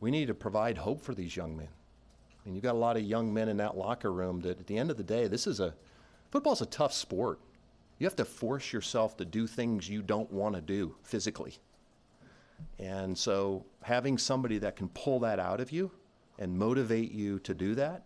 we 0.00 0.10
need 0.10 0.26
to 0.26 0.34
provide 0.34 0.78
hope 0.78 1.00
for 1.00 1.14
these 1.14 1.36
young 1.36 1.56
men. 1.56 1.68
I 1.68 2.48
mean, 2.48 2.54
you've 2.54 2.64
got 2.64 2.74
a 2.74 2.78
lot 2.78 2.96
of 2.96 3.02
young 3.02 3.32
men 3.32 3.48
in 3.48 3.56
that 3.58 3.76
locker 3.76 4.12
room 4.12 4.40
that 4.42 4.60
at 4.60 4.66
the 4.66 4.78
end 4.78 4.90
of 4.90 4.96
the 4.96 5.02
day, 5.02 5.28
this 5.28 5.46
is 5.46 5.60
a, 5.60 5.74
football's 6.30 6.62
a 6.62 6.66
tough 6.66 6.92
sport. 6.92 7.40
You 7.98 8.06
have 8.06 8.16
to 8.16 8.24
force 8.24 8.72
yourself 8.72 9.16
to 9.16 9.24
do 9.24 9.46
things 9.46 9.88
you 9.88 10.02
don't 10.02 10.30
want 10.30 10.54
to 10.54 10.60
do 10.60 10.94
physically. 11.02 11.58
And 12.78 13.16
so 13.16 13.64
having 13.82 14.18
somebody 14.18 14.58
that 14.58 14.76
can 14.76 14.88
pull 14.90 15.20
that 15.20 15.38
out 15.38 15.60
of 15.60 15.72
you 15.72 15.90
and 16.38 16.58
motivate 16.58 17.12
you 17.12 17.38
to 17.40 17.54
do 17.54 17.74
that 17.76 18.02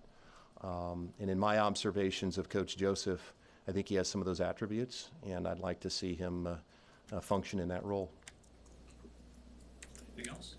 um, 0.63 1.13
and 1.19 1.31
in 1.31 1.39
my 1.39 1.59
observations 1.59 2.37
of 2.37 2.49
Coach 2.49 2.77
Joseph, 2.77 3.35
I 3.67 3.73
think 3.73 3.89
he 3.89 3.95
has 3.95 4.09
some 4.09 4.21
of 4.21 4.27
those 4.27 4.41
attributes, 4.41 5.11
and 5.27 5.47
I'd 5.49 5.59
like 5.59 5.81
to 5.81 5.91
see 5.91 6.15
him 6.15 6.47
uh, 6.47 6.57
uh, 7.13 7.21
function 7.21 7.61
in 7.61 7.69
that 7.69 7.85
role. 7.85 8.11
Anything 10.17 10.33
else? 10.35 10.57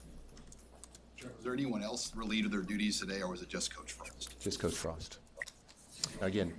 Was 1.23 1.43
there 1.43 1.53
anyone 1.53 1.83
else 1.83 2.11
relieved 2.15 2.47
of 2.47 2.51
their 2.51 2.61
duties 2.61 2.99
today, 2.99 3.21
or 3.21 3.29
was 3.29 3.41
it 3.41 3.49
just 3.49 3.75
Coach 3.75 3.91
Frost? 3.91 4.39
Just 4.39 4.59
Coach 4.59 4.73
Frost. 4.73 5.19
Again, 6.19 6.51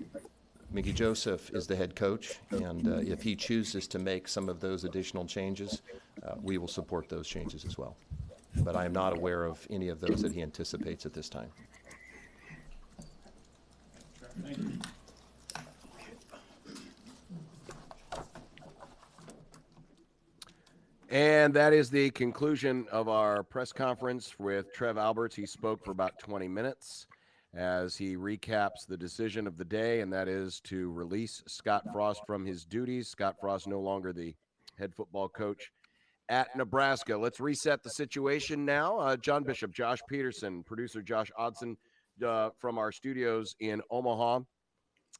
Mickey 0.70 0.92
Joseph 0.92 1.50
is 1.52 1.66
the 1.66 1.76
head 1.76 1.94
coach, 1.96 2.38
and 2.50 2.88
uh, 2.88 2.96
if 2.98 3.22
he 3.22 3.34
chooses 3.36 3.86
to 3.88 3.98
make 3.98 4.28
some 4.28 4.48
of 4.48 4.60
those 4.60 4.84
additional 4.84 5.26
changes, 5.26 5.82
uh, 6.22 6.34
we 6.40 6.58
will 6.58 6.68
support 6.68 7.08
those 7.08 7.26
changes 7.28 7.64
as 7.64 7.76
well. 7.76 7.96
But 8.56 8.76
I 8.76 8.84
am 8.84 8.92
not 8.92 9.16
aware 9.16 9.44
of 9.44 9.66
any 9.70 9.88
of 9.88 10.00
those 10.00 10.22
that 10.22 10.32
he 10.32 10.42
anticipates 10.42 11.06
at 11.06 11.12
this 11.12 11.28
time. 11.28 11.50
Thank 14.42 14.58
you. 14.58 14.72
And 21.12 21.52
that 21.52 21.74
is 21.74 21.90
the 21.90 22.10
conclusion 22.12 22.86
of 22.90 23.06
our 23.06 23.42
press 23.42 23.70
conference 23.70 24.34
with 24.38 24.72
Trev 24.72 24.96
Alberts. 24.96 25.36
He 25.36 25.44
spoke 25.44 25.84
for 25.84 25.90
about 25.90 26.18
20 26.18 26.48
minutes 26.48 27.06
as 27.52 27.94
he 27.94 28.16
recaps 28.16 28.86
the 28.88 28.96
decision 28.96 29.46
of 29.46 29.58
the 29.58 29.64
day, 29.66 30.00
and 30.00 30.10
that 30.10 30.26
is 30.26 30.58
to 30.60 30.90
release 30.90 31.42
Scott 31.46 31.82
Frost 31.92 32.22
from 32.26 32.46
his 32.46 32.64
duties. 32.64 33.08
Scott 33.08 33.36
Frost 33.38 33.66
no 33.66 33.78
longer 33.78 34.14
the 34.14 34.34
head 34.78 34.94
football 34.94 35.28
coach 35.28 35.70
at 36.30 36.56
Nebraska. 36.56 37.14
Let's 37.14 37.40
reset 37.40 37.82
the 37.82 37.90
situation 37.90 38.64
now. 38.64 38.98
Uh, 38.98 39.18
John 39.18 39.44
Bishop, 39.44 39.70
Josh 39.70 39.98
Peterson, 40.08 40.62
producer 40.62 41.02
Josh 41.02 41.30
Odson 41.38 41.76
uh, 42.26 42.48
from 42.58 42.78
our 42.78 42.90
studios 42.90 43.54
in 43.60 43.82
Omaha. 43.90 44.40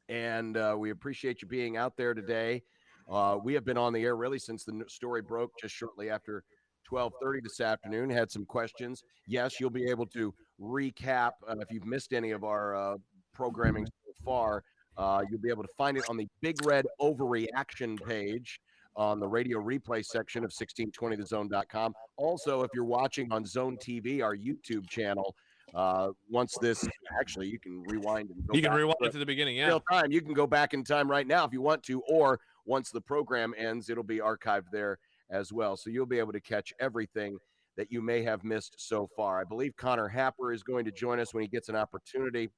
And 0.08 0.56
uh, 0.56 0.74
we 0.78 0.88
appreciate 0.88 1.42
you 1.42 1.48
being 1.48 1.76
out 1.76 1.98
there 1.98 2.14
today. 2.14 2.62
Uh, 3.10 3.38
we 3.42 3.54
have 3.54 3.64
been 3.64 3.78
on 3.78 3.92
the 3.92 4.02
air 4.02 4.16
really 4.16 4.38
since 4.38 4.64
the 4.64 4.84
story 4.88 5.22
broke 5.22 5.50
just 5.60 5.74
shortly 5.74 6.10
after 6.10 6.44
12:30 6.90 7.42
this 7.42 7.60
afternoon. 7.60 8.10
Had 8.10 8.30
some 8.30 8.44
questions. 8.44 9.02
Yes, 9.26 9.60
you'll 9.60 9.70
be 9.70 9.88
able 9.88 10.06
to 10.06 10.34
recap 10.60 11.32
uh, 11.48 11.56
if 11.58 11.70
you've 11.70 11.86
missed 11.86 12.12
any 12.12 12.30
of 12.30 12.44
our 12.44 12.74
uh, 12.74 12.96
programming 13.34 13.86
so 13.86 14.12
far. 14.24 14.62
Uh, 14.96 15.22
you'll 15.30 15.40
be 15.40 15.48
able 15.48 15.62
to 15.62 15.72
find 15.76 15.96
it 15.96 16.04
on 16.08 16.16
the 16.16 16.28
Big 16.42 16.64
Red 16.66 16.86
Overreaction 17.00 18.02
page 18.04 18.60
on 18.94 19.18
the 19.18 19.26
radio 19.26 19.58
replay 19.58 20.04
section 20.04 20.44
of 20.44 20.50
1620thezone.com. 20.50 21.94
Also, 22.18 22.62
if 22.62 22.70
you're 22.74 22.84
watching 22.84 23.32
on 23.32 23.46
Zone 23.46 23.78
TV, 23.78 24.22
our 24.22 24.36
YouTube 24.36 24.86
channel, 24.88 25.34
uh, 25.74 26.08
once 26.28 26.54
this 26.60 26.86
actually, 27.18 27.48
you 27.48 27.58
can 27.58 27.82
rewind 27.84 28.30
and 28.30 28.46
go 28.46 28.54
You 28.54 28.62
can 28.62 28.72
rewind 28.72 28.96
to 29.00 29.08
it 29.08 29.12
to 29.12 29.18
the 29.18 29.26
beginning, 29.26 29.56
yeah. 29.56 29.68
Real 29.68 29.82
time. 29.90 30.12
You 30.12 30.20
can 30.20 30.34
go 30.34 30.46
back 30.46 30.74
in 30.74 30.84
time 30.84 31.10
right 31.10 31.26
now 31.26 31.44
if 31.46 31.52
you 31.52 31.62
want 31.62 31.82
to, 31.84 32.02
or 32.02 32.40
once 32.64 32.90
the 32.90 33.00
program 33.00 33.54
ends, 33.56 33.90
it'll 33.90 34.02
be 34.02 34.18
archived 34.18 34.70
there 34.72 34.98
as 35.30 35.52
well. 35.52 35.76
So 35.76 35.90
you'll 35.90 36.06
be 36.06 36.18
able 36.18 36.32
to 36.32 36.40
catch 36.40 36.72
everything 36.80 37.38
that 37.76 37.90
you 37.90 38.02
may 38.02 38.22
have 38.22 38.44
missed 38.44 38.74
so 38.78 39.08
far. 39.16 39.40
I 39.40 39.44
believe 39.44 39.74
Connor 39.76 40.08
Happer 40.08 40.52
is 40.52 40.62
going 40.62 40.84
to 40.84 40.92
join 40.92 41.18
us 41.18 41.32
when 41.32 41.42
he 41.42 41.48
gets 41.48 41.68
an 41.68 41.76
opportunity 41.76 42.50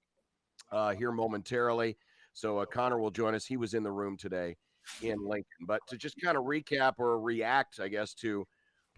uh, 0.72 0.92
here 0.92 1.12
momentarily. 1.12 1.96
So 2.32 2.58
uh, 2.58 2.66
Connor 2.66 2.98
will 2.98 3.12
join 3.12 3.34
us. 3.34 3.46
He 3.46 3.56
was 3.56 3.74
in 3.74 3.84
the 3.84 3.92
room 3.92 4.16
today 4.16 4.56
in 5.02 5.16
Lincoln. 5.24 5.66
But 5.66 5.80
to 5.88 5.96
just 5.96 6.20
kind 6.20 6.36
of 6.36 6.44
recap 6.44 6.94
or 6.98 7.20
react, 7.20 7.80
I 7.80 7.88
guess, 7.88 8.12
to 8.14 8.44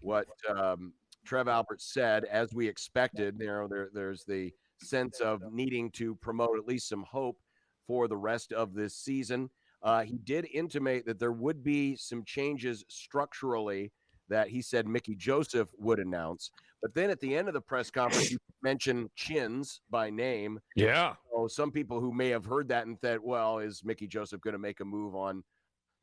what 0.01 0.27
um, 0.49 0.93
Trev 1.25 1.47
Albert 1.47 1.81
said, 1.81 2.25
as 2.25 2.53
we 2.53 2.67
expected, 2.67 3.37
you 3.39 3.47
know, 3.47 3.67
there, 3.69 3.89
there's 3.93 4.23
the 4.23 4.51
sense 4.81 5.19
of 5.19 5.41
needing 5.51 5.91
to 5.91 6.15
promote 6.15 6.57
at 6.57 6.67
least 6.67 6.89
some 6.89 7.03
hope 7.03 7.37
for 7.85 8.07
the 8.07 8.17
rest 8.17 8.51
of 8.53 8.73
this 8.73 8.95
season. 8.95 9.49
Uh, 9.83 10.03
he 10.03 10.17
did 10.17 10.47
intimate 10.53 11.05
that 11.05 11.19
there 11.19 11.31
would 11.31 11.63
be 11.63 11.95
some 11.95 12.23
changes 12.25 12.83
structurally 12.89 13.91
that 14.29 14.49
he 14.49 14.61
said 14.61 14.87
Mickey 14.87 15.15
Joseph 15.15 15.69
would 15.77 15.99
announce. 15.99 16.51
But 16.81 16.93
then 16.93 17.09
at 17.09 17.19
the 17.19 17.35
end 17.35 17.47
of 17.47 17.53
the 17.53 17.61
press 17.61 17.89
conference, 17.89 18.31
you 18.31 18.37
mentioned 18.61 19.09
Chins 19.15 19.81
by 19.89 20.09
name. 20.09 20.59
Yeah. 20.75 21.13
So 21.31 21.47
some 21.47 21.71
people 21.71 21.99
who 21.99 22.13
may 22.13 22.29
have 22.29 22.45
heard 22.45 22.67
that 22.69 22.85
and 22.85 22.97
said, 22.99 23.19
well, 23.21 23.59
is 23.59 23.81
Mickey 23.83 24.07
Joseph 24.07 24.41
going 24.41 24.53
to 24.53 24.59
make 24.59 24.79
a 24.79 24.85
move 24.85 25.15
on, 25.15 25.43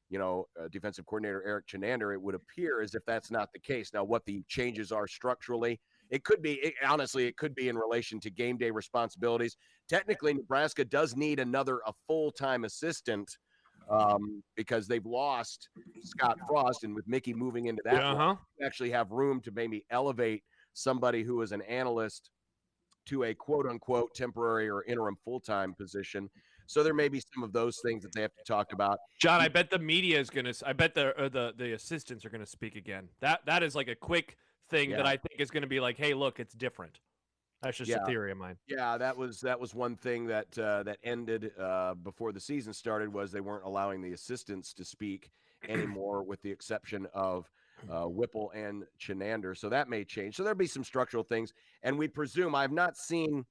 you 0.09 0.19
know, 0.19 0.47
uh, 0.61 0.69
defensive 0.73 1.07
coordinator 1.07 1.45
Erik 1.47 1.67
Chinander? 1.67 2.13
It 2.13 2.21
would 2.21 2.35
appear 2.35 2.81
as 2.81 2.95
if 2.95 3.05
that's 3.07 3.31
not 3.31 3.53
the 3.53 3.61
case. 3.61 3.91
Now, 3.93 4.05
what 4.05 4.25
the 4.25 4.43
changes 4.49 4.91
are 4.91 5.07
structurally, 5.07 5.81
it 6.11 6.25
could 6.25 6.43
be, 6.43 6.55
it, 6.55 6.75
honestly, 6.87 7.27
it 7.27 7.37
could 7.37 7.55
be 7.55 7.69
in 7.69 7.77
relation 7.77 8.19
to 8.21 8.31
game 8.31 8.57
day 8.57 8.71
responsibilities. 8.71 9.57
Technically, 9.89 10.35
Nebraska 10.35 10.85
does 10.85 11.15
need 11.15 11.39
another, 11.39 11.81
a 11.87 11.93
full 12.09 12.33
time 12.33 12.65
assistant 12.65 13.37
um, 13.91 14.43
because 14.57 14.87
they've 14.87 15.05
lost 15.05 15.69
Scott 16.03 16.39
Frost, 16.49 16.85
and 16.85 16.95
with 16.95 17.07
Mickey 17.07 17.35
moving 17.35 17.67
into 17.67 17.83
that, 17.85 18.03
uh-huh. 18.03 18.37
you 18.59 18.67
actually 18.67 18.91
have 18.91 19.11
room 19.11 19.41
to 19.43 19.51
maybe 19.51 19.85
elevate 19.91 20.43
somebody 20.73 21.23
who 21.23 21.43
is 21.43 21.53
an 21.53 21.63
analyst 21.63 22.31
to 23.07 23.25
a 23.25 23.35
quote 23.35 23.67
unquote 23.67 24.15
temporary 24.15 24.69
or 24.69 24.85
interim 24.85 25.17
full 25.25 25.41
time 25.41 25.75
position. 25.75 26.31
So 26.67 26.83
there 26.83 26.95
may 26.95 27.09
be 27.09 27.21
some 27.35 27.45
of 27.45 27.53
those 27.53 27.79
things 27.85 28.03
that 28.03 28.13
they 28.15 28.23
have 28.23 28.35
to 28.35 28.45
talk 28.45 28.73
about. 28.73 28.99
John, 29.21 29.41
I 29.41 29.49
bet 29.49 29.71
the 29.71 29.79
media 29.79 30.19
is 30.19 30.31
gonna. 30.31 30.55
I 30.65 30.73
bet 30.73 30.95
the 30.95 31.21
or 31.21 31.29
the 31.29 31.53
the 31.57 31.73
assistants 31.75 32.25
are 32.25 32.31
gonna 32.31 32.47
speak 32.47 32.75
again. 32.75 33.09
That 33.21 33.41
that 33.47 33.63
is 33.63 33.75
like 33.75 33.89
a 33.89 33.95
quick 33.95 34.37
thing 34.71 34.91
that 34.91 35.07
I 35.07 35.17
think 35.17 35.41
is 35.41 35.51
gonna 35.51 35.67
be 35.67 35.81
like, 35.81 35.99
hey, 35.99 36.15
look, 36.15 36.41
it's 36.41 36.55
different. 36.55 36.99
That's 37.65 37.79
just 37.79 37.91
Yeah. 37.91 38.03
a 38.03 38.07
theory 38.07 38.31
of 38.31 38.39
mine. 38.39 38.57
Yeah, 38.67 38.97
that 38.99 39.17
was 39.17 39.41
that 39.41 39.59
was 39.59 39.75
one 39.75 39.97
thing 39.97 40.27
that 40.27 40.57
uh, 40.59 40.83
that 40.85 40.99
ended 41.03 41.53
uh, 41.59 41.95
before 41.95 42.33
the 42.33 42.41
season 42.41 42.73
started 42.73 43.13
was 43.13 43.33
they 43.33 43.41
weren't 43.41 43.65
allowing 43.65 44.03
the 44.03 44.13
assistants 44.13 44.73
to 44.75 44.85
speak 44.85 45.31
anymore, 45.69 46.23
with 46.23 46.43
the 46.43 46.51
exception 46.51 47.07
of 47.15 47.51
uh, 47.91 48.05
Whipple 48.05 48.51
and 48.55 48.85
Chinander. 49.01 49.57
So 49.57 49.69
that 49.71 49.89
may 49.89 50.05
change. 50.05 50.37
So 50.37 50.43
there'll 50.43 50.57
be 50.59 50.67
some 50.67 50.85
structural 50.85 51.25
things, 51.25 51.53
and 51.83 51.99
we 51.99 52.07
presume 52.09 52.55
I've 52.55 52.73
not 52.73 52.97
seen 52.97 53.45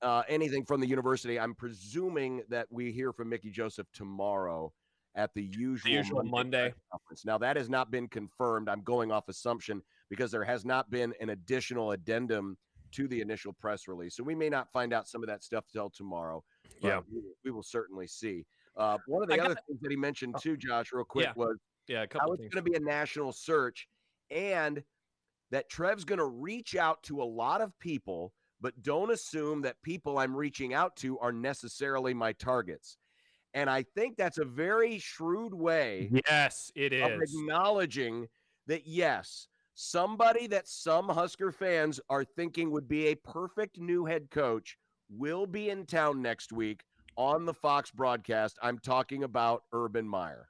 uh, 0.00 0.22
anything 0.28 0.64
from 0.64 0.80
the 0.80 0.86
university. 0.88 1.38
I'm 1.38 1.54
presuming 1.54 2.42
that 2.48 2.66
we 2.70 2.90
hear 2.90 3.12
from 3.12 3.28
Mickey 3.28 3.50
Joseph 3.50 3.86
tomorrow 3.92 4.72
at 5.14 5.32
the 5.34 5.42
usual, 5.42 5.92
usual 5.92 6.22
Monday. 6.24 6.70
press 6.70 6.80
conference. 6.90 7.24
Now 7.26 7.36
that 7.38 7.56
has 7.56 7.68
not 7.68 7.90
been 7.90 8.08
confirmed. 8.08 8.68
I'm 8.68 8.82
going 8.82 9.12
off 9.12 9.28
assumption 9.28 9.82
because 10.08 10.30
there 10.30 10.44
has 10.44 10.64
not 10.64 10.90
been 10.90 11.12
an 11.20 11.30
additional 11.30 11.92
addendum 11.92 12.56
to 12.92 13.08
the 13.08 13.20
initial 13.20 13.52
press 13.52 13.88
release. 13.88 14.14
So 14.16 14.22
we 14.22 14.34
may 14.34 14.48
not 14.48 14.70
find 14.72 14.92
out 14.92 15.08
some 15.08 15.22
of 15.22 15.28
that 15.28 15.42
stuff 15.42 15.64
till 15.72 15.90
tomorrow. 15.90 16.44
but 16.80 16.88
Yeah. 16.88 17.00
we, 17.12 17.20
we 17.44 17.50
will 17.50 17.62
certainly 17.62 18.06
see. 18.06 18.44
Uh, 18.76 18.98
one 19.06 19.22
of 19.22 19.28
the 19.28 19.34
I 19.34 19.44
other 19.44 19.54
got- 19.54 19.66
things 19.66 19.80
that 19.82 19.90
he 19.90 19.96
mentioned 19.96 20.36
too, 20.40 20.56
Josh, 20.56 20.92
real 20.92 21.04
quick 21.04 21.26
Yeah. 21.26 21.32
was 21.36 21.56
Yeah, 21.88 21.98
a 21.98 22.00
how 22.02 22.06
couple 22.06 22.32
it's 22.34 22.42
going 22.54 22.64
to 22.64 22.70
be 22.70 22.76
a 22.76 22.80
national 22.80 23.32
search, 23.32 23.88
and 24.30 24.82
that 25.50 25.68
Trev's 25.68 26.04
going 26.04 26.18
to 26.18 26.24
reach 26.26 26.76
out 26.76 27.02
to 27.04 27.20
a 27.22 27.24
lot 27.24 27.60
of 27.60 27.78
people, 27.78 28.32
but 28.60 28.80
don't 28.82 29.10
assume 29.10 29.60
that 29.62 29.80
people 29.82 30.18
I'm 30.18 30.34
reaching 30.34 30.72
out 30.72 30.96
to 30.98 31.18
are 31.18 31.32
necessarily 31.32 32.14
my 32.14 32.32
targets. 32.32 32.96
And 33.54 33.68
I 33.68 33.82
think 33.82 34.16
that's 34.16 34.38
a 34.38 34.46
very 34.46 34.98
shrewd 34.98 35.52
way 35.52 36.10
Yes, 36.26 36.70
it 36.74 36.94
is 36.94 37.02
of 37.02 37.20
acknowledging 37.20 38.28
that 38.66 38.86
yes, 38.86 39.48
somebody 39.74 40.46
that 40.48 40.68
some 40.68 41.08
Husker 41.08 41.52
fans 41.52 42.00
are 42.10 42.24
thinking 42.24 42.70
would 42.70 42.88
be 42.88 43.08
a 43.08 43.14
perfect 43.14 43.78
new 43.78 44.04
head 44.04 44.30
coach 44.30 44.76
will 45.08 45.46
be 45.46 45.70
in 45.70 45.86
town 45.86 46.22
next 46.22 46.52
week 46.52 46.82
on 47.16 47.44
the 47.44 47.54
Fox 47.54 47.90
broadcast. 47.90 48.58
I'm 48.62 48.78
talking 48.78 49.24
about 49.24 49.64
Urban 49.72 50.08
Meyer. 50.08 50.48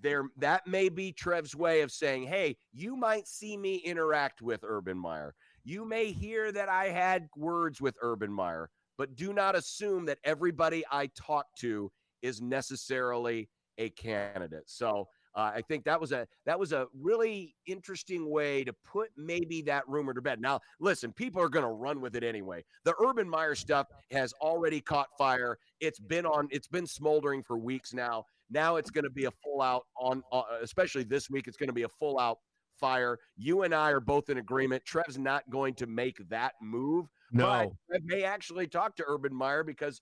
There, 0.00 0.24
that 0.36 0.66
may 0.66 0.88
be 0.88 1.12
Trev's 1.12 1.56
way 1.56 1.80
of 1.80 1.90
saying, 1.90 2.24
"Hey, 2.24 2.56
you 2.72 2.94
might 2.94 3.26
see 3.26 3.56
me 3.56 3.76
interact 3.76 4.42
with 4.42 4.60
Urban 4.62 4.98
Meyer. 4.98 5.34
You 5.64 5.84
may 5.84 6.12
hear 6.12 6.52
that 6.52 6.68
I 6.68 6.86
had 6.90 7.28
words 7.36 7.80
with 7.80 7.96
Urban 8.02 8.32
Meyer, 8.32 8.70
but 8.98 9.16
do 9.16 9.32
not 9.32 9.56
assume 9.56 10.04
that 10.06 10.18
everybody 10.22 10.84
I 10.90 11.06
talk 11.16 11.46
to 11.60 11.90
is 12.20 12.42
necessarily 12.42 13.48
a 13.78 13.88
candidate." 13.90 14.68
So 14.68 15.08
uh, 15.34 15.52
I 15.54 15.62
think 15.62 15.84
that 15.84 16.00
was 16.00 16.12
a 16.12 16.26
that 16.46 16.58
was 16.58 16.72
a 16.72 16.86
really 17.00 17.54
interesting 17.66 18.30
way 18.30 18.62
to 18.64 18.72
put 18.84 19.10
maybe 19.16 19.62
that 19.62 19.82
rumor 19.88 20.14
to 20.14 20.22
bed. 20.22 20.40
Now, 20.40 20.60
listen, 20.78 21.12
people 21.12 21.42
are 21.42 21.48
going 21.48 21.64
to 21.64 21.70
run 21.70 22.00
with 22.00 22.14
it 22.14 22.22
anyway. 22.22 22.64
The 22.84 22.94
Urban 23.04 23.28
Meyer 23.28 23.54
stuff 23.54 23.88
has 24.12 24.32
already 24.40 24.80
caught 24.80 25.08
fire. 25.18 25.58
It's 25.80 25.98
been 25.98 26.24
on. 26.26 26.48
It's 26.50 26.68
been 26.68 26.86
smoldering 26.86 27.42
for 27.42 27.58
weeks 27.58 27.92
now. 27.92 28.26
Now 28.50 28.76
it's 28.76 28.90
going 28.90 29.04
to 29.04 29.10
be 29.10 29.24
a 29.24 29.30
full 29.42 29.62
out 29.62 29.86
on, 29.98 30.22
uh, 30.30 30.42
especially 30.62 31.02
this 31.02 31.28
week. 31.30 31.48
It's 31.48 31.56
going 31.56 31.68
to 31.68 31.74
be 31.74 31.82
a 31.82 31.88
full 31.88 32.18
out 32.20 32.38
fire. 32.78 33.18
You 33.36 33.62
and 33.62 33.74
I 33.74 33.90
are 33.90 34.00
both 34.00 34.30
in 34.30 34.38
agreement. 34.38 34.84
Trev's 34.84 35.18
not 35.18 35.48
going 35.50 35.74
to 35.74 35.86
make 35.86 36.18
that 36.28 36.52
move. 36.60 37.06
But 37.32 37.64
No. 37.64 37.76
Trev 37.90 38.02
may 38.04 38.22
actually 38.22 38.66
talk 38.66 38.96
to 38.96 39.04
Urban 39.06 39.34
Meyer 39.34 39.64
because 39.64 40.00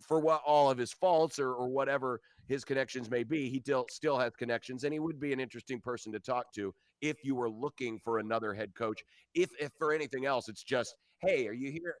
for 0.00 0.18
what 0.18 0.42
all 0.44 0.70
of 0.70 0.78
his 0.78 0.92
faults 0.92 1.38
or, 1.38 1.52
or 1.52 1.68
whatever 1.68 2.20
his 2.52 2.64
connections 2.64 3.10
may 3.10 3.24
be, 3.24 3.48
he 3.48 3.58
still 3.60 3.86
still 3.90 4.18
has 4.18 4.34
connections, 4.36 4.84
and 4.84 4.92
he 4.92 5.00
would 5.00 5.18
be 5.18 5.32
an 5.32 5.40
interesting 5.40 5.80
person 5.80 6.12
to 6.12 6.20
talk 6.20 6.52
to 6.54 6.74
if 7.00 7.24
you 7.24 7.34
were 7.34 7.50
looking 7.50 7.98
for 7.98 8.18
another 8.18 8.52
head 8.52 8.74
coach. 8.74 9.02
If 9.34 9.50
if 9.58 9.72
for 9.78 9.92
anything 9.92 10.26
else, 10.26 10.48
it's 10.48 10.62
just, 10.62 10.94
hey, 11.22 11.48
are 11.48 11.54
you 11.54 11.70
here? 11.70 11.94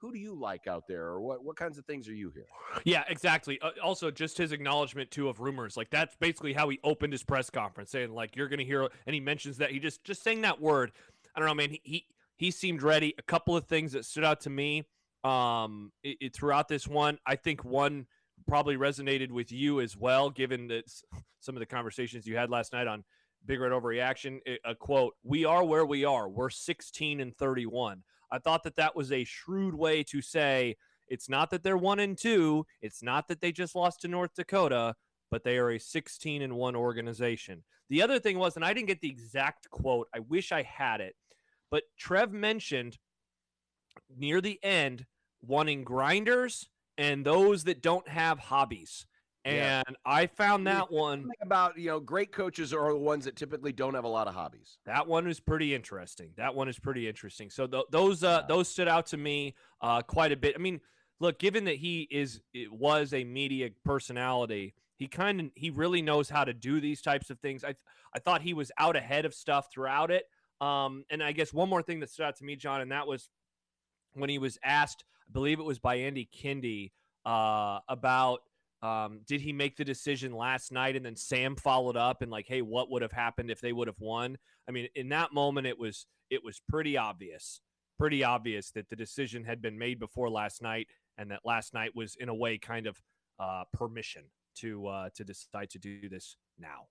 Who, 0.00 0.12
do 0.12 0.18
you 0.18 0.34
like 0.38 0.66
out 0.66 0.82
there, 0.88 1.04
or 1.06 1.20
what 1.20 1.44
what 1.44 1.56
kinds 1.56 1.78
of 1.78 1.86
things 1.86 2.08
are 2.08 2.14
you 2.14 2.30
here? 2.34 2.46
Yeah, 2.84 3.04
exactly. 3.08 3.58
Uh, 3.62 3.70
also, 3.82 4.10
just 4.10 4.36
his 4.36 4.52
acknowledgement 4.52 5.10
too 5.10 5.28
of 5.28 5.40
rumors. 5.40 5.76
Like 5.76 5.90
that's 5.90 6.16
basically 6.16 6.52
how 6.52 6.68
he 6.68 6.80
opened 6.82 7.12
his 7.12 7.22
press 7.22 7.48
conference, 7.48 7.90
saying 7.92 8.12
like 8.12 8.34
you're 8.36 8.48
gonna 8.48 8.64
hear, 8.64 8.88
and 9.06 9.14
he 9.14 9.20
mentions 9.20 9.58
that 9.58 9.70
he 9.70 9.78
just 9.78 10.04
just 10.04 10.22
saying 10.24 10.42
that 10.42 10.60
word. 10.60 10.92
I 11.34 11.38
don't 11.38 11.48
know, 11.48 11.54
man. 11.54 11.70
He 11.70 11.80
he, 11.84 12.06
he 12.36 12.50
seemed 12.50 12.82
ready. 12.82 13.14
A 13.18 13.22
couple 13.22 13.56
of 13.56 13.66
things 13.66 13.92
that 13.92 14.04
stood 14.04 14.24
out 14.24 14.40
to 14.42 14.50
me 14.50 14.84
um 15.24 15.92
it, 16.02 16.16
it- 16.20 16.34
throughout 16.34 16.66
this 16.68 16.88
one. 16.88 17.18
I 17.24 17.36
think 17.36 17.64
one 17.64 18.06
probably 18.46 18.76
resonated 18.76 19.30
with 19.30 19.50
you 19.52 19.80
as 19.80 19.96
well, 19.96 20.30
given 20.30 20.68
that 20.68 20.84
some 21.40 21.56
of 21.56 21.60
the 21.60 21.66
conversations 21.66 22.26
you 22.26 22.36
had 22.36 22.50
last 22.50 22.72
night 22.72 22.86
on 22.86 23.04
Big 23.46 23.60
Red 23.60 23.72
Overreaction. 23.72 24.40
A- 24.46 24.58
A 24.70 24.74
quote: 24.74 25.14
"We 25.22 25.44
are 25.44 25.64
where 25.64 25.86
we 25.86 26.04
are. 26.04 26.28
We're 26.28 26.50
16 26.50 27.20
and 27.20 27.36
31." 27.36 28.02
I 28.30 28.38
thought 28.38 28.62
that 28.64 28.76
that 28.76 28.96
was 28.96 29.12
a 29.12 29.24
shrewd 29.24 29.74
way 29.74 30.02
to 30.04 30.22
say 30.22 30.76
it's 31.08 31.28
not 31.28 31.50
that 31.50 31.62
they're 31.62 31.76
one 31.76 31.98
and 32.00 32.16
two. 32.16 32.66
It's 32.80 33.02
not 33.02 33.28
that 33.28 33.40
they 33.40 33.52
just 33.52 33.74
lost 33.74 34.00
to 34.02 34.08
North 34.08 34.34
Dakota, 34.34 34.94
but 35.30 35.44
they 35.44 35.58
are 35.58 35.70
a 35.70 35.78
16 35.78 36.40
and 36.40 36.54
one 36.54 36.74
organization. 36.76 37.62
The 37.90 38.00
other 38.00 38.18
thing 38.18 38.38
was, 38.38 38.56
and 38.56 38.64
I 38.64 38.72
didn't 38.72 38.86
get 38.88 39.00
the 39.02 39.10
exact 39.10 39.68
quote. 39.68 40.08
I 40.14 40.20
wish 40.20 40.50
I 40.52 40.62
had 40.62 41.00
it, 41.02 41.14
but 41.70 41.82
Trev 41.98 42.32
mentioned 42.32 42.98
near 44.16 44.40
the 44.40 44.58
end 44.62 45.04
wanting 45.42 45.84
grinders 45.84 46.70
and 46.98 47.24
those 47.24 47.64
that 47.64 47.82
don't 47.82 48.06
have 48.08 48.38
hobbies. 48.38 49.06
Yeah. 49.44 49.82
And 49.86 49.96
I 50.06 50.26
found 50.26 50.66
that 50.68 50.92
one. 50.92 51.28
About 51.40 51.76
you 51.76 51.88
know, 51.88 51.98
great 52.00 52.30
coaches 52.32 52.72
are 52.72 52.92
the 52.92 52.98
ones 52.98 53.24
that 53.24 53.34
typically 53.34 53.72
don't 53.72 53.94
have 53.94 54.04
a 54.04 54.08
lot 54.08 54.28
of 54.28 54.34
hobbies. 54.34 54.78
That 54.86 55.06
one 55.08 55.26
is 55.26 55.40
pretty 55.40 55.74
interesting. 55.74 56.30
That 56.36 56.54
one 56.54 56.68
is 56.68 56.78
pretty 56.78 57.08
interesting. 57.08 57.50
So 57.50 57.66
th- 57.66 57.86
those 57.90 58.22
uh, 58.22 58.42
those 58.48 58.68
stood 58.68 58.88
out 58.88 59.06
to 59.06 59.16
me 59.16 59.54
uh, 59.80 60.02
quite 60.02 60.30
a 60.30 60.36
bit. 60.36 60.54
I 60.54 60.58
mean, 60.58 60.80
look, 61.18 61.38
given 61.38 61.64
that 61.64 61.76
he 61.76 62.06
is 62.10 62.40
it 62.54 62.72
was 62.72 63.12
a 63.12 63.24
media 63.24 63.70
personality, 63.84 64.74
he 64.96 65.08
kind 65.08 65.40
of 65.40 65.46
he 65.56 65.70
really 65.70 66.02
knows 66.02 66.30
how 66.30 66.44
to 66.44 66.52
do 66.52 66.80
these 66.80 67.02
types 67.02 67.28
of 67.28 67.40
things. 67.40 67.64
I 67.64 67.74
I 68.14 68.20
thought 68.20 68.42
he 68.42 68.54
was 68.54 68.70
out 68.78 68.94
ahead 68.94 69.24
of 69.24 69.34
stuff 69.34 69.68
throughout 69.72 70.12
it. 70.12 70.24
Um, 70.60 71.04
and 71.10 71.20
I 71.20 71.32
guess 71.32 71.52
one 71.52 71.68
more 71.68 71.82
thing 71.82 71.98
that 72.00 72.10
stood 72.10 72.26
out 72.26 72.36
to 72.36 72.44
me, 72.44 72.54
John, 72.54 72.80
and 72.80 72.92
that 72.92 73.08
was 73.08 73.28
when 74.14 74.30
he 74.30 74.38
was 74.38 74.58
asked, 74.64 75.04
I 75.28 75.32
believe 75.32 75.60
it 75.60 75.64
was 75.64 75.78
by 75.78 75.96
Andy 75.96 76.28
Kindy, 76.32 76.92
uh, 77.24 77.80
about 77.88 78.40
Um, 78.82 79.20
did 79.26 79.40
he 79.40 79.52
make 79.52 79.76
the 79.76 79.84
decision 79.84 80.32
last 80.32 80.72
night 80.72 80.96
and 80.96 81.06
then 81.06 81.14
Sam 81.14 81.54
followed 81.54 81.96
up 81.96 82.20
and 82.20 82.32
like, 82.32 82.48
hey, 82.48 82.62
what 82.62 82.90
would 82.90 83.02
have 83.02 83.12
happened 83.12 83.48
if 83.48 83.60
they 83.60 83.72
would 83.72 83.86
have 83.86 84.00
won? 84.00 84.36
I 84.68 84.72
mean, 84.72 84.88
in 84.96 85.08
that 85.10 85.32
moment, 85.32 85.68
it 85.68 85.78
was 85.78 86.06
it 86.30 86.42
was 86.42 86.60
pretty 86.68 86.96
obvious, 86.96 87.60
pretty 87.96 88.24
obvious 88.24 88.72
that 88.72 88.88
the 88.88 88.96
decision 88.96 89.44
had 89.44 89.62
been 89.62 89.78
made 89.78 90.00
before 90.00 90.28
last 90.30 90.62
night, 90.62 90.88
and 91.16 91.30
that 91.30 91.42
last 91.44 91.74
night 91.74 91.94
was 91.94 92.16
in 92.16 92.28
a 92.28 92.34
way 92.34 92.58
kind 92.58 92.88
of 92.88 93.00
uh, 93.38 93.64
permission 93.72 94.24
to 94.56 94.86
uh, 94.88 95.10
to 95.14 95.22
decide 95.24 95.70
to 95.70 95.78
do 95.78 96.08
this 96.08 96.36
now. 96.58 96.88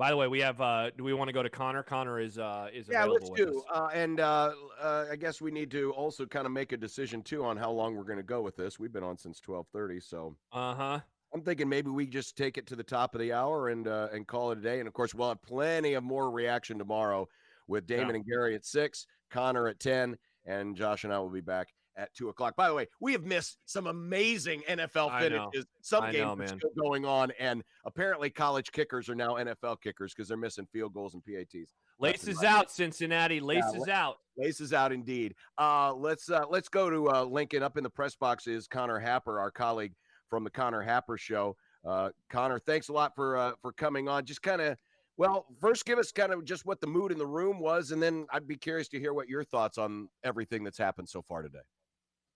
By 0.00 0.08
the 0.08 0.16
way, 0.16 0.28
we 0.28 0.40
have. 0.40 0.58
Uh, 0.62 0.88
do 0.96 1.04
we 1.04 1.12
want 1.12 1.28
to 1.28 1.34
go 1.34 1.42
to 1.42 1.50
Connor? 1.50 1.82
Connor 1.82 2.18
is 2.20 2.38
uh, 2.38 2.68
is 2.72 2.88
Yeah, 2.90 3.04
let's 3.04 3.28
with 3.28 3.36
do. 3.36 3.58
us. 3.58 3.64
Uh, 3.70 3.88
and 3.92 4.18
uh, 4.18 4.52
uh, 4.80 5.04
I 5.12 5.16
guess 5.16 5.42
we 5.42 5.50
need 5.50 5.70
to 5.72 5.90
also 5.92 6.24
kind 6.24 6.46
of 6.46 6.52
make 6.52 6.72
a 6.72 6.78
decision 6.78 7.22
too 7.22 7.44
on 7.44 7.58
how 7.58 7.70
long 7.70 7.94
we're 7.94 8.04
going 8.04 8.16
to 8.16 8.22
go 8.22 8.40
with 8.40 8.56
this. 8.56 8.78
We've 8.78 8.90
been 8.94 9.04
on 9.04 9.18
since 9.18 9.40
twelve 9.40 9.66
thirty, 9.74 10.00
so 10.00 10.34
Uh 10.52 10.74
huh. 10.74 11.00
I'm 11.34 11.42
thinking 11.42 11.68
maybe 11.68 11.90
we 11.90 12.06
just 12.06 12.34
take 12.34 12.56
it 12.56 12.66
to 12.68 12.76
the 12.76 12.82
top 12.82 13.14
of 13.14 13.20
the 13.20 13.34
hour 13.34 13.68
and 13.68 13.86
uh, 13.86 14.08
and 14.10 14.26
call 14.26 14.52
it 14.52 14.58
a 14.58 14.62
day. 14.62 14.78
And 14.78 14.88
of 14.88 14.94
course, 14.94 15.14
we'll 15.14 15.28
have 15.28 15.42
plenty 15.42 15.92
of 15.92 16.02
more 16.02 16.30
reaction 16.30 16.78
tomorrow 16.78 17.28
with 17.68 17.86
Damon 17.86 18.08
Yeah. 18.08 18.14
and 18.16 18.24
Gary 18.26 18.54
at 18.54 18.64
six, 18.64 19.06
Connor 19.30 19.68
at 19.68 19.80
ten, 19.80 20.16
and 20.46 20.74
Josh 20.74 21.04
and 21.04 21.12
I 21.12 21.18
will 21.18 21.28
be 21.28 21.42
back 21.42 21.74
at 21.96 22.14
two 22.14 22.28
o'clock. 22.28 22.56
By 22.56 22.68
the 22.68 22.74
way, 22.74 22.86
we 23.00 23.12
have 23.12 23.24
missed 23.24 23.58
some 23.66 23.86
amazing 23.86 24.62
NFL 24.68 25.18
finishes. 25.18 25.66
Some 25.82 26.04
I 26.04 26.12
games 26.12 26.38
know, 26.38 26.46
still 26.46 26.70
going 26.78 27.04
on, 27.04 27.32
and 27.38 27.62
apparently 27.84 28.30
college 28.30 28.72
kickers 28.72 29.08
are 29.08 29.14
now 29.14 29.34
NFL 29.34 29.80
kickers 29.82 30.12
because 30.14 30.28
they're 30.28 30.36
missing 30.36 30.66
field 30.72 30.94
goals 30.94 31.14
and 31.14 31.22
PATs. 31.24 31.74
Laces 31.98 32.42
out, 32.42 32.70
Cincinnati. 32.70 33.36
Yeah, 33.36 33.42
Laces 33.42 33.86
la- 33.86 33.94
out. 33.94 34.16
Laces 34.36 34.72
out 34.72 34.92
indeed. 34.92 35.34
Uh, 35.58 35.92
let's 35.94 36.30
uh, 36.30 36.44
let's 36.48 36.68
go 36.68 36.88
to 36.88 37.10
uh, 37.10 37.24
Lincoln. 37.24 37.62
Up 37.62 37.76
in 37.76 37.82
the 37.82 37.90
press 37.90 38.16
box 38.16 38.46
is 38.46 38.66
Connor 38.66 38.98
Happer, 38.98 39.38
our 39.38 39.50
colleague 39.50 39.92
from 40.28 40.44
the 40.44 40.50
Connor 40.50 40.80
Happer 40.80 41.18
Show. 41.18 41.56
Uh, 41.86 42.10
Connor, 42.30 42.58
thanks 42.58 42.88
a 42.88 42.92
lot 42.92 43.14
for 43.14 43.36
uh, 43.36 43.52
for 43.60 43.72
coming 43.72 44.08
on. 44.08 44.24
Just 44.24 44.42
kind 44.42 44.62
of, 44.62 44.78
well, 45.18 45.46
first 45.60 45.84
give 45.84 45.98
us 45.98 46.10
kind 46.10 46.32
of 46.32 46.44
just 46.44 46.64
what 46.64 46.80
the 46.80 46.86
mood 46.86 47.12
in 47.12 47.18
the 47.18 47.26
room 47.26 47.60
was, 47.60 47.90
and 47.90 48.02
then 48.02 48.26
I'd 48.32 48.46
be 48.46 48.56
curious 48.56 48.88
to 48.88 48.98
hear 48.98 49.12
what 49.12 49.28
your 49.28 49.44
thoughts 49.44 49.76
on 49.76 50.08
everything 50.24 50.64
that's 50.64 50.78
happened 50.78 51.08
so 51.08 51.20
far 51.20 51.42
today. 51.42 51.58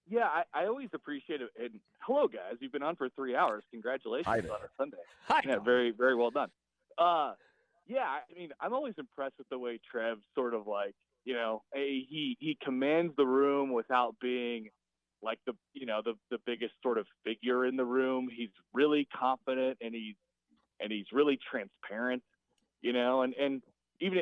Yeah, 0.09 0.25
I, 0.27 0.43
I 0.53 0.67
always 0.67 0.91
appreciate 0.93 1.41
it. 1.41 1.51
And 1.59 1.81
hello, 2.01 2.29
guys. 2.29 2.57
You've 2.61 2.73
been 2.73 2.83
on 2.83 2.97
for 2.97 3.09
three 3.11 3.35
hours. 3.35 3.65
Congratulations 3.71 4.27
Hi 4.27 4.39
on 4.39 4.45
a 4.45 4.69
Sunday. 4.77 4.99
Hi. 5.29 5.41
Yeah, 5.47 5.59
very, 5.59 5.93
very 5.93 6.15
well 6.15 6.31
done. 6.31 6.51
Uh, 6.99 7.33
yeah, 7.87 8.03
I 8.03 8.39
mean, 8.39 8.51
I'm 8.61 8.73
always 8.73 8.95
impressed 8.99 9.35
with 9.39 9.49
the 9.49 9.59
way 9.59 9.81
Trev 9.91 10.19
sort 10.35 10.55
of 10.55 10.67
like, 10.67 10.95
you 11.25 11.35
know, 11.35 11.63
a, 11.75 11.79
he 12.09 12.37
he 12.39 12.57
commands 12.63 13.15
the 13.17 13.27
room 13.27 13.73
without 13.73 14.15
being 14.21 14.69
like 15.23 15.39
the 15.47 15.55
you 15.73 15.87
know 15.87 16.03
the 16.05 16.15
the 16.31 16.39
biggest 16.45 16.75
sort 16.83 16.99
of 16.99 17.07
figure 17.25 17.65
in 17.65 17.77
the 17.77 17.85
room. 17.85 18.29
He's 18.35 18.51
really 18.73 19.09
confident 19.19 19.79
and 19.81 19.95
he's 19.95 20.17
and 20.81 20.93
he's 20.93 21.07
really 21.13 21.39
transparent, 21.51 22.23
you 22.83 22.93
know, 22.93 23.23
and 23.23 23.35
and 23.35 23.63
even 24.01 24.21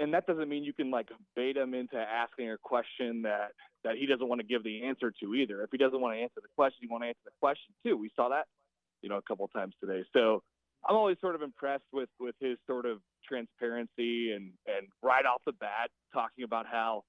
and 0.00 0.14
that 0.14 0.26
doesn't 0.26 0.48
mean 0.48 0.62
you 0.62 0.72
can 0.72 0.90
like 0.90 1.08
bait 1.34 1.56
him 1.56 1.74
into 1.74 1.96
asking 1.96 2.50
a 2.50 2.58
question 2.58 3.22
that 3.22 3.52
that 3.84 3.96
he 3.96 4.06
doesn't 4.06 4.26
want 4.26 4.40
to 4.40 4.46
give 4.46 4.64
the 4.64 4.84
answer 4.84 5.12
to 5.22 5.34
either. 5.34 5.62
If 5.62 5.70
he 5.70 5.78
doesn't 5.78 6.00
want 6.00 6.16
to 6.16 6.20
answer 6.20 6.40
the 6.42 6.48
question, 6.56 6.78
he 6.80 6.88
want 6.88 7.04
to 7.04 7.08
answer 7.08 7.20
the 7.24 7.32
question 7.40 7.74
too. 7.84 7.96
We 7.96 8.10
saw 8.16 8.30
that, 8.30 8.46
you 9.02 9.08
know, 9.08 9.16
a 9.16 9.22
couple 9.22 9.44
of 9.44 9.52
times 9.52 9.74
today. 9.80 10.04
So 10.12 10.42
I'm 10.88 10.96
always 10.96 11.16
sort 11.20 11.34
of 11.34 11.42
impressed 11.42 11.84
with 11.92 12.08
with 12.18 12.34
his 12.40 12.58
sort 12.66 12.86
of 12.86 12.98
transparency 13.26 14.32
and 14.32 14.52
and 14.66 14.88
right 15.02 15.24
off 15.24 15.42
the 15.46 15.52
bat 15.52 15.90
talking 16.12 16.44
about 16.44 16.66
how 16.66 17.04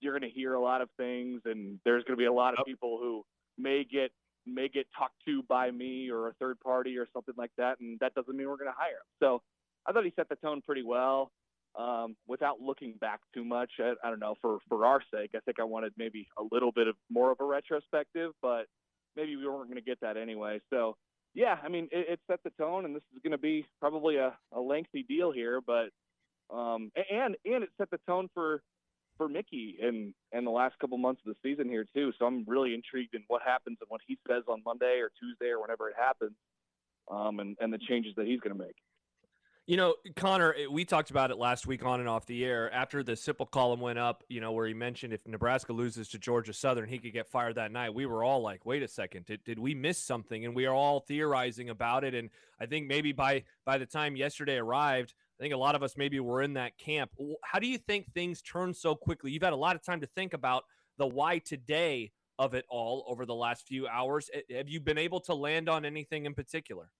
you're 0.00 0.18
going 0.18 0.28
to 0.28 0.34
hear 0.34 0.54
a 0.54 0.60
lot 0.60 0.80
of 0.80 0.88
things 0.96 1.42
and 1.44 1.78
there's 1.84 2.04
going 2.04 2.16
to 2.16 2.20
be 2.20 2.26
a 2.26 2.32
lot 2.32 2.58
of 2.58 2.64
people 2.64 2.98
who 3.00 3.24
may 3.58 3.84
get 3.84 4.10
may 4.46 4.68
get 4.68 4.86
talked 4.96 5.16
to 5.26 5.42
by 5.48 5.70
me 5.70 6.10
or 6.10 6.28
a 6.28 6.32
third 6.34 6.58
party 6.60 6.96
or 6.96 7.06
something 7.12 7.34
like 7.36 7.50
that 7.58 7.78
and 7.80 7.98
that 8.00 8.14
doesn't 8.14 8.36
mean 8.36 8.48
we're 8.48 8.56
going 8.56 8.70
to 8.70 8.76
hire 8.76 8.90
him. 8.90 9.10
So 9.20 9.42
I 9.86 9.92
thought 9.92 10.04
he 10.04 10.12
set 10.16 10.28
the 10.28 10.36
tone 10.36 10.62
pretty 10.64 10.82
well 10.82 11.30
um, 11.78 12.16
without 12.26 12.60
looking 12.60 12.94
back 13.00 13.20
too 13.34 13.44
much. 13.44 13.70
I, 13.78 13.94
I 14.02 14.10
don't 14.10 14.20
know 14.20 14.34
for 14.40 14.58
for 14.68 14.84
our 14.84 15.00
sake. 15.12 15.30
I 15.34 15.40
think 15.40 15.60
I 15.60 15.64
wanted 15.64 15.92
maybe 15.96 16.26
a 16.38 16.42
little 16.50 16.72
bit 16.72 16.88
of 16.88 16.96
more 17.10 17.30
of 17.30 17.38
a 17.40 17.44
retrospective, 17.44 18.32
but 18.42 18.66
maybe 19.16 19.36
we 19.36 19.46
weren't 19.46 19.68
going 19.68 19.76
to 19.76 19.82
get 19.82 20.00
that 20.00 20.16
anyway. 20.16 20.60
So 20.70 20.96
yeah, 21.34 21.56
I 21.62 21.68
mean 21.68 21.88
it, 21.92 22.06
it 22.10 22.20
set 22.26 22.40
the 22.42 22.50
tone, 22.50 22.84
and 22.84 22.94
this 22.94 23.02
is 23.14 23.20
going 23.22 23.32
to 23.32 23.38
be 23.38 23.66
probably 23.80 24.16
a, 24.16 24.36
a 24.52 24.60
lengthy 24.60 25.02
deal 25.02 25.32
here, 25.32 25.60
but 25.64 25.90
um, 26.54 26.90
and 26.96 27.36
and 27.44 27.64
it 27.64 27.70
set 27.78 27.90
the 27.90 28.00
tone 28.06 28.28
for 28.34 28.62
for 29.16 29.28
Mickey 29.28 29.76
in 29.80 30.14
in 30.32 30.44
the 30.44 30.50
last 30.50 30.78
couple 30.80 30.98
months 30.98 31.20
of 31.26 31.34
the 31.34 31.48
season 31.48 31.68
here 31.68 31.86
too. 31.94 32.12
So 32.18 32.26
I'm 32.26 32.44
really 32.46 32.74
intrigued 32.74 33.14
in 33.14 33.22
what 33.28 33.42
happens 33.42 33.78
and 33.80 33.88
what 33.88 34.00
he 34.06 34.18
says 34.26 34.42
on 34.48 34.62
Monday 34.64 34.98
or 35.00 35.10
Tuesday 35.20 35.50
or 35.50 35.60
whenever 35.60 35.88
it 35.88 35.96
happens, 35.98 36.36
um, 37.10 37.38
and 37.38 37.56
and 37.60 37.72
the 37.72 37.78
changes 37.78 38.14
that 38.16 38.26
he's 38.26 38.40
going 38.40 38.56
to 38.56 38.62
make. 38.62 38.76
You 39.70 39.76
know, 39.76 39.94
Connor, 40.16 40.52
eh, 40.58 40.66
we 40.68 40.84
talked 40.84 41.12
about 41.12 41.30
it 41.30 41.38
last 41.38 41.64
week 41.64 41.84
on 41.84 42.00
and 42.00 42.08
off 42.08 42.26
the 42.26 42.44
air 42.44 42.74
after 42.74 43.04
the 43.04 43.12
Sipple 43.12 43.48
column 43.48 43.78
went 43.78 44.00
up, 44.00 44.24
you 44.28 44.40
know, 44.40 44.50
where 44.50 44.66
he 44.66 44.74
mentioned 44.74 45.12
if 45.12 45.24
Nebraska 45.28 45.72
loses 45.72 46.08
to 46.08 46.18
Georgia 46.18 46.52
Southern, 46.52 46.88
he 46.88 46.98
could 46.98 47.12
get 47.12 47.28
fired 47.28 47.54
that 47.54 47.70
night. 47.70 47.94
We 47.94 48.04
were 48.04 48.24
all 48.24 48.42
like, 48.42 48.66
wait 48.66 48.82
a 48.82 48.88
second, 48.88 49.26
did, 49.26 49.44
did 49.44 49.60
we 49.60 49.76
miss 49.76 49.96
something? 49.96 50.44
And 50.44 50.56
we 50.56 50.66
are 50.66 50.74
all 50.74 50.98
theorizing 50.98 51.70
about 51.70 52.02
it. 52.02 52.14
And 52.16 52.30
I 52.60 52.66
think 52.66 52.88
maybe 52.88 53.12
by 53.12 53.44
by 53.64 53.78
the 53.78 53.86
time 53.86 54.16
yesterday 54.16 54.56
arrived, 54.56 55.14
I 55.38 55.44
think 55.44 55.54
a 55.54 55.56
lot 55.56 55.76
of 55.76 55.84
us 55.84 55.96
maybe 55.96 56.18
were 56.18 56.42
in 56.42 56.54
that 56.54 56.76
camp. 56.76 57.12
How 57.44 57.60
do 57.60 57.68
you 57.68 57.78
think 57.78 58.12
things 58.12 58.42
turn 58.42 58.74
so 58.74 58.96
quickly? 58.96 59.30
You've 59.30 59.44
had 59.44 59.52
a 59.52 59.56
lot 59.56 59.76
of 59.76 59.84
time 59.84 60.00
to 60.00 60.08
think 60.08 60.34
about 60.34 60.64
the 60.98 61.06
why 61.06 61.38
today 61.38 62.10
of 62.40 62.54
it 62.54 62.64
all 62.68 63.04
over 63.06 63.24
the 63.24 63.36
last 63.36 63.68
few 63.68 63.86
hours. 63.86 64.30
Eh, 64.34 64.56
Have 64.56 64.68
you 64.68 64.80
been 64.80 64.98
able 64.98 65.20
to 65.20 65.34
land 65.34 65.68
on 65.68 65.84
anything 65.84 66.26
in 66.26 66.34
particular? 66.34 66.90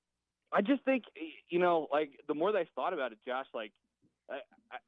I 0.52 0.62
just 0.62 0.84
think 0.84 1.04
you 1.48 1.58
know, 1.58 1.86
like 1.92 2.10
the 2.28 2.34
more 2.34 2.52
that 2.52 2.58
I 2.58 2.66
thought 2.74 2.92
about 2.92 3.12
it, 3.12 3.18
Josh, 3.26 3.46
like 3.54 3.72
I, 4.30 4.38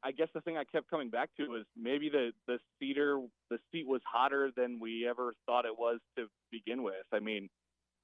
I- 0.03 0.13
guess 0.13 0.29
the 0.35 0.41
thing 0.41 0.57
I 0.57 0.65
kept 0.65 0.89
coming 0.91 1.11
back 1.11 1.31
to 1.39 1.47
was 1.49 1.65
maybe 1.77 2.09
the 2.09 2.33
the 2.47 2.59
seater 2.79 3.21
the 3.51 3.59
seat 3.71 3.87
was 3.87 4.01
hotter 4.11 4.51
than 4.57 4.79
we 4.81 5.07
ever 5.09 5.35
thought 5.47 5.65
it 5.65 5.77
was 5.79 6.01
to 6.17 6.27
begin 6.51 6.83
with. 6.83 7.07
I 7.13 7.21
mean, 7.21 7.49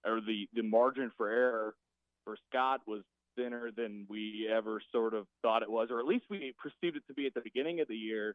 or 0.07 0.21
the 0.21 0.49
the 0.55 0.63
margin 0.63 1.11
for 1.17 1.29
error 1.29 1.75
for 2.25 2.37
Scott 2.49 2.81
was 2.87 3.03
thinner 3.37 3.71
than 3.77 4.07
we 4.09 4.49
ever 4.53 4.81
sort 4.93 5.15
of 5.15 5.27
thought 5.43 5.63
it 5.63 5.71
was, 5.71 5.89
or 5.91 6.01
at 6.01 6.07
least 6.07 6.25
we 6.31 6.53
perceived 6.59 6.97
it 6.97 7.03
to 7.09 7.15
be 7.15 7.27
at 7.27 7.35
the 7.35 7.41
beginning 7.43 7.81
of 7.81 7.89
the 7.89 7.97
year. 7.97 8.35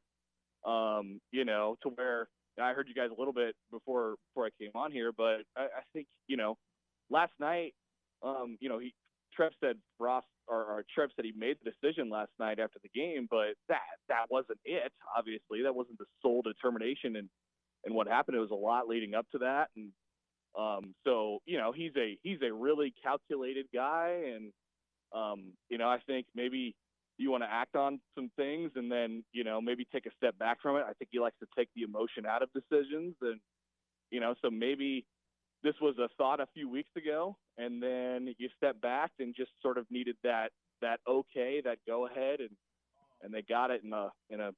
Um, 0.66 1.20
you 1.32 1.44
know, 1.44 1.76
to 1.84 1.90
where 1.90 2.28
I 2.62 2.72
heard 2.74 2.88
you 2.88 2.94
guys 2.96 3.10
a 3.16 3.20
little 3.20 3.34
bit 3.34 3.56
before 3.72 4.16
before 4.30 4.46
I 4.46 4.50
came 4.62 4.72
on 4.76 4.92
here, 4.92 5.12
but 5.12 5.42
I, 5.58 5.64
I 5.64 5.82
think 5.94 6.08
you 6.28 6.38
know, 6.38 6.58
last 7.10 7.34
night, 7.40 7.74
um, 8.24 8.58
you 8.62 8.70
know, 8.70 8.80
he 8.80 8.94
Trev 9.36 9.52
said 9.60 9.78
Ross 10.00 10.24
or, 10.48 10.64
or 10.64 10.86
Trev 10.94 11.10
said 11.16 11.26
he 11.26 11.34
made 11.36 11.58
the 11.64 11.72
decision 11.72 12.10
last 12.10 12.32
night 12.40 12.60
after 12.60 12.80
the 12.84 12.90
game, 12.90 13.28
but 13.30 13.56
that 13.70 13.80
that 14.10 14.26
wasn't 14.30 14.60
it. 14.66 14.92
Obviously, 15.18 15.64
that 15.64 15.76
wasn't 15.76 15.98
the 15.98 16.06
sole 16.22 16.42
determination 16.42 17.16
and 17.16 17.30
and 17.86 17.94
what 17.96 18.08
happened. 18.08 18.38
It 18.38 18.42
was 18.42 18.52
a 18.52 18.56
lot 18.56 18.88
leading 18.88 19.16
up 19.16 19.26
to 19.32 19.40
that, 19.40 19.70
and 19.76 19.90
um, 20.58 20.94
so 21.04 21.40
you 21.46 21.58
know 21.58 21.72
he's 21.72 21.94
a 21.98 22.18
he's 22.24 22.40
a 22.42 22.54
really 22.54 22.94
calculated 23.04 23.66
guy, 23.74 24.34
and 24.34 24.52
um, 25.16 25.54
you 25.70 25.78
know 25.78 25.88
I 25.88 26.00
think 26.06 26.28
maybe 26.36 26.76
you 27.18 27.32
want 27.32 27.44
to 27.44 27.50
act 27.52 27.76
on 27.76 28.00
some 28.16 28.32
things 28.36 28.72
and 28.76 28.92
then 28.92 29.24
you 29.32 29.44
know 29.44 29.62
maybe 29.62 29.86
take 29.92 30.06
a 30.06 30.12
step 30.18 30.38
back 30.38 30.58
from 30.62 30.76
it. 30.78 30.84
I 30.88 30.94
think 30.94 31.10
he 31.12 31.20
likes 31.20 31.38
to 31.40 31.48
take 31.58 31.70
the 31.76 31.84
emotion 31.84 32.26
out 32.28 32.44
of 32.44 32.50
decisions, 32.54 33.16
and 33.22 33.40
you 34.12 34.20
know 34.20 34.36
so 34.42 34.50
maybe 34.50 35.06
this 35.64 35.76
was 35.82 35.96
a 35.98 36.10
thought 36.18 36.40
a 36.40 36.48
few 36.54 36.70
weeks 36.70 36.90
ago, 36.98 37.38
and 37.58 37.82
then 37.82 38.34
you 38.38 38.50
step 38.58 38.80
back 38.82 39.12
and 39.20 39.34
just 39.36 39.52
sort 39.62 39.78
of 39.78 39.86
needed 39.90 40.16
that 40.24 40.50
that 40.82 41.00
okay, 41.08 41.62
that 41.64 41.78
go 41.88 42.06
ahead, 42.06 42.40
and 42.40 42.50
and 43.22 43.34
they 43.34 43.42
got 43.42 43.72
it 43.72 43.82
in 43.84 43.94
a 43.94 44.10
in 44.30 44.40
a 44.40 44.52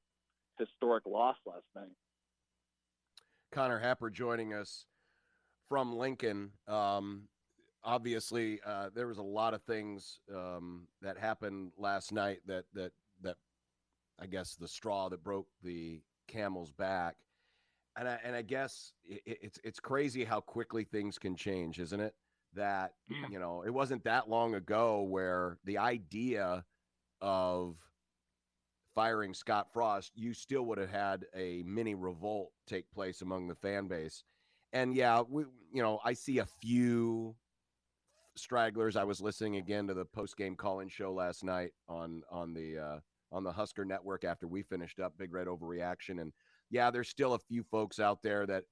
historic 0.58 1.04
loss 1.06 1.36
last 1.46 1.64
night. 1.74 1.92
Connor 3.52 3.78
Happer 3.78 4.10
joining 4.10 4.52
us 4.52 4.86
from 5.68 5.94
Lincoln. 5.94 6.50
Um, 6.66 7.28
obviously, 7.84 8.60
uh, 8.66 8.90
there 8.94 9.06
was 9.06 9.18
a 9.18 9.22
lot 9.22 9.54
of 9.54 9.62
things 9.62 10.20
um, 10.34 10.88
that 11.02 11.16
happened 11.16 11.72
last 11.78 12.12
night 12.12 12.40
that 12.46 12.64
that 12.74 12.92
that 13.22 13.36
I 14.20 14.26
guess 14.26 14.56
the 14.56 14.68
straw 14.68 15.08
that 15.08 15.22
broke 15.22 15.48
the 15.62 16.00
camel's 16.26 16.72
back. 16.72 17.16
And 17.98 18.08
I, 18.08 18.18
and 18.24 18.36
I 18.36 18.42
guess 18.42 18.92
it, 19.06 19.22
it's 19.26 19.58
it's 19.64 19.80
crazy 19.80 20.24
how 20.24 20.40
quickly 20.40 20.84
things 20.84 21.18
can 21.18 21.34
change, 21.34 21.78
isn't 21.78 22.00
it? 22.00 22.14
That 22.54 22.92
you 23.30 23.38
know, 23.38 23.62
it 23.66 23.70
wasn't 23.70 24.04
that 24.04 24.28
long 24.28 24.54
ago 24.54 25.02
where 25.02 25.58
the 25.64 25.78
idea 25.78 26.64
of 27.20 27.76
firing 28.94 29.34
Scott 29.34 29.68
Frost, 29.72 30.12
you 30.14 30.32
still 30.34 30.62
would 30.64 30.78
have 30.78 30.90
had 30.90 31.26
a 31.34 31.62
mini 31.64 31.94
revolt 31.94 32.50
take 32.66 32.90
place 32.90 33.22
among 33.22 33.48
the 33.48 33.54
fan 33.54 33.88
base. 33.88 34.24
And 34.72 34.94
yeah, 34.94 35.22
we 35.28 35.44
you 35.72 35.82
know, 35.82 36.00
I 36.04 36.14
see 36.14 36.38
a 36.38 36.46
few 36.46 37.36
stragglers. 38.36 38.96
I 38.96 39.04
was 39.04 39.20
listening 39.20 39.56
again 39.56 39.86
to 39.86 39.94
the 39.94 40.04
post 40.04 40.36
game 40.36 40.56
call-in 40.56 40.88
show 40.88 41.12
last 41.12 41.44
night 41.44 41.72
on 41.88 42.22
on 42.30 42.54
the 42.54 42.78
uh 42.78 42.98
on 43.32 43.44
the 43.44 43.52
Husker 43.52 43.84
network 43.84 44.24
after 44.24 44.46
we 44.46 44.62
finished 44.62 45.00
up 45.00 45.16
Big 45.18 45.32
Red 45.32 45.46
Overreaction 45.46 46.20
and 46.20 46.32
yeah, 46.70 46.90
there's 46.90 47.08
still 47.08 47.34
a 47.34 47.38
few 47.38 47.62
folks 47.62 47.98
out 48.00 48.22
there 48.22 48.46
that 48.46 48.64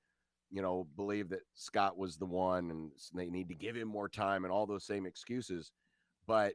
you 0.55 0.63
know, 0.63 0.87
believe 0.95 1.31
that 1.31 1.41
Scott 1.55 1.99
was 1.99 2.17
the 2.17 2.27
one 2.27 2.71
and 2.71 2.93
they 3.13 3.29
need 3.29 3.49
to 3.49 3.57
give 3.57 3.75
him 3.75 3.89
more 3.89 4.09
time 4.09 4.45
and 4.45 4.53
all 4.53 4.67
those 4.67 4.85
same 4.85 5.05
excuses. 5.05 5.73
But 6.29 6.55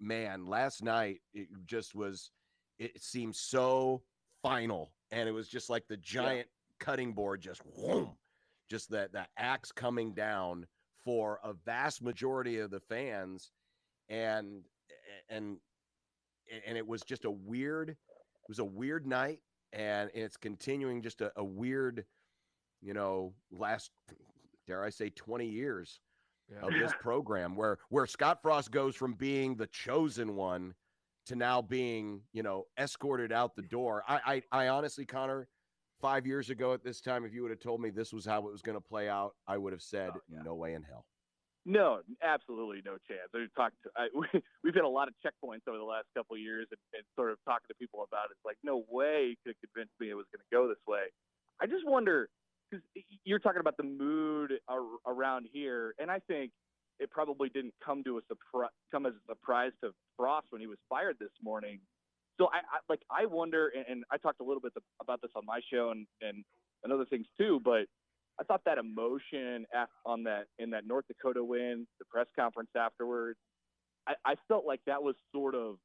man, 0.00 0.46
last 0.46 0.84
night 0.84 1.20
it 1.34 1.48
just 1.66 1.96
was, 1.96 2.30
it 2.78 3.02
seemed 3.02 3.34
so 3.34 4.02
final. 4.40 4.92
And 5.10 5.28
it 5.28 5.32
was 5.32 5.48
just 5.48 5.68
like 5.68 5.88
the 5.88 5.96
giant 5.96 6.46
yeah. 6.46 6.84
cutting 6.84 7.12
board 7.12 7.40
just 7.40 7.60
whoom, 7.74 8.12
just 8.70 8.88
that, 8.90 9.12
that 9.14 9.30
axe 9.36 9.72
coming 9.72 10.12
down 10.12 10.66
for 11.04 11.40
a 11.42 11.54
vast 11.64 12.00
majority 12.00 12.60
of 12.60 12.70
the 12.70 12.80
fans. 12.80 13.50
And, 14.08 14.62
and, 15.28 15.56
and 16.64 16.78
it 16.78 16.86
was 16.86 17.02
just 17.02 17.24
a 17.24 17.30
weird, 17.32 17.90
it 17.90 17.96
was 18.48 18.60
a 18.60 18.64
weird 18.64 19.08
night 19.08 19.40
and 19.72 20.10
it's 20.14 20.36
continuing 20.36 21.02
just 21.02 21.20
a, 21.20 21.32
a 21.36 21.44
weird, 21.44 22.04
you 22.80 22.94
know, 22.94 23.34
last 23.50 23.90
dare 24.66 24.84
I 24.84 24.90
say 24.90 25.10
20 25.10 25.46
years 25.46 26.00
yeah. 26.50 26.66
of 26.66 26.72
this 26.72 26.92
program 27.00 27.56
where 27.56 27.78
where 27.88 28.06
Scott 28.06 28.40
Frost 28.42 28.70
goes 28.70 28.96
from 28.96 29.14
being 29.14 29.54
the 29.54 29.66
chosen 29.66 30.36
one 30.36 30.74
to 31.26 31.36
now 31.36 31.60
being, 31.60 32.22
you 32.32 32.42
know, 32.42 32.64
escorted 32.78 33.32
out 33.32 33.54
the 33.54 33.62
door. 33.62 34.02
I 34.08 34.42
I, 34.52 34.64
I 34.64 34.68
honestly, 34.68 35.04
Connor, 35.04 35.48
five 36.00 36.26
years 36.26 36.50
ago 36.50 36.72
at 36.72 36.82
this 36.82 37.00
time, 37.00 37.24
if 37.24 37.34
you 37.34 37.42
would 37.42 37.50
have 37.50 37.60
told 37.60 37.80
me 37.80 37.90
this 37.90 38.12
was 38.12 38.24
how 38.24 38.38
it 38.38 38.52
was 38.52 38.62
going 38.62 38.76
to 38.76 38.80
play 38.80 39.08
out, 39.08 39.34
I 39.46 39.58
would 39.58 39.72
have 39.72 39.82
said, 39.82 40.10
oh, 40.14 40.20
yeah. 40.28 40.42
no 40.44 40.54
way 40.54 40.74
in 40.74 40.82
hell. 40.82 41.04
No, 41.66 42.00
absolutely 42.22 42.80
no 42.84 42.96
chance. 43.06 43.28
I've 43.34 43.52
talked. 43.54 43.76
To, 43.84 43.90
I, 43.96 44.08
we, 44.14 44.28
have 44.32 44.74
had 44.74 44.84
a 44.84 44.88
lot 44.88 45.08
of 45.08 45.14
checkpoints 45.24 45.68
over 45.68 45.76
the 45.76 45.84
last 45.84 46.06
couple 46.16 46.34
of 46.36 46.40
years, 46.40 46.66
and, 46.70 46.80
and, 46.94 47.04
sort 47.16 47.30
of 47.30 47.38
talking 47.44 47.66
to 47.68 47.74
people 47.74 48.06
about 48.06 48.26
it. 48.30 48.38
It's 48.38 48.44
like 48.44 48.56
no 48.62 48.84
way 48.88 49.36
could 49.44 49.56
convince 49.60 49.90
me 50.00 50.10
it 50.10 50.14
was 50.14 50.26
going 50.32 50.40
to 50.40 50.52
go 50.54 50.68
this 50.68 50.80
way. 50.86 51.12
I 51.60 51.66
just 51.66 51.86
wonder 51.86 52.28
because 52.70 52.84
you're 53.24 53.38
talking 53.38 53.60
about 53.60 53.76
the 53.76 53.84
mood 53.84 54.52
ar- 54.68 55.00
around 55.06 55.46
here, 55.52 55.94
and 55.98 56.10
I 56.10 56.20
think 56.20 56.52
it 56.98 57.10
probably 57.10 57.48
didn't 57.48 57.74
come 57.84 58.02
to 58.04 58.18
a 58.18 58.20
surprise, 58.28 58.70
come 58.90 59.06
as 59.06 59.12
a 59.12 59.32
surprise 59.32 59.72
to 59.82 59.90
Frost 60.16 60.46
when 60.50 60.60
he 60.60 60.66
was 60.66 60.78
fired 60.88 61.16
this 61.20 61.30
morning. 61.42 61.80
So 62.38 62.46
I, 62.46 62.58
I 62.58 62.78
like 62.88 63.00
I 63.10 63.26
wonder, 63.26 63.72
and, 63.76 63.84
and 63.88 64.04
I 64.10 64.16
talked 64.16 64.40
a 64.40 64.44
little 64.44 64.60
bit 64.60 64.72
about 65.00 65.22
this 65.22 65.30
on 65.34 65.44
my 65.44 65.60
show 65.72 65.90
and 65.90 66.06
and, 66.20 66.44
and 66.84 66.92
other 66.92 67.04
things 67.04 67.26
too, 67.36 67.60
but 67.64 67.86
I 68.40 68.44
thought 68.44 68.62
that 68.66 68.78
emotion 68.78 69.66
on 70.06 70.22
that 70.24 70.46
in 70.58 70.70
that 70.70 70.86
North 70.86 71.06
Dakota 71.08 71.42
win, 71.42 71.86
the 71.98 72.04
press 72.04 72.26
conference 72.36 72.70
afterwards, 72.76 73.38
I, 74.06 74.14
I 74.24 74.34
felt 74.46 74.64
like 74.66 74.80
that 74.86 75.02
was 75.02 75.16
sort 75.34 75.54
of 75.54 75.76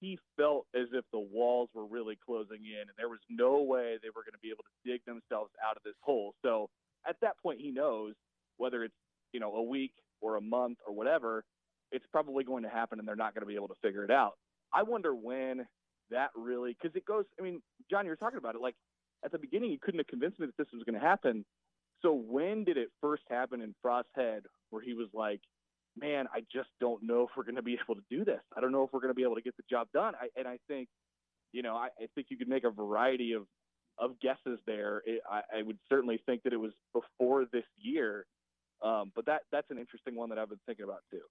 he 0.00 0.18
felt 0.36 0.66
as 0.74 0.86
if 0.92 1.04
the 1.12 1.18
walls 1.18 1.68
were 1.74 1.86
really 1.86 2.16
closing 2.24 2.64
in 2.64 2.80
and 2.80 2.96
there 2.96 3.08
was 3.08 3.18
no 3.28 3.62
way 3.62 3.96
they 4.00 4.08
were 4.08 4.22
going 4.22 4.32
to 4.32 4.38
be 4.40 4.48
able 4.48 4.62
to 4.64 4.90
dig 4.90 5.04
themselves 5.04 5.50
out 5.68 5.76
of 5.76 5.82
this 5.82 5.96
hole. 6.00 6.34
So 6.42 6.68
at 7.06 7.16
that 7.20 7.36
point, 7.42 7.60
he 7.60 7.72
knows 7.72 8.14
whether 8.56 8.84
it's 8.84 8.94
you 9.32 9.40
know 9.40 9.54
a 9.54 9.62
week 9.62 9.92
or 10.20 10.36
a 10.36 10.40
month 10.40 10.78
or 10.86 10.94
whatever, 10.94 11.44
it's 11.92 12.06
probably 12.10 12.44
going 12.44 12.62
to 12.62 12.68
happen 12.68 12.98
and 12.98 13.06
they're 13.06 13.16
not 13.16 13.34
going 13.34 13.42
to 13.42 13.46
be 13.46 13.54
able 13.54 13.68
to 13.68 13.74
figure 13.82 14.04
it 14.04 14.10
out. 14.10 14.34
I 14.72 14.82
wonder 14.82 15.14
when 15.14 15.66
that 16.10 16.30
really 16.36 16.76
because 16.80 16.94
it 16.96 17.04
goes. 17.04 17.24
I 17.38 17.42
mean, 17.42 17.60
John, 17.90 18.04
you 18.04 18.10
were 18.10 18.16
talking 18.16 18.38
about 18.38 18.54
it 18.54 18.60
like 18.60 18.74
at 19.24 19.32
the 19.32 19.38
beginning, 19.38 19.70
you 19.70 19.78
couldn't 19.80 19.98
have 19.98 20.06
convinced 20.06 20.38
me 20.38 20.46
that 20.46 20.56
this 20.56 20.72
was 20.72 20.82
going 20.84 20.98
to 20.98 21.04
happen. 21.04 21.44
So 22.02 22.12
when 22.12 22.64
did 22.64 22.76
it 22.76 22.88
first 23.00 23.22
happen 23.28 23.60
in 23.60 23.74
Frost's 23.82 24.10
head 24.14 24.42
where 24.70 24.82
he 24.82 24.94
was 24.94 25.08
like, 25.12 25.40
man, 25.96 26.26
I 26.32 26.40
just 26.52 26.68
don't 26.80 27.02
know 27.02 27.22
if 27.22 27.30
we're 27.36 27.44
going 27.44 27.56
to 27.56 27.62
be 27.62 27.74
able 27.84 27.96
to 27.96 28.04
do 28.10 28.24
this. 28.24 28.40
I 28.56 28.60
don't 28.60 28.72
know 28.72 28.84
if 28.84 28.90
we're 28.92 29.00
going 29.00 29.10
to 29.10 29.14
be 29.14 29.24
able 29.24 29.36
to 29.36 29.42
get 29.42 29.56
the 29.56 29.64
job 29.68 29.88
done. 29.92 30.14
I, 30.14 30.28
and 30.38 30.46
I 30.46 30.58
think, 30.68 30.88
you 31.52 31.62
know, 31.62 31.76
I, 31.76 31.88
I 32.00 32.06
think 32.14 32.28
you 32.30 32.36
could 32.36 32.48
make 32.48 32.64
a 32.64 32.70
variety 32.70 33.32
of, 33.32 33.42
of 33.98 34.20
guesses 34.20 34.60
there. 34.66 35.02
It, 35.06 35.22
I, 35.28 35.40
I 35.58 35.62
would 35.62 35.78
certainly 35.88 36.20
think 36.26 36.42
that 36.44 36.52
it 36.52 36.60
was 36.60 36.72
before 36.92 37.46
this 37.52 37.64
year. 37.76 38.26
Um, 38.80 39.10
but 39.16 39.26
that 39.26 39.40
that's 39.50 39.68
an 39.70 39.78
interesting 39.78 40.14
one 40.14 40.28
that 40.28 40.38
I've 40.38 40.50
been 40.50 40.60
thinking 40.64 40.84
about 40.84 41.00
too. 41.10 41.22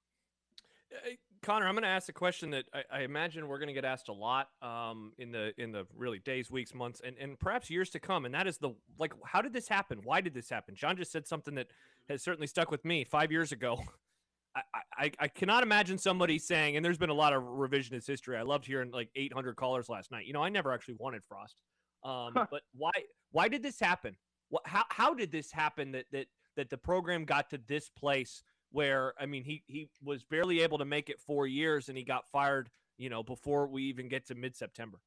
Uh, 0.93 1.09
Connor, 1.43 1.67
I'm 1.67 1.75
going 1.75 1.83
to 1.83 1.89
ask 1.89 2.09
a 2.09 2.13
question 2.13 2.49
that 2.51 2.65
I, 2.73 2.83
I 2.91 3.01
imagine 3.01 3.47
we're 3.47 3.59
going 3.59 3.67
to 3.67 3.73
get 3.73 3.85
asked 3.85 4.09
a 4.09 4.13
lot 4.13 4.49
um, 4.61 5.13
in 5.17 5.31
the 5.31 5.53
in 5.57 5.71
the 5.71 5.85
really 5.95 6.19
days, 6.19 6.49
weeks, 6.49 6.73
months, 6.73 7.01
and, 7.03 7.15
and 7.17 7.39
perhaps 7.39 7.69
years 7.69 7.89
to 7.91 7.99
come. 7.99 8.25
And 8.25 8.33
that 8.33 8.47
is 8.47 8.57
the 8.57 8.71
like, 8.97 9.13
how 9.25 9.41
did 9.41 9.53
this 9.53 9.67
happen? 9.67 9.99
Why 10.03 10.21
did 10.21 10.33
this 10.33 10.49
happen? 10.49 10.75
John 10.75 10.97
just 10.97 11.11
said 11.11 11.27
something 11.27 11.55
that 11.55 11.67
has 12.09 12.23
certainly 12.23 12.47
stuck 12.47 12.71
with 12.71 12.83
me. 12.83 13.03
Five 13.03 13.31
years 13.31 13.51
ago, 13.51 13.81
I, 14.55 14.61
I, 14.97 15.11
I 15.19 15.27
cannot 15.27 15.63
imagine 15.63 15.97
somebody 15.97 16.39
saying, 16.39 16.75
and 16.75 16.83
there's 16.83 16.97
been 16.97 17.09
a 17.09 17.15
lot 17.15 17.33
of 17.33 17.43
revisionist 17.43 18.07
history. 18.07 18.37
I 18.37 18.41
loved 18.41 18.65
hearing 18.65 18.91
like 18.91 19.09
800 19.15 19.55
callers 19.55 19.89
last 19.89 20.11
night. 20.11 20.25
You 20.25 20.33
know, 20.33 20.43
I 20.43 20.49
never 20.49 20.73
actually 20.73 20.95
wanted 20.99 21.23
Frost, 21.23 21.61
um, 22.03 22.33
but 22.33 22.61
why 22.75 22.91
why 23.31 23.47
did 23.47 23.61
this 23.63 23.79
happen? 23.79 24.15
What 24.49 24.63
how 24.65 24.83
how 24.89 25.13
did 25.13 25.31
this 25.31 25.51
happen 25.51 25.91
that 25.91 26.05
that 26.11 26.27
that 26.55 26.69
the 26.69 26.77
program 26.77 27.25
got 27.25 27.49
to 27.51 27.59
this 27.67 27.89
place? 27.89 28.43
Where 28.71 29.13
I 29.19 29.25
mean 29.25 29.43
he 29.43 29.63
he 29.67 29.89
was 30.03 30.23
barely 30.23 30.61
able 30.61 30.77
to 30.77 30.85
make 30.85 31.09
it 31.09 31.19
four 31.19 31.47
years 31.47 31.89
and 31.89 31.97
he 31.97 32.03
got 32.03 32.27
fired, 32.29 32.69
you 32.97 33.09
know, 33.09 33.23
before 33.23 33.67
we 33.67 33.83
even 33.83 34.07
get 34.07 34.27
to 34.27 34.35
mid 34.35 34.55
September. 34.55 34.99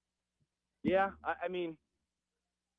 Yeah, 0.83 1.11
I, 1.25 1.35
I, 1.45 1.49
mean, 1.49 1.77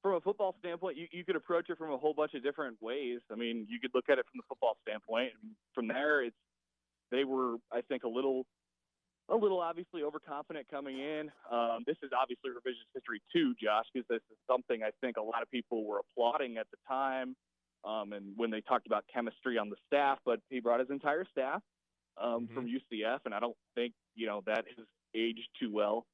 from 0.02 0.16
a 0.16 0.22
football 0.22 0.56
standpoint, 0.60 0.98
you, 0.98 1.08
you 1.12 1.24
could 1.24 1.36
approach 1.36 1.70
it 1.70 1.78
from 1.78 1.92
a 1.92 1.98
whole 1.98 2.16
bunch 2.16 2.34
of 2.34 2.42
different 2.42 2.78
ways. 2.82 3.20
I 3.32 3.36
mean, 3.36 3.68
you 3.70 3.80
could 3.80 3.92
look 3.94 4.06
at 4.10 4.18
it 4.18 4.26
from 4.26 4.40
the 4.40 4.44
football 4.50 4.78
standpoint. 4.82 5.34
And 5.42 5.52
from 5.76 5.88
there, 5.88 6.24
it's 6.24 6.36
they 7.12 7.26
were, 7.26 7.58
I 7.72 7.82
think, 7.82 8.04
a 8.04 8.08
little 8.08 8.46
a 9.30 9.36
little 9.36 9.62
obviously 9.62 10.04
overconfident 10.04 10.68
coming 10.70 10.98
in. 11.00 11.32
Um, 11.50 11.84
this 11.86 11.96
is 12.04 12.10
obviously 12.12 12.50
revisionist 12.50 12.92
history 12.94 13.22
too, 13.32 13.54
Josh, 13.62 13.86
because 13.94 14.08
this 14.10 14.24
is 14.30 14.38
something 14.50 14.84
I 14.84 14.90
think 15.00 15.16
a 15.18 15.22
lot 15.22 15.42
of 15.42 15.50
people 15.52 15.86
were 15.86 16.02
applauding 16.02 16.58
at 16.58 16.68
the 16.72 16.78
time 16.88 17.36
um, 17.84 18.14
and 18.14 18.34
when 18.36 18.52
they 18.52 18.62
talked 18.62 18.88
about 18.88 19.06
chemistry 19.14 19.58
on 19.58 19.70
the 19.70 19.76
staff, 19.88 20.20
but 20.26 20.40
he 20.50 20.60
brought 20.60 20.80
his 20.80 20.90
entire 20.90 21.26
staff 21.32 21.62
um, 22.22 22.46
mm-hmm. 22.46 22.54
from 22.54 22.68
UCF, 22.68 23.20
and 23.26 23.34
I 23.34 23.40
don't 23.40 23.56
think 23.76 23.94
you 24.16 24.28
know 24.28 24.42
that 24.46 24.66
has 24.78 24.86
aged 25.16 25.48
too 25.60 25.72
well, 25.74 26.06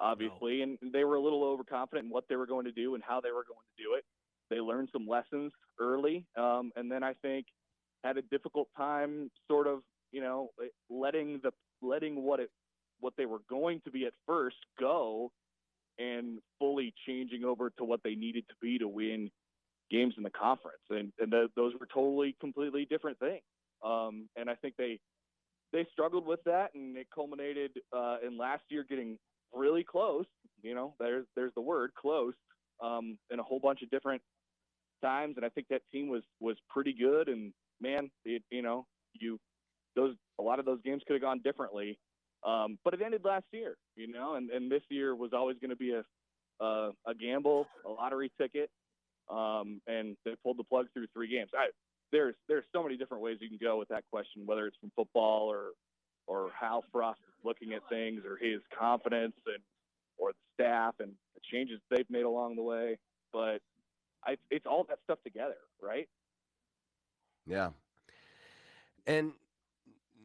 obviously. 0.00 0.58
No. 0.58 0.76
And 0.82 0.92
they 0.92 1.04
were 1.04 1.16
a 1.16 1.20
little 1.20 1.42
overconfident 1.44 2.06
in 2.06 2.10
what 2.10 2.24
they 2.28 2.36
were 2.36 2.46
going 2.46 2.66
to 2.66 2.72
do 2.72 2.94
and 2.94 3.02
how 3.02 3.20
they 3.20 3.30
were 3.30 3.44
going 3.46 3.64
to 3.76 3.82
do 3.82 3.94
it. 3.96 4.04
They 4.50 4.60
learned 4.60 4.90
some 4.92 5.06
lessons 5.06 5.52
early, 5.80 6.24
um, 6.36 6.70
and 6.76 6.90
then 6.90 7.02
I 7.02 7.14
think 7.14 7.46
had 8.04 8.16
a 8.16 8.22
difficult 8.22 8.68
time, 8.76 9.30
sort 9.48 9.66
of, 9.66 9.80
you 10.12 10.20
know, 10.20 10.50
letting 10.88 11.40
the 11.42 11.50
letting 11.82 12.22
what 12.22 12.40
it 12.40 12.50
what 13.00 13.14
they 13.18 13.26
were 13.26 13.40
going 13.50 13.80
to 13.84 13.90
be 13.90 14.06
at 14.06 14.12
first 14.26 14.56
go, 14.78 15.32
and 15.98 16.38
fully 16.58 16.94
changing 17.06 17.44
over 17.44 17.70
to 17.70 17.84
what 17.84 18.00
they 18.04 18.14
needed 18.14 18.44
to 18.48 18.54
be 18.62 18.78
to 18.78 18.86
win 18.86 19.30
games 19.90 20.14
in 20.16 20.22
the 20.22 20.30
conference, 20.30 20.82
and 20.90 21.12
and 21.18 21.32
the, 21.32 21.48
those 21.56 21.72
were 21.78 21.88
totally 21.92 22.36
completely 22.40 22.86
different 22.88 23.18
things. 23.18 23.42
Um, 23.84 24.28
and 24.36 24.48
I 24.48 24.54
think 24.54 24.74
they 24.76 24.98
they 25.72 25.86
struggled 25.92 26.26
with 26.26 26.40
that, 26.44 26.74
and 26.74 26.96
it 26.96 27.06
culminated 27.14 27.72
uh, 27.96 28.16
in 28.26 28.38
last 28.38 28.62
year 28.68 28.84
getting 28.88 29.18
really 29.52 29.84
close. 29.84 30.26
You 30.62 30.74
know, 30.74 30.94
there's 30.98 31.26
there's 31.36 31.52
the 31.54 31.62
word 31.62 31.90
close 32.00 32.34
um, 32.82 33.18
in 33.30 33.38
a 33.38 33.42
whole 33.42 33.60
bunch 33.60 33.82
of 33.82 33.90
different 33.90 34.22
times, 35.02 35.34
and 35.36 35.44
I 35.44 35.48
think 35.50 35.68
that 35.68 35.82
team 35.92 36.08
was 36.08 36.22
was 36.40 36.56
pretty 36.70 36.92
good. 36.92 37.28
And 37.28 37.52
man, 37.80 38.10
it, 38.24 38.42
you 38.50 38.62
know, 38.62 38.86
you 39.14 39.38
those 39.94 40.14
a 40.38 40.42
lot 40.42 40.58
of 40.58 40.64
those 40.64 40.80
games 40.84 41.02
could 41.06 41.14
have 41.14 41.22
gone 41.22 41.40
differently. 41.42 41.98
Um, 42.46 42.78
but 42.84 42.94
it 42.94 43.00
ended 43.02 43.22
last 43.24 43.46
year, 43.50 43.76
you 43.96 44.12
know, 44.12 44.34
and, 44.34 44.50
and 44.50 44.70
this 44.70 44.82
year 44.88 45.16
was 45.16 45.32
always 45.32 45.56
going 45.58 45.70
to 45.70 45.76
be 45.76 45.92
a 45.92 46.04
uh, 46.64 46.90
a 47.06 47.14
gamble, 47.14 47.66
a 47.84 47.90
lottery 47.90 48.32
ticket 48.40 48.70
um, 49.30 49.80
and 49.86 50.16
they 50.24 50.34
pulled 50.42 50.58
the 50.58 50.64
plug 50.64 50.86
through 50.92 51.06
three 51.12 51.28
games. 51.28 51.50
I, 51.56 51.68
there's 52.12 52.34
there's 52.48 52.64
so 52.72 52.82
many 52.82 52.96
different 52.96 53.22
ways 53.22 53.38
you 53.40 53.48
can 53.48 53.58
go 53.60 53.78
with 53.78 53.88
that 53.88 54.04
question, 54.10 54.42
whether 54.46 54.66
it's 54.66 54.76
from 54.80 54.92
football 54.94 55.50
or 55.50 55.70
or 56.26 56.50
how 56.58 56.82
Frost 56.92 57.20
is 57.20 57.44
looking 57.44 57.72
at 57.72 57.82
things, 57.88 58.22
or 58.24 58.36
his 58.36 58.60
confidence 58.76 59.34
and 59.46 59.62
or 60.18 60.30
the 60.32 60.64
staff 60.64 60.94
and 61.00 61.12
the 61.34 61.40
changes 61.52 61.80
they've 61.90 62.08
made 62.10 62.24
along 62.24 62.56
the 62.56 62.62
way. 62.62 62.98
But 63.32 63.60
I, 64.24 64.36
it's 64.50 64.66
all 64.66 64.84
that 64.88 64.98
stuff 65.04 65.18
together, 65.24 65.56
right? 65.82 66.08
Yeah. 67.46 67.70
And 69.06 69.32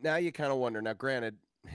now 0.02 0.16
you 0.16 0.32
kind 0.32 0.52
of 0.52 0.58
wonder. 0.58 0.82
Now, 0.82 0.94
granted, 0.94 1.36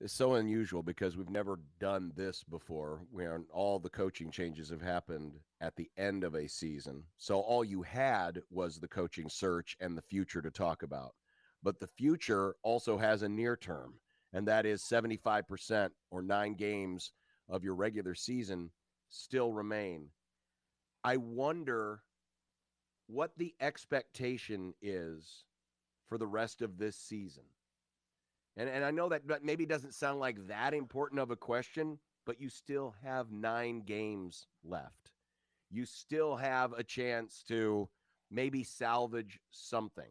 is 0.00 0.12
so 0.12 0.34
unusual 0.34 0.82
because 0.82 1.16
we've 1.16 1.30
never 1.30 1.58
done 1.80 2.12
this 2.14 2.44
before 2.44 3.02
where 3.10 3.40
all 3.50 3.78
the 3.78 3.88
coaching 3.88 4.30
changes 4.30 4.68
have 4.68 4.82
happened 4.82 5.38
at 5.60 5.74
the 5.76 5.90
end 5.96 6.22
of 6.22 6.34
a 6.34 6.48
season. 6.48 7.02
So 7.16 7.40
all 7.40 7.64
you 7.64 7.82
had 7.82 8.42
was 8.50 8.78
the 8.78 8.88
coaching 8.88 9.28
search 9.28 9.76
and 9.80 9.96
the 9.96 10.02
future 10.02 10.42
to 10.42 10.50
talk 10.50 10.82
about. 10.82 11.14
But 11.62 11.80
the 11.80 11.86
future 11.86 12.56
also 12.62 12.98
has 12.98 13.22
a 13.22 13.28
near 13.28 13.56
term, 13.56 13.94
and 14.32 14.46
that 14.46 14.66
is 14.66 14.82
75% 14.82 15.90
or 16.10 16.22
nine 16.22 16.54
games 16.54 17.12
of 17.48 17.64
your 17.64 17.74
regular 17.74 18.14
season 18.14 18.70
still 19.08 19.52
remain. 19.52 20.10
I 21.02 21.16
wonder 21.16 22.02
what 23.06 23.32
the 23.36 23.54
expectation 23.60 24.74
is 24.82 25.44
for 26.08 26.18
the 26.18 26.26
rest 26.26 26.60
of 26.60 26.76
this 26.76 26.96
season 26.96 27.44
and 28.56 28.68
and 28.68 28.84
I 28.84 28.90
know 28.90 29.08
that 29.08 29.22
maybe 29.42 29.66
doesn't 29.66 29.94
sound 29.94 30.20
like 30.20 30.46
that 30.48 30.74
important 30.74 31.20
of 31.20 31.30
a 31.30 31.36
question, 31.36 31.98
but 32.24 32.40
you 32.40 32.48
still 32.48 32.94
have 33.02 33.30
9 33.30 33.80
games 33.80 34.46
left. 34.64 35.12
You 35.70 35.84
still 35.84 36.36
have 36.36 36.72
a 36.72 36.84
chance 36.84 37.42
to 37.48 37.88
maybe 38.30 38.64
salvage 38.64 39.40
something. 39.50 40.10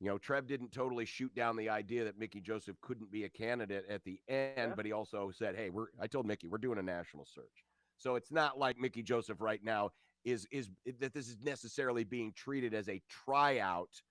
You 0.00 0.08
know, 0.08 0.18
Trev 0.18 0.46
didn't 0.46 0.72
totally 0.72 1.06
shoot 1.06 1.34
down 1.34 1.56
the 1.56 1.70
idea 1.70 2.04
that 2.04 2.18
Mickey 2.18 2.40
Joseph 2.40 2.76
couldn't 2.82 3.10
be 3.10 3.24
a 3.24 3.30
candidate 3.30 3.86
at 3.88 4.04
the 4.04 4.20
end, 4.28 4.74
but 4.76 4.84
he 4.84 4.92
also 4.92 5.30
said, 5.30 5.56
"Hey, 5.56 5.70
we're." 5.70 5.86
I 5.98 6.06
told 6.06 6.26
Mickey 6.26 6.48
we're 6.48 6.58
doing 6.58 6.78
a 6.78 6.82
national 6.82 7.24
search, 7.24 7.64
so 7.96 8.14
it's 8.16 8.30
not 8.30 8.58
like 8.58 8.78
Mickey 8.78 9.02
Joseph 9.02 9.40
right 9.40 9.62
now 9.64 9.90
is 10.24 10.46
is 10.50 10.70
that 10.98 11.14
this 11.14 11.28
is 11.28 11.38
necessarily 11.42 12.04
being 12.04 12.32
treated 12.34 12.74
as 12.74 12.88
a 12.88 13.00
tryout 13.08 14.02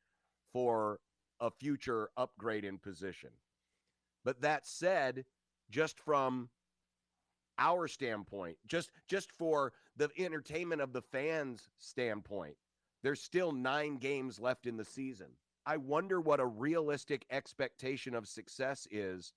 for 0.54 1.00
a 1.40 1.52
future 1.52 2.10
upgrade 2.18 2.64
in 2.64 2.80
position. 2.80 3.30
But 4.26 4.42
that 4.42 4.68
said, 4.68 5.24
just 5.70 6.00
from 6.00 6.50
our 7.58 7.88
standpoint, 7.88 8.58
just 8.68 8.92
just 9.08 9.32
for 9.32 9.72
the 9.96 10.10
entertainment 10.18 10.82
of 10.82 10.92
the 10.92 11.02
fans 11.02 11.70
standpoint, 11.78 12.58
there's 13.04 13.22
still 13.22 13.54
9 13.54 13.98
games 13.98 14.40
left 14.40 14.66
in 14.66 14.76
the 14.76 14.84
season. 14.84 15.28
I 15.66 15.78
wonder 15.78 16.20
what 16.20 16.42
a 16.42 16.46
realistic 16.46 17.26
expectation 17.32 18.14
of 18.14 18.28
success 18.28 18.88
is 18.92 19.34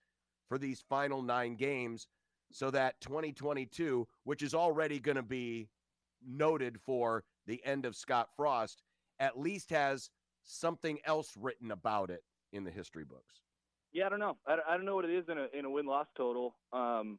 for 0.48 0.58
these 0.58 0.80
final 0.80 1.22
9 1.22 1.54
games 1.54 2.08
so 2.50 2.70
that 2.70 3.00
2022, 3.02 4.08
which 4.24 4.42
is 4.42 4.54
already 4.54 4.98
going 4.98 5.16
to 5.16 5.22
be 5.22 5.68
noted 6.26 6.80
for 6.80 7.24
the 7.46 7.64
end 7.64 7.84
of 7.84 7.94
Scott 7.94 8.30
Frost, 8.34 8.82
at 9.20 9.38
least 9.38 9.70
has 9.70 10.10
something 10.44 10.98
else 11.04 11.34
written 11.38 11.70
about 11.70 12.10
it 12.10 12.24
in 12.52 12.64
the 12.64 12.70
history 12.70 13.04
books. 13.04 13.42
Yeah, 13.92 14.06
I 14.06 14.08
don't 14.10 14.20
know. 14.20 14.36
I, 14.46 14.56
I 14.68 14.76
don't 14.76 14.84
know 14.86 14.94
what 14.96 15.04
it 15.04 15.16
is 15.16 15.24
in 15.28 15.38
a 15.38 15.46
in 15.58 15.64
a 15.64 15.70
win 15.70 15.86
loss 15.86 16.06
total. 16.16 16.54
Um, 16.72 17.18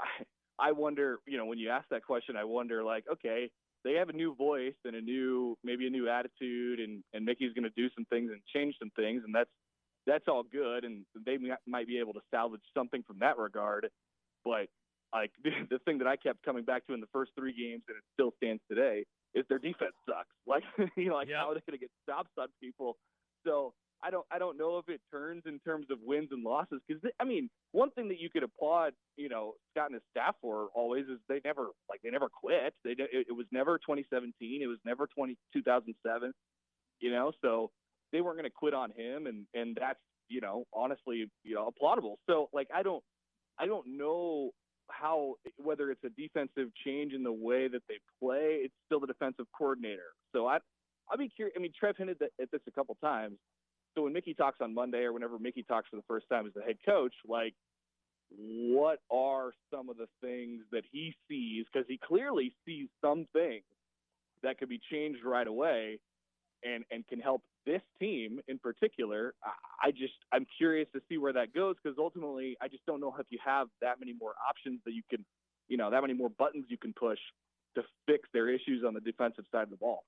I 0.00 0.24
I 0.58 0.72
wonder. 0.72 1.18
You 1.26 1.38
know, 1.38 1.46
when 1.46 1.58
you 1.58 1.70
ask 1.70 1.88
that 1.90 2.04
question, 2.04 2.36
I 2.36 2.44
wonder 2.44 2.82
like, 2.84 3.04
okay, 3.12 3.50
they 3.84 3.94
have 3.94 4.08
a 4.08 4.12
new 4.12 4.34
voice 4.34 4.74
and 4.84 4.96
a 4.96 5.00
new 5.00 5.56
maybe 5.64 5.86
a 5.86 5.90
new 5.90 6.08
attitude, 6.08 6.80
and 6.80 7.02
and 7.12 7.24
Mickey's 7.24 7.52
going 7.52 7.64
to 7.64 7.70
do 7.76 7.88
some 7.94 8.04
things 8.06 8.30
and 8.30 8.40
change 8.54 8.76
some 8.78 8.90
things, 8.96 9.22
and 9.24 9.34
that's 9.34 9.50
that's 10.06 10.24
all 10.28 10.42
good, 10.42 10.84
and 10.84 11.04
they 11.26 11.38
might 11.66 11.86
be 11.86 11.98
able 11.98 12.12
to 12.14 12.20
salvage 12.30 12.62
something 12.76 13.02
from 13.06 13.18
that 13.20 13.38
regard. 13.38 13.88
But 14.44 14.68
like 15.12 15.32
the 15.44 15.78
thing 15.84 15.98
that 15.98 16.06
I 16.06 16.16
kept 16.16 16.42
coming 16.44 16.64
back 16.64 16.86
to 16.86 16.94
in 16.94 17.00
the 17.00 17.08
first 17.12 17.32
three 17.36 17.52
games, 17.52 17.82
and 17.88 17.96
it 17.96 18.04
still 18.14 18.32
stands 18.36 18.62
today, 18.70 19.04
is 19.34 19.44
their 19.48 19.58
defense 19.58 19.94
sucks. 20.08 20.28
Like 20.46 20.62
you 20.96 21.08
know, 21.08 21.16
like 21.16 21.28
how 21.30 21.50
are 21.50 21.54
they 21.54 21.60
going 21.66 21.78
to 21.78 21.78
get 21.78 21.90
stops 22.02 22.30
on 22.38 22.48
people? 22.60 22.96
So 23.46 23.74
I 24.02 24.10
don't 24.10 24.26
I 24.30 24.38
don't 24.38 24.58
know 24.58 24.78
if 24.78 24.88
it 24.88 25.00
turns 25.10 25.42
in 25.46 25.58
terms 25.60 25.86
of 25.90 25.98
wins 26.04 26.28
and 26.30 26.42
losses 26.44 26.80
because 26.86 27.02
I 27.18 27.24
mean 27.24 27.48
one 27.72 27.90
thing 27.90 28.08
that 28.08 28.20
you 28.20 28.28
could 28.28 28.42
applaud 28.42 28.92
you 29.16 29.28
know 29.28 29.54
Scott 29.72 29.86
and 29.86 29.94
his 29.94 30.02
staff 30.10 30.34
for 30.42 30.68
always 30.74 31.04
is 31.06 31.18
they 31.28 31.40
never 31.44 31.68
like 31.88 32.00
they 32.02 32.10
never 32.10 32.28
quit. 32.28 32.74
They 32.84 32.90
it, 32.90 33.26
it 33.28 33.32
was 33.32 33.46
never 33.50 33.78
2017 33.78 34.60
it 34.62 34.66
was 34.66 34.78
never 34.84 35.06
20 35.06 35.36
2007 35.52 36.32
you 37.00 37.10
know 37.10 37.32
so 37.42 37.70
they 38.12 38.20
weren't 38.20 38.36
going 38.36 38.44
to 38.44 38.54
quit 38.54 38.74
on 38.74 38.90
him 38.90 39.26
and 39.26 39.46
and 39.54 39.76
that's 39.80 39.98
you 40.28 40.40
know 40.40 40.64
honestly 40.74 41.26
you 41.42 41.54
know 41.54 41.70
applaudable. 41.70 42.16
So 42.28 42.48
like 42.52 42.68
I 42.74 42.82
don't 42.82 43.02
I 43.58 43.66
don't 43.66 43.86
know 43.96 44.50
how 44.90 45.34
whether 45.56 45.90
it's 45.90 46.04
a 46.04 46.10
defensive 46.10 46.68
change 46.84 47.14
in 47.14 47.22
the 47.22 47.32
way 47.32 47.68
that 47.68 47.82
they 47.88 47.96
play 48.20 48.60
it's 48.64 48.74
still 48.84 49.00
the 49.00 49.06
defensive 49.06 49.46
coordinator. 49.56 50.12
So 50.34 50.46
I 50.46 50.58
I'd 51.10 51.18
be 51.18 51.30
curious 51.30 51.54
I 51.56 51.60
mean 51.62 51.72
Trev 51.78 51.96
hinted 51.96 52.20
at 52.22 52.50
this 52.50 52.60
a 52.68 52.70
couple 52.70 52.96
times 53.02 53.38
so 53.94 54.02
when 54.02 54.12
Mickey 54.12 54.34
talks 54.34 54.60
on 54.60 54.74
Monday 54.74 55.02
or 55.02 55.12
whenever 55.12 55.38
Mickey 55.38 55.62
talks 55.62 55.88
for 55.88 55.96
the 55.96 56.02
first 56.08 56.28
time 56.28 56.46
as 56.46 56.52
the 56.54 56.62
head 56.62 56.76
coach, 56.84 57.14
like 57.26 57.54
what 58.30 59.00
are 59.10 59.52
some 59.70 59.88
of 59.88 59.96
the 59.96 60.08
things 60.20 60.62
that 60.72 60.82
he 60.90 61.14
sees? 61.28 61.66
Because 61.72 61.86
he 61.88 61.98
clearly 61.98 62.52
sees 62.66 62.88
some 63.00 63.26
things 63.32 63.64
that 64.42 64.58
could 64.58 64.68
be 64.68 64.80
changed 64.90 65.20
right 65.24 65.46
away 65.46 65.98
and 66.64 66.84
and 66.90 67.06
can 67.06 67.20
help 67.20 67.42
this 67.66 67.82
team 67.98 68.40
in 68.48 68.58
particular. 68.58 69.34
I, 69.82 69.90
just 69.90 70.14
I'm 70.32 70.46
curious 70.58 70.88
to 70.94 71.00
see 71.08 71.18
where 71.18 71.32
that 71.32 71.54
goes 71.54 71.76
because 71.82 71.96
ultimately 71.98 72.56
I 72.60 72.68
just 72.68 72.84
don't 72.86 73.00
know 73.00 73.14
if 73.18 73.26
you 73.30 73.38
have 73.44 73.68
that 73.80 74.00
many 74.00 74.14
more 74.18 74.34
options 74.48 74.80
that 74.84 74.92
you 74.92 75.02
can, 75.08 75.24
you 75.68 75.76
know, 75.76 75.90
that 75.90 76.00
many 76.00 76.14
more 76.14 76.30
buttons 76.30 76.66
you 76.68 76.78
can 76.78 76.92
push 76.92 77.18
to 77.76 77.82
fix 78.06 78.28
their 78.32 78.48
issues 78.48 78.84
on 78.86 78.94
the 78.94 79.00
defensive 79.00 79.44
side 79.50 79.64
of 79.64 79.70
the 79.70 79.76
ball. 79.76 80.04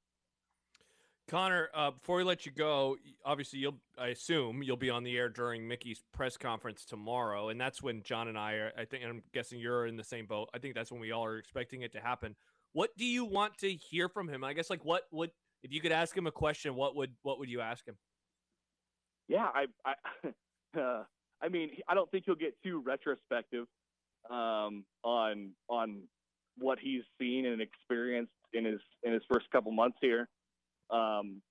Connor, 1.29 1.71
uh, 1.75 1.91
before 1.91 2.19
we 2.19 2.25
let 2.25 2.47
you 2.47 2.53
go, 2.53 2.97
obviously 3.25 3.59
you'll 3.59 3.81
I 3.99 4.09
assume 4.09 4.63
you'll 4.63 4.77
be 4.77 4.91
on 4.91 5.03
the 5.03 5.17
air 5.17 5.29
during 5.29 5.67
Mickey's 5.67 6.05
press 6.13 6.37
conference 6.37 6.85
tomorrow, 6.85 7.49
and 7.49 7.61
that's 7.61 7.83
when 7.83 8.03
John 8.05 8.29
and 8.29 8.39
I 8.39 8.53
are. 8.53 8.73
I 8.79 8.85
think, 8.85 9.03
I'm 9.05 9.23
guessing 9.35 9.59
you're 9.59 9.87
in 9.87 9.97
the 9.97 10.05
same 10.05 10.27
boat. 10.27 10.49
I 10.55 10.59
think 10.59 10.75
that's 10.75 10.93
when 10.93 11.01
we 11.01 11.11
all 11.11 11.25
are 11.25 11.39
expecting 11.39 11.83
it 11.83 11.93
to 11.93 12.01
happen. 12.01 12.37
What 12.75 12.91
do 12.97 13.05
you 13.05 13.25
want 13.25 13.59
to 13.59 13.73
hear 13.73 14.09
from 14.09 14.29
him? 14.29 14.45
I 14.45 14.53
guess 14.53 14.71
like 14.71 14.85
what 14.85 15.03
would 15.11 15.31
if 15.65 15.73
you 15.73 15.81
could 15.81 15.93
ask 15.93 16.17
him 16.17 16.29
a 16.29 16.33
question, 16.33 16.77
what 16.77 16.95
would 16.95 17.11
what 17.23 17.41
would 17.41 17.49
you 17.49 17.61
ask 17.61 17.85
him? 17.87 17.97
Yeah, 19.29 19.49
I 19.53 19.67
I 19.85 20.79
uh, 20.81 21.03
I 21.43 21.49
mean 21.49 21.71
I 21.89 21.95
don't 21.95 22.09
think 22.13 22.25
he'll 22.27 22.37
get 22.37 22.55
too 22.63 22.83
retrospective 22.87 23.67
um, 24.31 24.85
on 25.03 25.53
on 25.69 26.03
what 26.59 26.79
he's 26.79 27.03
seen 27.21 27.47
and 27.47 27.61
experienced 27.61 28.33
in 28.53 28.65
his 28.65 28.81
in 29.03 29.13
his 29.13 29.23
first 29.33 29.51
couple 29.51 29.73
months 29.73 29.99
here. 30.01 30.29
Um, 30.91 31.43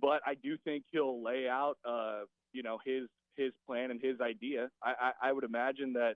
but 0.00 0.20
I 0.26 0.34
do 0.34 0.56
think 0.64 0.84
he'll 0.90 1.22
lay 1.22 1.48
out, 1.48 1.76
uh, 1.88 2.22
you 2.52 2.62
know, 2.62 2.78
his 2.84 3.08
his 3.36 3.52
plan 3.66 3.90
and 3.90 4.00
his 4.02 4.20
idea. 4.20 4.68
I, 4.82 4.92
I, 5.00 5.28
I 5.28 5.32
would 5.32 5.44
imagine 5.44 5.94
that 5.94 6.14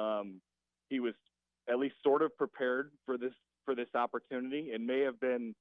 um, 0.00 0.40
he 0.88 1.00
was 1.00 1.14
at 1.68 1.78
least 1.78 1.96
sort 2.02 2.22
of 2.22 2.36
prepared 2.36 2.90
for 3.04 3.18
this 3.18 3.32
for 3.64 3.74
this 3.74 3.88
opportunity 3.94 4.70
and 4.72 4.86
may 4.86 5.00
have 5.00 5.18
been 5.20 5.54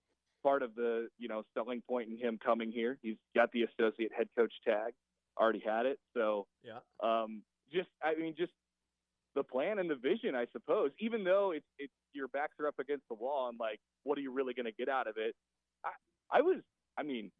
part 0.44 0.62
of 0.62 0.76
the 0.76 1.08
you 1.18 1.28
know 1.28 1.44
selling 1.54 1.82
point 1.90 2.10
in 2.10 2.18
him 2.18 2.38
coming 2.44 2.72
here. 2.72 2.98
He's 3.02 3.18
got 3.36 3.52
the 3.52 3.64
associate 3.64 4.12
head 4.16 4.28
coach 4.38 4.54
tag, 4.64 4.94
already 5.40 5.64
had 5.66 5.86
it. 5.86 5.98
So 6.16 6.46
yeah, 6.64 6.80
um, 7.04 7.42
just 7.74 7.90
I 8.04 8.16
mean 8.16 8.36
just 8.38 8.52
the 9.36 9.44
plan 9.44 9.80
and 9.80 9.90
the 9.90 9.96
vision, 9.96 10.36
I 10.36 10.46
suppose. 10.52 10.92
Even 11.00 11.24
though 11.24 11.52
it's 11.52 11.66
it's 11.78 11.94
your 12.14 12.28
backs 12.28 12.54
are 12.60 12.68
up 12.68 12.80
against 12.80 13.08
the 13.10 13.16
wall 13.16 13.50
and 13.50 13.60
like, 13.60 13.80
what 14.04 14.18
are 14.18 14.22
you 14.22 14.32
really 14.32 14.54
going 14.54 14.66
to 14.66 14.72
get 14.72 14.88
out 14.88 15.08
of 15.08 15.16
it? 15.18 15.36
I, 16.32 16.42
was, 16.42 16.58
I 16.98 17.04
mean, 17.04 17.32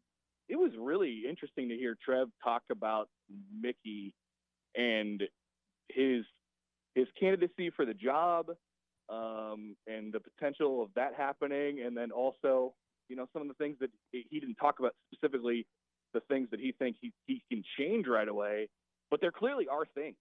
it 0.48 0.56
was 0.56 0.72
really 0.78 1.22
interesting 1.28 1.68
to 1.68 1.74
hear 1.74 1.96
Trev 2.04 2.28
talk 2.42 2.62
about 2.70 3.08
Mickey 3.60 4.14
and 4.76 5.22
his 5.88 6.24
his 6.94 7.06
candidacy 7.20 7.70
for 7.76 7.84
the 7.84 7.92
job 7.92 8.46
um, 9.08 9.76
and 9.86 10.12
the 10.12 10.20
potential 10.20 10.82
of 10.82 10.88
that 10.96 11.12
happening, 11.16 11.82
and 11.84 11.96
then 11.96 12.10
also, 12.10 12.74
you 13.08 13.16
know, 13.16 13.26
some 13.32 13.42
of 13.42 13.48
the 13.48 13.54
things 13.54 13.76
that 13.80 13.90
he 14.10 14.40
didn't 14.40 14.56
talk 14.56 14.78
about 14.78 14.94
specifically, 15.12 15.66
the 16.14 16.20
things 16.20 16.48
that 16.50 16.60
he 16.60 16.72
thinks 16.72 16.98
he, 17.00 17.12
he 17.26 17.42
can 17.50 17.62
change 17.78 18.06
right 18.06 18.28
away, 18.28 18.68
but 19.10 19.20
there 19.20 19.30
clearly 19.30 19.68
are 19.68 19.84
things. 19.94 20.16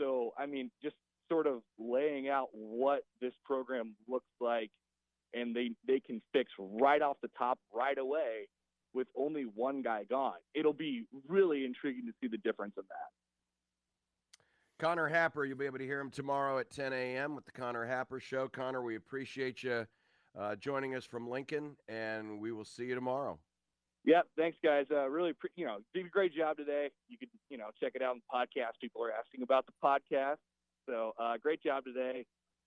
So, 0.00 0.32
I 0.38 0.46
mean, 0.46 0.70
just 0.82 0.94
sort 1.28 1.46
of 1.46 1.62
laying 1.78 2.28
out 2.28 2.48
what 2.52 3.00
this 3.20 3.32
program 3.44 3.96
looks 4.08 4.30
like 4.40 4.70
and 5.34 5.54
they 5.54 5.70
they 5.86 6.00
can 6.00 6.20
fix 6.32 6.52
right 6.58 7.02
off 7.02 7.16
the 7.22 7.30
top 7.38 7.58
right 7.72 7.98
away 7.98 8.48
with 8.94 9.06
only 9.16 9.42
one 9.42 9.82
guy 9.82 10.04
gone. 10.04 10.38
It'll 10.54 10.72
be 10.72 11.04
really 11.28 11.64
intriguing 11.64 12.06
to 12.06 12.12
see 12.20 12.28
the 12.28 12.38
difference 12.38 12.74
in 12.76 12.84
that. 12.88 13.10
Connor 14.78 15.08
Happer, 15.08 15.44
you'll 15.44 15.56
be 15.56 15.66
able 15.66 15.78
to 15.78 15.84
hear 15.84 16.00
him 16.00 16.10
tomorrow 16.10 16.58
at 16.58 16.70
10 16.70 16.92
a.m. 16.92 17.34
with 17.34 17.46
the 17.46 17.52
Connor 17.52 17.86
Happer 17.86 18.20
Show. 18.20 18.48
Connor, 18.48 18.82
we 18.82 18.96
appreciate 18.96 19.62
you 19.62 19.86
uh, 20.38 20.56
joining 20.56 20.94
us 20.94 21.04
from 21.04 21.28
Lincoln, 21.28 21.76
and 21.88 22.40
we 22.40 22.52
will 22.52 22.64
see 22.64 22.84
you 22.84 22.94
tomorrow. 22.94 23.38
Yep, 24.04 24.26
thanks, 24.36 24.58
guys. 24.62 24.84
Uh, 24.90 25.08
really, 25.08 25.32
pre- 25.32 25.50
you 25.56 25.66
know, 25.66 25.78
did 25.94 26.06
a 26.06 26.08
great 26.08 26.34
job 26.34 26.56
today. 26.58 26.90
You 27.08 27.16
could, 27.18 27.28
you 27.48 27.56
know, 27.56 27.68
check 27.80 27.92
it 27.94 28.02
out 28.02 28.14
in 28.14 28.20
the 28.20 28.36
podcast. 28.38 28.72
People 28.80 29.02
are 29.02 29.12
asking 29.12 29.42
about 29.42 29.66
the 29.66 29.72
podcast, 29.82 30.36
so 30.86 31.12
uh, 31.18 31.36
great 31.42 31.62
job 31.62 31.84
today 31.84 32.26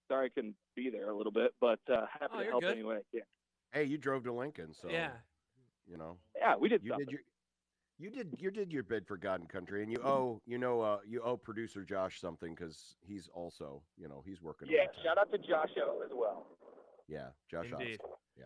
sorry 0.09 0.25
I 0.25 0.29
couldn't 0.29 0.55
be 0.75 0.89
there 0.89 1.09
a 1.09 1.15
little 1.15 1.31
bit, 1.31 1.53
but 1.61 1.79
uh, 1.89 2.05
happy 2.19 2.33
oh, 2.33 2.43
to 2.43 2.49
help 2.49 2.61
good. 2.61 2.73
anyway. 2.73 2.99
Yeah. 3.13 3.21
Hey, 3.71 3.85
you 3.85 3.97
drove 3.97 4.23
to 4.23 4.33
Lincoln, 4.33 4.73
so 4.73 4.89
yeah, 4.89 5.11
you 5.89 5.97
know. 5.97 6.17
Yeah, 6.37 6.55
we 6.57 6.67
did. 6.67 6.83
You 6.83 6.91
something. 6.91 7.05
did 7.05 7.11
your 7.11 7.21
you 7.99 8.09
did 8.09 8.35
you 8.39 8.51
did 8.51 8.73
your 8.73 8.83
bid 8.83 9.07
for 9.07 9.17
God 9.17 9.41
and 9.41 9.49
Country, 9.49 9.83
and 9.83 9.91
you 9.91 9.99
owe 10.03 10.41
you 10.45 10.57
know 10.57 10.81
uh, 10.81 10.97
you 11.07 11.21
owe 11.21 11.37
producer 11.37 11.83
Josh 11.83 12.19
something 12.19 12.55
because 12.55 12.95
he's 13.01 13.29
also 13.33 13.81
you 13.97 14.07
know 14.07 14.23
he's 14.25 14.41
working. 14.41 14.67
Yeah, 14.71 14.85
shout 15.03 15.17
out 15.17 15.31
to 15.31 15.37
Josh 15.37 15.69
O 15.85 16.01
as 16.03 16.11
well. 16.13 16.47
Yeah, 17.07 17.27
Josh. 17.49 17.65
Indeed. 17.71 17.99
Osgood. 18.01 18.17
Yeah. 18.37 18.43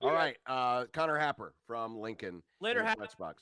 All 0.00 0.12
right, 0.12 0.36
uh, 0.46 0.84
Connor 0.92 1.18
Happer 1.18 1.54
from 1.66 1.98
Lincoln. 1.98 2.42
Later, 2.60 2.80
in 2.80 2.86
Hap- 2.86 2.98
Xbox. 2.98 3.34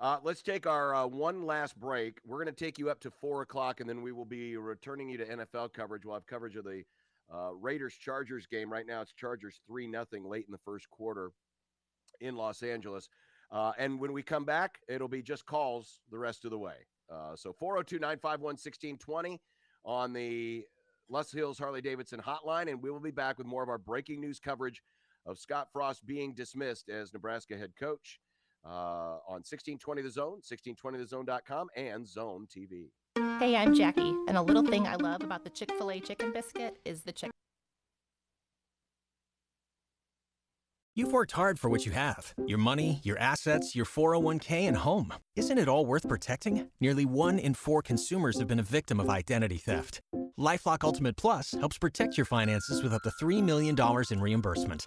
Uh, 0.00 0.18
let's 0.22 0.40
take 0.40 0.66
our 0.66 0.94
uh, 0.94 1.06
one 1.06 1.44
last 1.44 1.78
break. 1.78 2.20
We're 2.24 2.42
going 2.42 2.54
to 2.54 2.64
take 2.64 2.78
you 2.78 2.88
up 2.88 3.00
to 3.00 3.10
four 3.10 3.42
o'clock, 3.42 3.80
and 3.80 3.88
then 3.88 4.00
we 4.00 4.12
will 4.12 4.24
be 4.24 4.56
returning 4.56 5.10
you 5.10 5.18
to 5.18 5.26
NFL 5.26 5.74
coverage. 5.74 6.06
We'll 6.06 6.14
have 6.14 6.26
coverage 6.26 6.56
of 6.56 6.64
the 6.64 6.84
uh, 7.32 7.52
Raiders 7.52 7.94
Chargers 7.94 8.46
game. 8.46 8.72
Right 8.72 8.86
now, 8.86 9.02
it's 9.02 9.12
Chargers 9.12 9.60
3 9.66 9.86
nothing 9.88 10.24
late 10.24 10.46
in 10.46 10.52
the 10.52 10.58
first 10.64 10.88
quarter 10.88 11.32
in 12.22 12.34
Los 12.34 12.62
Angeles. 12.62 13.10
Uh, 13.52 13.72
and 13.76 14.00
when 14.00 14.14
we 14.14 14.22
come 14.22 14.46
back, 14.46 14.78
it'll 14.88 15.06
be 15.06 15.22
just 15.22 15.44
calls 15.44 16.00
the 16.10 16.18
rest 16.18 16.46
of 16.46 16.50
the 16.50 16.58
way. 16.58 16.86
Uh, 17.12 17.36
so 17.36 17.52
402 17.52 17.98
951 17.98 18.52
1620 18.52 19.38
on 19.84 20.14
the 20.14 20.64
Les 21.10 21.30
Hills 21.30 21.58
Harley 21.58 21.82
Davidson 21.82 22.20
hotline. 22.20 22.70
And 22.70 22.82
we 22.82 22.90
will 22.90 23.00
be 23.00 23.10
back 23.10 23.36
with 23.36 23.46
more 23.46 23.62
of 23.62 23.68
our 23.68 23.78
breaking 23.78 24.22
news 24.22 24.40
coverage 24.40 24.80
of 25.26 25.38
Scott 25.38 25.68
Frost 25.74 26.06
being 26.06 26.32
dismissed 26.32 26.88
as 26.88 27.12
Nebraska 27.12 27.58
head 27.58 27.72
coach 27.78 28.18
uh, 28.64 29.18
on 29.26 29.42
1620 29.42 30.02
The 30.02 30.10
Zone, 30.10 30.40
1620thezone.com, 30.42 31.68
and 31.76 32.06
Zone 32.06 32.46
TV. 32.46 32.90
Hey, 33.38 33.56
I'm 33.56 33.74
Jackie, 33.74 34.14
and 34.28 34.36
a 34.36 34.42
little 34.42 34.64
thing 34.64 34.86
I 34.86 34.96
love 34.96 35.22
about 35.22 35.44
the 35.44 35.50
Chick 35.50 35.70
fil 35.72 35.90
A 35.90 36.00
chicken 36.00 36.32
biscuit 36.32 36.78
is 36.84 37.02
the 37.02 37.12
chicken. 37.12 37.30
You've 40.96 41.12
worked 41.12 41.32
hard 41.32 41.58
for 41.58 41.70
what 41.70 41.86
you 41.86 41.92
have 41.92 42.34
your 42.46 42.58
money, 42.58 43.00
your 43.04 43.16
assets, 43.18 43.74
your 43.74 43.86
401k, 43.86 44.68
and 44.68 44.76
home. 44.76 45.14
Isn't 45.36 45.56
it 45.56 45.68
all 45.68 45.86
worth 45.86 46.06
protecting? 46.06 46.68
Nearly 46.80 47.06
one 47.06 47.38
in 47.38 47.54
four 47.54 47.80
consumers 47.80 48.38
have 48.38 48.48
been 48.48 48.58
a 48.58 48.74
victim 48.78 49.00
of 49.00 49.08
identity 49.08 49.56
theft. 49.56 50.00
LifeLock 50.38 50.84
Ultimate 50.84 51.16
Plus 51.16 51.52
helps 51.52 51.78
protect 51.78 52.18
your 52.18 52.26
finances 52.26 52.82
with 52.82 52.92
up 52.92 53.02
to 53.02 53.10
$3 53.10 53.42
million 53.42 53.76
in 54.10 54.20
reimbursement. 54.20 54.86